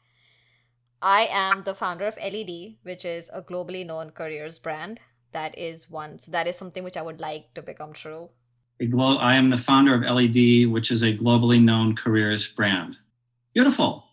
I 1.01 1.27
am 1.31 1.63
the 1.63 1.73
founder 1.73 2.07
of 2.07 2.17
LED, 2.17 2.75
which 2.83 3.05
is 3.05 3.29
a 3.31 3.41
globally 3.41 3.85
known 3.85 4.09
careers 4.09 4.59
brand. 4.59 4.99
That 5.31 5.57
is 5.57 5.89
one. 5.89 6.19
So 6.19 6.31
that 6.31 6.47
is 6.47 6.57
something 6.57 6.83
which 6.83 6.97
I 6.97 7.01
would 7.01 7.19
like 7.19 7.53
to 7.55 7.61
become 7.61 7.93
true. 7.93 8.29
A 8.79 8.85
glo- 8.85 9.17
I 9.17 9.35
am 9.35 9.49
the 9.49 9.57
founder 9.57 9.93
of 9.93 10.01
LED, 10.01 10.67
which 10.71 10.91
is 10.91 11.03
a 11.03 11.15
globally 11.15 11.61
known 11.61 11.95
careers 11.95 12.47
brand. 12.47 12.97
Beautiful. 13.53 14.05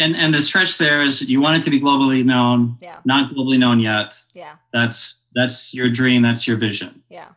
And 0.00 0.16
and 0.16 0.32
the 0.32 0.40
stretch 0.40 0.78
there 0.78 1.02
is 1.04 1.28
you 1.28 1.40
want 1.44 1.56
it 1.58 1.62
to 1.64 1.70
be 1.70 1.78
globally 1.80 2.24
known, 2.24 2.78
Yeah, 2.80 2.98
not 3.04 3.32
globally 3.32 3.58
known 3.58 3.78
yet. 3.80 4.16
yeah, 4.32 4.56
That's 4.72 5.20
that's 5.36 5.74
your 5.76 5.88
dream. 5.92 6.22
That's 6.22 6.48
your 6.48 6.56
vision. 6.56 7.02
yeah. 7.12 7.36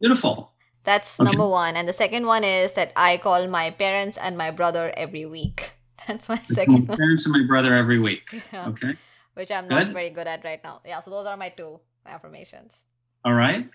Beautiful. 0.00 0.52
That's 0.84 1.20
Okay. 1.20 1.28
number 1.28 1.46
one. 1.46 1.76
And 1.76 1.86
the 1.86 1.92
second 1.92 2.24
one 2.26 2.44
is 2.44 2.72
that 2.74 2.92
I 2.96 3.18
call 3.18 3.46
my 3.48 3.70
parents 3.70 4.16
and 4.16 4.38
my 4.38 4.50
brother 4.50 4.90
every 4.96 5.26
week. 5.26 5.72
That's 6.08 6.28
my 6.30 6.40
second 6.44 6.88
my 6.88 6.94
one. 6.94 6.96
parents 6.96 7.26
and 7.26 7.32
my 7.36 7.44
brother 7.46 7.74
every 7.76 7.98
week. 8.08 8.24
Yeah, 8.52 8.68
Okay. 8.72 8.96
which 9.34 9.50
I'm 9.52 9.68
not 9.68 9.86
Good. 9.86 9.92
very 9.92 10.10
good 10.10 10.26
at 10.26 10.44
right 10.44 10.62
now. 10.64 10.80
Yeah, 10.86 11.00
so 11.04 11.10
those 11.10 11.26
are 11.26 11.36
my 11.36 11.50
two 11.50 11.80
affirmations. 12.06 12.80
All 13.24 13.34
right. 13.34 13.68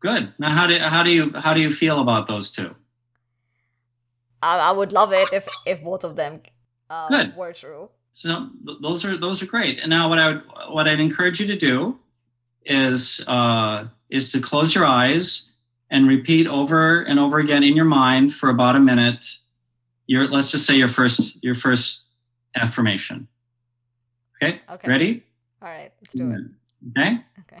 Good. 0.00 0.34
Now, 0.38 0.50
how 0.52 0.66
do 0.66 0.76
how 0.78 1.02
do 1.02 1.10
you 1.10 1.32
how 1.40 1.54
do 1.56 1.60
you 1.64 1.70
feel 1.72 2.00
about 2.04 2.26
those 2.26 2.50
two? 2.52 2.74
I, 4.42 4.68
I 4.68 4.72
would 4.72 4.92
love 4.92 5.12
it 5.16 5.32
if 5.32 5.48
if 5.64 5.80
both 5.82 6.04
of 6.04 6.16
them 6.16 6.42
uh, 6.90 7.08
Good. 7.08 7.36
were 7.36 7.52
true. 7.52 7.90
So 8.12 8.48
th- 8.66 8.78
those 8.80 9.04
are 9.04 9.16
those 9.16 9.42
are 9.42 9.46
great. 9.46 9.80
And 9.80 9.90
now, 9.90 10.08
what 10.08 10.18
I 10.18 10.28
would 10.28 10.42
what 10.70 10.88
I'd 10.88 11.00
encourage 11.00 11.40
you 11.40 11.46
to 11.48 11.56
do 11.56 11.98
is 12.64 13.24
uh, 13.26 13.86
is 14.10 14.32
to 14.32 14.40
close 14.40 14.74
your 14.74 14.86
eyes 14.86 15.50
and 15.90 16.08
repeat 16.08 16.46
over 16.46 17.02
and 17.02 17.18
over 17.18 17.38
again 17.38 17.62
in 17.62 17.76
your 17.76 17.84
mind 17.84 18.32
for 18.32 18.50
about 18.50 18.76
a 18.76 18.80
minute. 18.80 19.38
Your 20.06 20.28
let's 20.28 20.50
just 20.50 20.66
say 20.66 20.76
your 20.76 20.88
first 20.88 21.42
your 21.42 21.54
first 21.54 22.04
affirmation. 22.54 23.28
Okay. 24.36 24.60
Okay. 24.70 24.88
Ready? 24.88 25.24
All 25.62 25.68
right, 25.68 25.92
let's 26.00 26.14
do 26.14 26.30
it. 26.30 26.40
Okay. 26.90 27.18
Okay. 27.40 27.60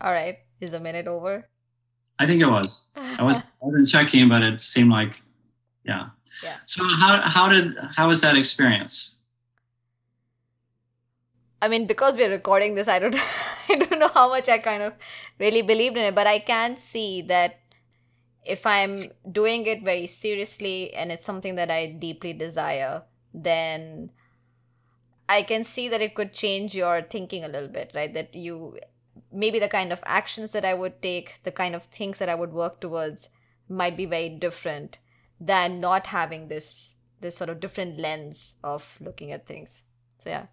All 0.00 0.12
right. 0.12 0.38
Is 0.60 0.72
a 0.72 0.80
minute 0.80 1.06
over? 1.06 1.48
I 2.18 2.26
think 2.26 2.42
it 2.42 2.46
was. 2.46 2.88
I 2.96 3.22
was 3.22 3.38
I 3.38 3.42
wasn't 3.60 3.88
checking, 3.88 4.28
but 4.28 4.42
it 4.42 4.60
seemed 4.60 4.90
like, 4.90 5.22
yeah. 5.84 6.10
Yeah. 6.42 6.56
So 6.66 6.84
how 6.84 7.22
how 7.22 7.48
did 7.48 7.76
how 7.96 8.08
was 8.08 8.20
that 8.20 8.36
experience? 8.36 9.14
I 11.62 11.68
mean, 11.68 11.86
because 11.86 12.14
we're 12.14 12.30
recording 12.30 12.74
this, 12.74 12.88
I 12.88 12.98
don't, 12.98 13.14
I 13.68 13.76
don't 13.76 13.98
know 13.98 14.08
how 14.08 14.28
much 14.28 14.48
I 14.48 14.58
kind 14.58 14.82
of 14.82 14.94
really 15.38 15.62
believed 15.62 15.96
in 15.96 16.04
it, 16.04 16.14
but 16.14 16.26
I 16.26 16.38
can 16.38 16.78
see 16.78 17.20
that 17.22 17.60
if 18.44 18.66
I'm 18.66 19.10
doing 19.30 19.66
it 19.66 19.82
very 19.82 20.06
seriously 20.06 20.94
and 20.94 21.12
it's 21.12 21.24
something 21.24 21.56
that 21.56 21.70
I 21.70 21.86
deeply 21.86 22.32
desire, 22.32 23.02
then 23.34 24.10
I 25.28 25.42
can 25.42 25.62
see 25.62 25.88
that 25.88 26.00
it 26.00 26.14
could 26.14 26.32
change 26.32 26.74
your 26.74 27.02
thinking 27.02 27.44
a 27.44 27.48
little 27.48 27.68
bit, 27.68 27.92
right? 27.94 28.12
That 28.12 28.34
you 28.34 28.78
maybe 29.32 29.58
the 29.58 29.68
kind 29.68 29.92
of 29.92 30.02
actions 30.06 30.50
that 30.52 30.64
I 30.64 30.74
would 30.74 31.02
take, 31.02 31.40
the 31.44 31.52
kind 31.52 31.74
of 31.74 31.84
things 31.84 32.18
that 32.18 32.28
I 32.28 32.34
would 32.34 32.52
work 32.52 32.80
towards 32.80 33.30
might 33.68 33.96
be 33.96 34.06
very 34.06 34.28
different 34.28 34.98
than 35.40 35.80
not 35.80 36.06
having 36.06 36.48
this 36.48 36.96
this 37.20 37.36
sort 37.36 37.50
of 37.50 37.60
different 37.60 37.98
lens 37.98 38.56
of 38.64 38.96
looking 39.00 39.30
at 39.32 39.46
things. 39.46 39.82
So 40.18 40.30
yeah. 40.30 40.46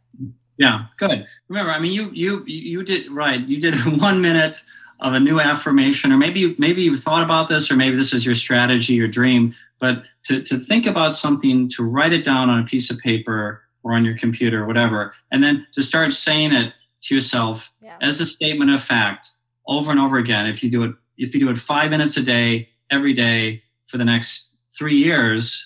Yeah, 0.57 0.85
good. 0.97 1.25
Remember, 1.47 1.71
I 1.71 1.79
mean, 1.79 1.93
you 1.93 2.09
you 2.11 2.43
you 2.45 2.83
did 2.83 3.11
right. 3.11 3.41
You 3.47 3.59
did 3.59 3.75
one 4.01 4.21
minute 4.21 4.63
of 4.99 5.13
a 5.13 5.19
new 5.19 5.39
affirmation, 5.39 6.11
or 6.11 6.17
maybe 6.17 6.55
maybe 6.57 6.81
you 6.81 6.97
thought 6.97 7.23
about 7.23 7.47
this, 7.47 7.71
or 7.71 7.75
maybe 7.75 7.95
this 7.95 8.13
is 8.13 8.25
your 8.25 8.35
strategy, 8.35 8.93
your 8.93 9.07
dream. 9.07 9.53
But 9.79 10.03
to 10.25 10.41
to 10.41 10.57
think 10.57 10.87
about 10.87 11.13
something, 11.13 11.69
to 11.69 11.83
write 11.83 12.13
it 12.13 12.25
down 12.25 12.49
on 12.49 12.59
a 12.59 12.65
piece 12.65 12.89
of 12.89 12.97
paper 12.99 13.61
or 13.83 13.93
on 13.93 14.03
your 14.03 14.17
computer, 14.17 14.63
or 14.63 14.65
whatever, 14.65 15.13
and 15.31 15.43
then 15.43 15.67
to 15.75 15.81
start 15.81 16.11
saying 16.11 16.51
it 16.53 16.73
to 17.03 17.13
yourself 17.13 17.71
Yeah. 17.87 17.97
as 18.01 18.19
a 18.19 18.25
statement 18.25 18.69
of 18.71 18.81
fact 18.83 19.31
over 19.65 19.91
and 19.91 19.99
over 19.99 20.17
again. 20.17 20.45
If 20.45 20.61
you 20.63 20.69
do 20.69 20.83
it, 20.83 20.91
if 21.17 21.33
you 21.33 21.39
do 21.39 21.49
it 21.49 21.57
five 21.57 21.89
minutes 21.89 22.17
a 22.17 22.21
day, 22.23 22.69
every 22.91 23.13
day 23.13 23.63
for 23.85 23.97
the 23.97 24.03
next 24.05 24.55
three 24.77 24.97
years, 24.97 25.65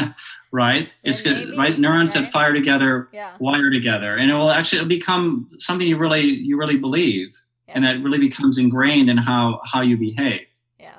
right? 0.52 0.88
It's 1.04 1.22
Then 1.22 1.46
good, 1.46 1.56
right? 1.58 1.78
Neurons 1.78 2.12
that 2.14 2.26
fire 2.26 2.52
together 2.52 3.08
Yeah. 3.12 3.34
wire 3.38 3.70
together 3.70 4.16
and 4.16 4.30
it 4.30 4.34
will 4.34 4.50
actually 4.50 4.78
it'll 4.78 4.88
become 4.88 5.46
something 5.58 5.86
you 5.86 5.96
really 5.96 6.22
you 6.22 6.56
really 6.58 6.76
believe 6.76 7.30
and 7.68 7.84
that 7.84 8.02
really 8.02 8.18
becomes 8.18 8.58
ingrained 8.58 9.08
in 9.08 9.16
how 9.16 9.60
how 9.64 9.80
you 9.80 9.96
behave 9.96 10.46
Yeah. 10.78 10.90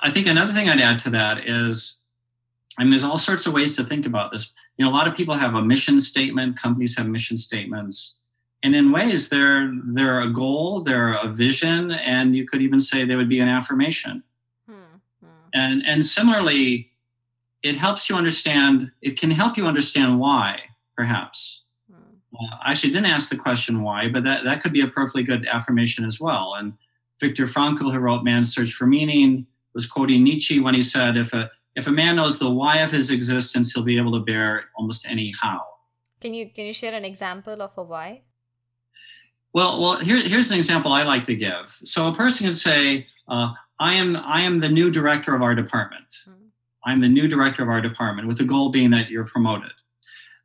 i 0.00 0.10
think 0.10 0.26
another 0.26 0.52
thing 0.52 0.68
i'd 0.70 0.80
add 0.80 0.98
to 1.00 1.10
that 1.10 1.46
is 1.46 1.98
i 2.78 2.82
mean 2.82 2.90
there's 2.90 3.04
all 3.04 3.18
sorts 3.18 3.46
of 3.46 3.52
ways 3.52 3.76
to 3.76 3.84
think 3.84 4.06
about 4.06 4.32
this 4.32 4.54
you 4.76 4.84
know 4.84 4.90
a 4.90 4.96
lot 4.98 5.06
of 5.06 5.14
people 5.14 5.34
have 5.34 5.54
a 5.54 5.62
mission 5.62 6.00
statement 6.00 6.58
companies 6.58 6.96
have 6.96 7.06
mission 7.06 7.36
statements 7.36 8.17
and 8.62 8.74
in 8.74 8.92
ways 8.92 9.28
they're 9.28 9.72
they're 9.86 10.20
a 10.20 10.32
goal 10.32 10.80
they're 10.80 11.12
a 11.14 11.28
vision 11.32 11.90
and 11.92 12.36
you 12.36 12.46
could 12.46 12.62
even 12.62 12.80
say 12.80 13.04
they 13.04 13.16
would 13.16 13.28
be 13.28 13.40
an 13.40 13.48
affirmation 13.48 14.22
Hmm. 14.66 14.98
Hmm. 15.22 15.48
and 15.54 15.86
and 15.86 16.04
similarly 16.04 16.90
it 17.62 17.76
helps 17.76 18.08
you 18.08 18.16
understand 18.16 18.90
it 19.02 19.18
can 19.18 19.30
help 19.30 19.56
you 19.56 19.66
understand 19.66 20.18
why 20.18 20.60
perhaps 20.96 21.62
uh, 22.38 22.56
I 22.62 22.70
actually 22.70 22.92
didn't 22.92 23.06
ask 23.06 23.30
the 23.30 23.36
question 23.36 23.82
why, 23.82 24.08
but 24.08 24.22
that, 24.24 24.44
that 24.44 24.62
could 24.62 24.72
be 24.72 24.82
a 24.82 24.88
perfectly 24.88 25.22
good 25.22 25.46
affirmation 25.46 26.04
as 26.04 26.20
well. 26.20 26.54
And 26.58 26.74
Viktor 27.20 27.44
Frankl, 27.44 27.90
who 27.92 27.98
wrote 27.98 28.22
Man's 28.22 28.54
Search 28.54 28.72
for 28.72 28.86
Meaning, 28.86 29.46
was 29.74 29.86
quoting 29.86 30.22
Nietzsche 30.22 30.60
when 30.60 30.74
he 30.74 30.80
said, 30.80 31.16
if 31.16 31.32
a, 31.32 31.50
if 31.74 31.86
a 31.86 31.90
man 31.90 32.16
knows 32.16 32.38
the 32.38 32.50
why 32.50 32.78
of 32.78 32.92
his 32.92 33.10
existence, 33.10 33.72
he'll 33.72 33.82
be 33.82 33.96
able 33.96 34.12
to 34.12 34.20
bear 34.20 34.66
almost 34.76 35.08
any 35.08 35.32
how. 35.40 35.64
Can 36.20 36.34
you 36.34 36.50
can 36.50 36.66
you 36.66 36.72
share 36.72 36.94
an 36.94 37.04
example 37.04 37.62
of 37.62 37.70
a 37.76 37.82
why? 37.82 38.22
Well, 39.54 39.80
well, 39.80 39.98
here, 39.98 40.16
here's 40.20 40.50
an 40.50 40.56
example 40.56 40.92
I 40.92 41.02
like 41.02 41.22
to 41.24 41.34
give. 41.34 41.70
So 41.84 42.08
a 42.08 42.14
person 42.14 42.44
can 42.44 42.52
say, 42.52 43.06
uh, 43.28 43.52
I, 43.80 43.94
am, 43.94 44.16
I 44.16 44.42
am 44.42 44.60
the 44.60 44.68
new 44.68 44.90
director 44.90 45.34
of 45.34 45.42
our 45.42 45.54
department. 45.54 46.18
Hmm. 46.24 46.32
I'm 46.84 47.00
the 47.00 47.08
new 47.08 47.28
director 47.28 47.62
of 47.62 47.68
our 47.68 47.80
department, 47.80 48.28
with 48.28 48.38
the 48.38 48.44
goal 48.44 48.70
being 48.70 48.90
that 48.90 49.10
you're 49.10 49.24
promoted. 49.24 49.72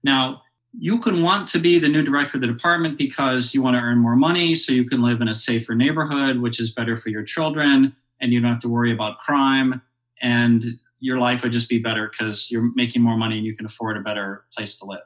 Now, 0.03 0.41
you 0.77 0.99
can 0.99 1.21
want 1.21 1.47
to 1.49 1.59
be 1.59 1.77
the 1.77 1.87
new 1.87 2.01
director 2.01 2.37
of 2.37 2.41
the 2.41 2.47
department 2.47 2.97
because 2.97 3.53
you 3.53 3.61
want 3.61 3.75
to 3.75 3.79
earn 3.79 3.99
more 3.99 4.15
money 4.15 4.55
so 4.55 4.73
you 4.73 4.85
can 4.85 5.01
live 5.03 5.21
in 5.21 5.27
a 5.27 5.33
safer 5.33 5.75
neighborhood, 5.75 6.39
which 6.39 6.59
is 6.59 6.71
better 6.71 6.97
for 6.97 7.09
your 7.09 7.23
children, 7.23 7.95
and 8.19 8.33
you 8.33 8.41
don't 8.41 8.51
have 8.51 8.61
to 8.61 8.69
worry 8.69 8.91
about 8.91 9.19
crime, 9.19 9.81
and 10.21 10.79
your 10.99 11.19
life 11.19 11.43
would 11.43 11.51
just 11.51 11.69
be 11.69 11.77
better 11.77 12.09
because 12.09 12.49
you're 12.49 12.71
making 12.75 13.01
more 13.01 13.17
money 13.17 13.37
and 13.37 13.45
you 13.45 13.55
can 13.55 13.65
afford 13.65 13.97
a 13.97 14.01
better 14.01 14.45
place 14.55 14.79
to 14.79 14.85
live. 14.85 14.99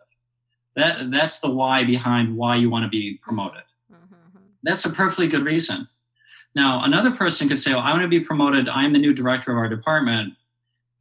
That, 0.75 1.11
that's 1.11 1.39
the 1.39 1.51
why 1.51 1.83
behind 1.83 2.37
why 2.37 2.55
you 2.55 2.69
want 2.69 2.83
to 2.83 2.89
be 2.89 3.19
promoted 3.21 3.63
Mhm. 3.63 3.66
That's 4.67 4.85
a 4.85 4.89
perfectly 4.91 5.27
good 5.27 5.43
reason. 5.45 5.87
Now, 6.55 6.83
another 6.83 7.11
person 7.11 7.47
could 7.47 7.59
say, 7.59 7.71
well, 7.71 7.81
I 7.81 7.91
want 7.91 8.01
to 8.03 8.07
be 8.07 8.19
promoted. 8.19 8.67
I'm 8.67 8.93
the 8.93 8.99
new 8.99 9.13
director 9.13 9.51
of 9.51 9.57
our 9.57 9.69
department 9.69 10.33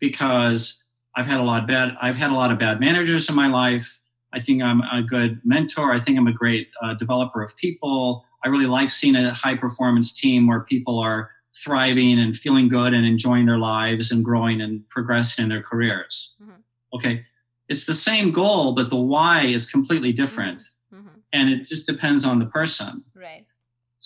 because 0.00 0.82
I've 1.14 1.26
had 1.26 1.40
a 1.40 1.42
lot 1.42 1.62
of 1.62 1.68
bad, 1.68 1.96
I've 2.00 2.16
had 2.16 2.30
a 2.30 2.34
lot 2.34 2.52
of 2.52 2.58
bad 2.58 2.78
managers 2.80 3.28
in 3.28 3.34
my 3.34 3.46
life. 3.48 4.00
I 4.32 4.40
think 4.40 4.62
I'm 4.62 4.82
a 4.82 5.02
good 5.02 5.40
mentor. 5.44 5.92
I 5.92 6.00
think 6.00 6.18
I'm 6.18 6.26
a 6.26 6.32
great 6.32 6.68
uh, 6.82 6.94
developer 6.94 7.42
of 7.42 7.56
people. 7.56 8.24
I 8.44 8.48
really 8.48 8.66
like 8.66 8.90
seeing 8.90 9.16
a 9.16 9.32
high 9.32 9.56
performance 9.56 10.12
team 10.12 10.46
where 10.46 10.60
people 10.60 10.98
are 10.98 11.30
thriving 11.54 12.18
and 12.18 12.36
feeling 12.36 12.68
good 12.68 12.92
and 12.92 13.06
enjoying 13.06 13.46
their 13.46 13.56
lives 13.58 14.12
and 14.12 14.22
growing 14.22 14.60
and 14.60 14.86
progressing 14.90 15.44
in 15.44 15.48
their 15.48 15.62
careers. 15.62 16.34
Mhm. 16.42 16.62
Okay. 16.92 17.24
It's 17.68 17.86
the 17.86 17.94
same 17.94 18.30
goal, 18.30 18.72
but 18.72 18.90
the 18.90 18.96
why 18.96 19.42
is 19.44 19.68
completely 19.70 20.12
different. 20.12 20.62
Mhm. 20.92 21.08
And 21.32 21.48
it 21.48 21.64
just 21.64 21.86
depends 21.86 22.26
on 22.26 22.38
the 22.38 22.46
person. 22.46 23.02
Right. 23.14 23.45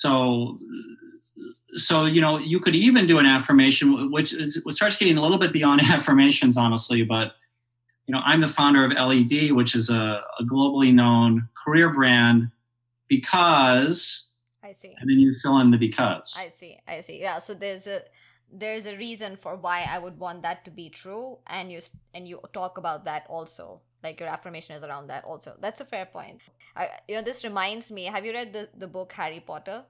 So, 0.01 0.57
so 1.77 2.07
you 2.07 2.23
know, 2.23 2.39
you 2.39 2.59
could 2.59 2.75
even 2.75 3.07
do 3.07 3.19
an 3.19 3.27
affirmation, 3.27 4.11
which 4.11 4.33
is 4.33 4.65
which 4.65 4.77
starts 4.77 4.97
getting 4.97 5.19
a 5.19 5.21
little 5.21 5.37
bit 5.37 5.53
beyond 5.53 5.83
affirmations, 5.97 6.57
honestly. 6.57 7.03
But 7.03 7.35
you 8.07 8.15
know, 8.15 8.23
I'm 8.25 8.41
the 8.41 8.49
founder 8.49 8.83
of 8.83 8.93
LED, 8.93 9.53
which 9.53 9.75
is 9.75 9.91
a, 9.91 10.23
a 10.39 10.45
globally 10.45 10.93
known 10.93 11.49
career 11.63 11.93
brand, 11.93 12.51
because, 13.09 14.29
I 14.65 14.73
see. 14.73 14.95
and 14.99 15.11
then 15.11 15.19
you 15.19 15.35
fill 15.43 15.59
in 15.59 15.71
the 15.71 15.77
because. 15.77 16.35
I 16.39 16.49
see. 16.49 16.79
I 16.89 17.03
see. 17.03 17.21
Yeah. 17.21 17.39
So 17.39 17.53
there's 17.53 17.87
a 17.87 18.01
there's 18.51 18.87
a 18.87 18.97
reason 18.97 19.37
for 19.37 19.55
why 19.55 19.83
I 19.83 19.99
would 19.99 20.19
want 20.19 20.41
that 20.43 20.65
to 20.65 20.71
be 20.71 20.89
true, 20.89 21.41
and 21.47 21.71
you 21.71 21.81
and 22.15 22.27
you 22.27 22.41
talk 22.55 22.79
about 22.79 23.05
that 23.05 23.27
also. 23.29 23.83
Like 24.03 24.19
your 24.19 24.31
affirmation 24.31 24.77
is 24.77 24.83
around 24.83 25.09
that 25.09 25.25
also. 25.25 25.57
That's 25.61 25.83
a 25.83 25.85
fair 25.85 26.07
point. 26.07 26.41
I, 26.77 26.89
you 27.09 27.15
know, 27.17 27.23
this 27.23 27.45
reminds 27.45 27.91
me. 27.91 28.05
Have 28.05 28.25
you 28.25 28.33
read 28.33 28.53
the 28.53 28.69
the 28.77 28.87
book 28.87 29.13
Harry 29.13 29.41
Potter? 29.41 29.85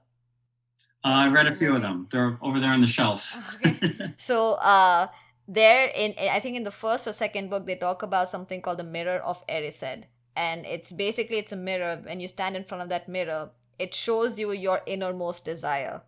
Uh, 1.03 1.25
I've 1.25 1.33
read 1.33 1.47
a 1.47 1.51
few 1.51 1.75
of 1.75 1.81
them. 1.81 2.07
They're 2.11 2.37
over 2.41 2.59
there 2.59 2.71
on 2.71 2.81
the 2.81 2.87
shelf. 2.87 3.37
Okay. 3.65 4.13
So 4.17 4.53
uh 4.53 5.07
there 5.47 5.87
in 5.95 6.13
I 6.17 6.39
think 6.39 6.55
in 6.55 6.63
the 6.63 6.71
first 6.71 7.07
or 7.07 7.13
second 7.13 7.49
book 7.49 7.65
they 7.65 7.75
talk 7.75 8.03
about 8.03 8.29
something 8.29 8.61
called 8.61 8.79
the 8.79 8.83
mirror 8.83 9.19
of 9.19 9.45
Erised. 9.47 10.03
And 10.35 10.65
it's 10.65 10.91
basically 10.91 11.37
it's 11.37 11.51
a 11.51 11.57
mirror. 11.57 11.99
When 12.03 12.19
you 12.19 12.27
stand 12.27 12.55
in 12.55 12.63
front 12.63 12.83
of 12.83 12.89
that 12.89 13.09
mirror, 13.09 13.51
it 13.79 13.93
shows 13.93 14.39
you 14.39 14.51
your 14.51 14.81
innermost 14.85 15.43
desire. 15.45 16.01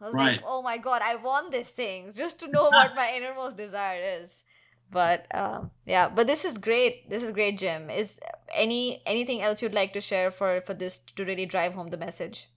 I 0.00 0.06
was 0.06 0.14
like, 0.14 0.40
oh 0.44 0.62
my 0.62 0.78
god, 0.78 1.02
I 1.02 1.16
want 1.16 1.52
this 1.52 1.70
thing 1.70 2.12
just 2.14 2.38
to 2.40 2.48
know 2.48 2.64
what 2.70 2.94
my 2.94 3.12
innermost 3.16 3.56
desire 3.56 4.02
is. 4.22 4.44
But 4.92 5.26
um, 5.34 5.70
yeah, 5.86 6.08
but 6.08 6.26
this 6.26 6.44
is 6.44 6.58
great. 6.58 7.08
This 7.08 7.22
is 7.22 7.30
great, 7.30 7.58
Jim. 7.58 7.90
Is 7.90 8.18
any 8.54 9.02
anything 9.06 9.40
else 9.42 9.62
you'd 9.62 9.74
like 9.74 9.92
to 9.92 10.00
share 10.00 10.30
for 10.30 10.60
for 10.60 10.74
this 10.74 10.98
to 11.16 11.24
really 11.24 11.46
drive 11.46 11.74
home 11.74 11.88
the 11.90 11.96
message? 11.96 12.48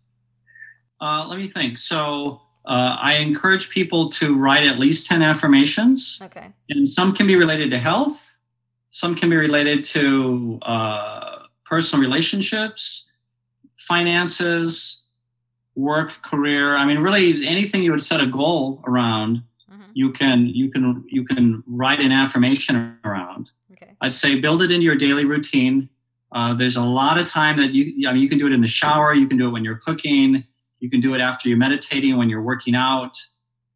Uh, 0.99 1.25
let 1.27 1.37
me 1.37 1.47
think. 1.47 1.77
So, 1.77 2.41
uh, 2.65 2.95
I 2.99 3.15
encourage 3.15 3.69
people 3.69 4.09
to 4.11 4.37
write 4.37 4.65
at 4.65 4.79
least 4.79 5.07
10 5.07 5.21
affirmations. 5.21 6.19
Okay. 6.23 6.53
and 6.69 6.87
some 6.87 7.13
can 7.13 7.27
be 7.27 7.35
related 7.35 7.69
to 7.71 7.77
health 7.77 8.33
some 8.93 9.15
can 9.15 9.27
be 9.27 9.35
related 9.35 9.83
to 9.83 10.59
uh, 10.61 11.39
personal 11.65 12.01
relationships 12.01 13.09
finances 13.75 15.01
work 15.75 16.21
career 16.21 16.75
i 16.77 16.85
mean 16.85 16.99
really 16.99 17.45
anything 17.45 17.83
you 17.83 17.91
would 17.91 18.01
set 18.01 18.21
a 18.21 18.27
goal 18.27 18.81
around 18.87 19.41
you 19.93 20.11
can 20.11 20.47
you 20.47 20.69
can 20.69 21.03
you 21.07 21.23
can 21.23 21.63
write 21.67 21.99
an 21.99 22.11
affirmation 22.11 22.97
around. 23.03 23.51
Okay. 23.71 23.91
i'd 24.01 24.13
say 24.13 24.39
build 24.39 24.61
it 24.61 24.71
into 24.71 24.83
your 24.83 24.95
daily 24.95 25.25
routine. 25.25 25.89
Uh, 26.31 26.53
there's 26.53 26.77
a 26.77 26.83
lot 26.83 27.19
of 27.19 27.29
time 27.29 27.57
that 27.57 27.73
you 27.73 28.07
i 28.07 28.13
mean 28.13 28.21
you 28.21 28.29
can 28.29 28.39
do 28.39 28.47
it 28.47 28.53
in 28.53 28.61
the 28.61 28.67
shower 28.67 29.13
you 29.13 29.27
can 29.27 29.37
do 29.37 29.47
it 29.47 29.51
when 29.51 29.63
you're 29.63 29.77
cooking 29.77 30.43
you 30.79 30.89
can 30.89 30.99
do 30.99 31.13
it 31.13 31.21
after 31.21 31.47
you're 31.47 31.57
meditating 31.57 32.17
when 32.17 32.27
you're 32.29 32.41
working 32.41 32.75
out 32.75 33.17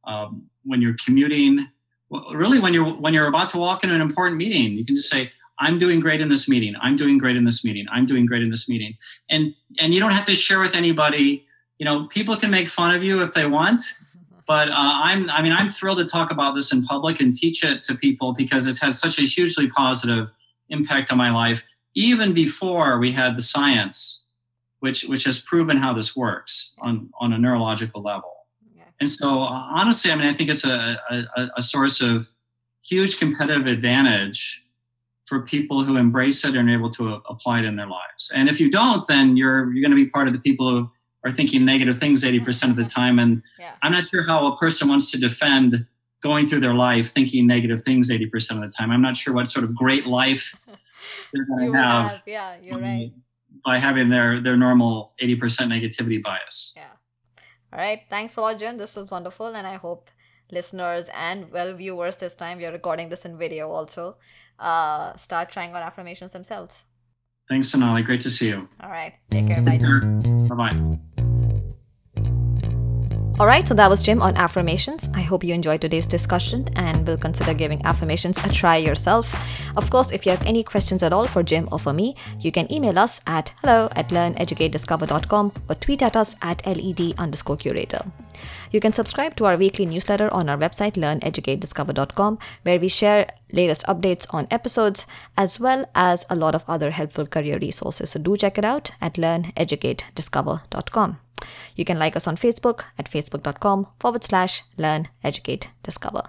um, 0.06 0.44
when 0.64 0.82
you're 0.82 0.96
commuting. 1.04 1.68
Well, 2.10 2.34
really 2.34 2.60
when 2.60 2.74
you're 2.74 2.94
when 2.94 3.14
you're 3.14 3.28
about 3.28 3.50
to 3.52 3.58
walk 3.58 3.84
into 3.84 3.96
an 3.96 4.02
important 4.02 4.38
meeting 4.38 4.78
you 4.78 4.86
can 4.86 4.96
just 4.96 5.10
say 5.10 5.32
i'm 5.60 5.78
doing 5.80 6.00
great 6.00 6.22
in 6.22 6.30
this 6.30 6.48
meeting. 6.48 6.76
I'm 6.82 6.96
doing 6.96 7.18
great 7.18 7.36
in 7.36 7.44
this 7.44 7.64
meeting. 7.66 7.86
I'm 7.92 8.06
doing 8.06 8.26
great 8.26 8.44
in 8.44 8.50
this 8.50 8.70
meeting. 8.70 8.96
And 9.30 9.54
and 9.80 9.94
you 9.94 10.00
don't 10.00 10.12
have 10.12 10.26
to 10.26 10.36
share 10.36 10.60
with 10.60 10.76
anybody. 10.76 11.46
You 11.80 11.86
know 11.86 12.08
people 12.08 12.36
can 12.36 12.50
make 12.50 12.68
fun 12.68 12.96
of 12.96 13.04
you 13.04 13.22
if 13.22 13.34
they 13.34 13.46
want 13.46 13.82
but 14.48 14.70
uh, 14.70 14.74
i'm 14.76 15.30
i 15.30 15.42
mean 15.42 15.54
i'm 15.54 15.70
thrilled 15.70 15.98
to 15.98 16.06
talk 16.06 16.32
about 16.32 16.56
this 16.56 16.72
in 16.74 16.84
public 16.84 17.20
and 17.20 17.34
teach 17.34 17.64
it 17.64 17.84
to 17.84 17.94
people 17.96 18.34
because 18.34 18.66
it's 18.66 18.82
had 18.82 18.94
such 18.94 19.20
a 19.20 19.24
hugely 19.24 19.68
positive 19.68 20.32
impact 20.70 21.12
on 21.12 21.18
my 21.18 21.30
life 21.32 21.66
even 21.94 22.34
before 22.34 23.00
we 23.00 23.12
had 23.12 23.38
the 23.38 23.42
science 23.42 24.26
which 24.80 25.04
which 25.04 25.24
has 25.24 25.40
proven 25.40 25.78
how 25.78 25.94
this 25.94 26.16
works 26.16 26.76
on 26.80 27.10
on 27.20 27.34
a 27.34 27.38
neurological 27.38 28.02
level. 28.02 28.34
Yeah. 28.76 28.84
And 29.00 29.10
so, 29.10 29.42
uh, 29.42 29.68
honestly, 29.76 30.12
I 30.12 30.16
mean, 30.16 30.28
I 30.28 30.34
think 30.34 30.50
it's 30.50 30.66
a, 30.66 31.00
a, 31.10 31.48
a 31.58 31.62
source 31.62 32.02
of 32.02 32.30
huge 32.84 33.18
competitive 33.18 33.68
advantage 33.68 34.64
for 35.26 35.42
people 35.42 35.84
who 35.84 35.98
embrace 35.98 36.46
it 36.46 36.56
and 36.56 36.70
are 36.70 36.74
able 36.74 36.90
to 36.92 37.16
apply 37.28 37.60
it 37.60 37.66
in 37.66 37.76
their 37.76 37.88
lives. 37.88 38.32
And 38.34 38.48
if 38.48 38.60
you 38.60 38.72
don't, 38.72 39.06
then 39.08 39.36
you're 39.36 39.72
you're 39.74 39.82
going 39.82 39.98
to 39.98 40.04
be 40.04 40.10
part 40.10 40.28
of 40.28 40.34
the 40.34 40.40
people 40.40 40.70
who 40.70 40.92
are 41.26 41.32
thinking 41.32 41.66
negative 41.66 41.98
things 41.98 42.24
80% 42.24 42.70
of 42.70 42.76
the 42.76 42.86
time. 43.00 43.20
And 43.20 43.42
Yeah. 43.60 43.74
I'm 43.82 43.92
not 43.92 44.06
sure 44.06 44.24
how 44.24 44.48
a 44.48 44.58
person 44.58 44.88
wants 44.88 45.12
to 45.12 45.20
defend 45.20 45.86
going 46.22 46.48
through 46.48 46.62
their 46.62 46.74
life 46.74 47.12
thinking 47.12 47.46
negative 47.48 47.82
things 47.82 48.10
80% 48.10 48.52
of 48.52 48.62
the 48.62 48.70
time. 48.76 48.92
I'm 48.92 49.02
not 49.02 49.16
sure 49.18 49.34
what 49.34 49.48
sort 49.48 49.64
of 49.64 49.76
great 49.76 50.06
life 50.08 50.56
they're 51.34 51.46
going 51.46 51.72
to 51.72 51.78
have, 51.78 52.12
have, 52.12 52.24
yeah, 52.26 52.58
you're 52.64 52.76
um, 52.76 52.82
right. 52.82 53.12
by 53.64 53.78
having 53.78 54.10
their 54.10 54.42
their 54.42 54.58
normal 54.58 55.14
80% 55.22 55.38
negativity 55.68 56.22
bias. 56.22 56.74
Yeah. 56.76 56.88
All 57.74 57.80
right. 57.80 58.02
Thanks 58.10 58.36
a 58.38 58.42
lot, 58.42 58.58
Jim. 58.60 58.78
This 58.78 58.96
was 58.96 59.12
wonderful. 59.12 59.48
And 59.48 59.68
I 59.68 59.76
hope 59.76 60.10
listeners 60.52 61.10
and 61.14 61.52
well 61.52 61.74
viewers 61.74 62.18
this 62.18 62.36
time, 62.36 62.58
we 62.58 62.66
are 62.66 62.72
recording 62.72 63.10
this 63.10 63.26
in 63.26 63.38
video 63.38 63.70
also, 63.70 64.18
uh, 64.60 65.16
start 65.16 65.50
trying 65.50 65.76
on 65.76 65.82
affirmations 65.82 66.32
themselves. 66.32 66.86
Thanks, 67.50 67.70
Sonali. 67.70 68.04
Great 68.04 68.22
to 68.22 68.30
see 68.30 68.48
you. 68.50 68.68
All 68.82 68.90
right. 68.90 69.14
Take 69.30 69.48
care. 69.48 69.62
Bye. 69.62 70.37
Bye 70.48 70.56
bye. 70.56 71.17
Alright, 73.40 73.68
so 73.68 73.76
that 73.76 73.88
was 73.88 74.02
Jim 74.02 74.20
on 74.20 74.36
affirmations. 74.36 75.12
I 75.14 75.22
hope 75.22 75.44
you 75.44 75.54
enjoyed 75.54 75.82
today's 75.82 76.08
discussion 76.08 76.68
and 76.76 77.06
will 77.06 77.18
consider 77.18 77.54
giving 77.54 77.86
affirmations 77.86 78.44
a 78.44 78.50
try 78.50 78.78
yourself. 78.78 79.32
Of 79.78 79.92
course, 79.92 80.12
if 80.12 80.26
you 80.26 80.32
have 80.32 80.44
any 80.44 80.64
questions 80.64 81.04
at 81.04 81.14
all 81.14 81.26
for 81.26 81.44
Jim 81.44 81.70
or 81.72 81.78
for 81.78 81.94
me, 81.94 82.16
you 82.40 82.52
can 82.52 82.72
email 82.74 82.98
us 82.98 83.22
at 83.28 83.54
hello 83.62 83.90
at 83.96 84.10
learneducatediscover.com 84.10 85.52
or 85.70 85.76
tweet 85.76 86.02
at 86.02 86.18
us 86.18 86.36
at 86.42 86.66
led 86.66 87.14
underscore 87.20 87.58
curator. 87.58 88.02
You 88.72 88.80
can 88.80 88.92
subscribe 88.92 89.36
to 89.36 89.46
our 89.46 89.56
weekly 89.56 89.86
newsletter 89.86 90.34
on 90.34 90.50
our 90.50 90.58
website 90.58 90.94
learneducatediscover.com 90.94 92.40
where 92.64 92.80
we 92.80 92.88
share 92.88 93.28
latest 93.54 93.86
updates 93.86 94.26
on 94.32 94.48
episodes 94.50 95.06
as 95.38 95.60
well 95.60 95.86
as 95.94 96.26
a 96.32 96.36
lot 96.36 96.56
of 96.56 96.64
other 96.68 96.90
helpful 96.90 97.28
career 97.28 97.60
resources. 97.60 98.10
So 98.10 98.20
do 98.20 98.36
check 98.36 98.58
it 98.58 98.66
out 98.66 98.94
at 99.00 99.14
learneducatediscover.com. 99.14 101.20
You 101.76 101.86
can 101.86 102.00
like 102.00 102.16
us 102.16 102.28
on 102.28 102.36
Facebook 102.36 102.84
at 102.98 103.10
facebook.com 103.10 103.88
forward 104.00 104.24
slash 104.24 104.64
learn, 104.78 105.10
educate, 105.24 105.70
discover. 105.84 106.24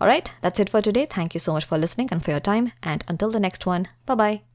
All 0.00 0.08
right, 0.08 0.32
that's 0.40 0.60
it 0.60 0.68
for 0.68 0.80
today. 0.80 1.06
Thank 1.06 1.34
you 1.34 1.40
so 1.40 1.52
much 1.52 1.64
for 1.64 1.78
listening 1.78 2.08
and 2.10 2.24
for 2.24 2.30
your 2.30 2.40
time. 2.40 2.72
And 2.82 3.04
until 3.08 3.30
the 3.30 3.40
next 3.40 3.66
one, 3.66 3.88
bye 4.06 4.14
bye. 4.14 4.42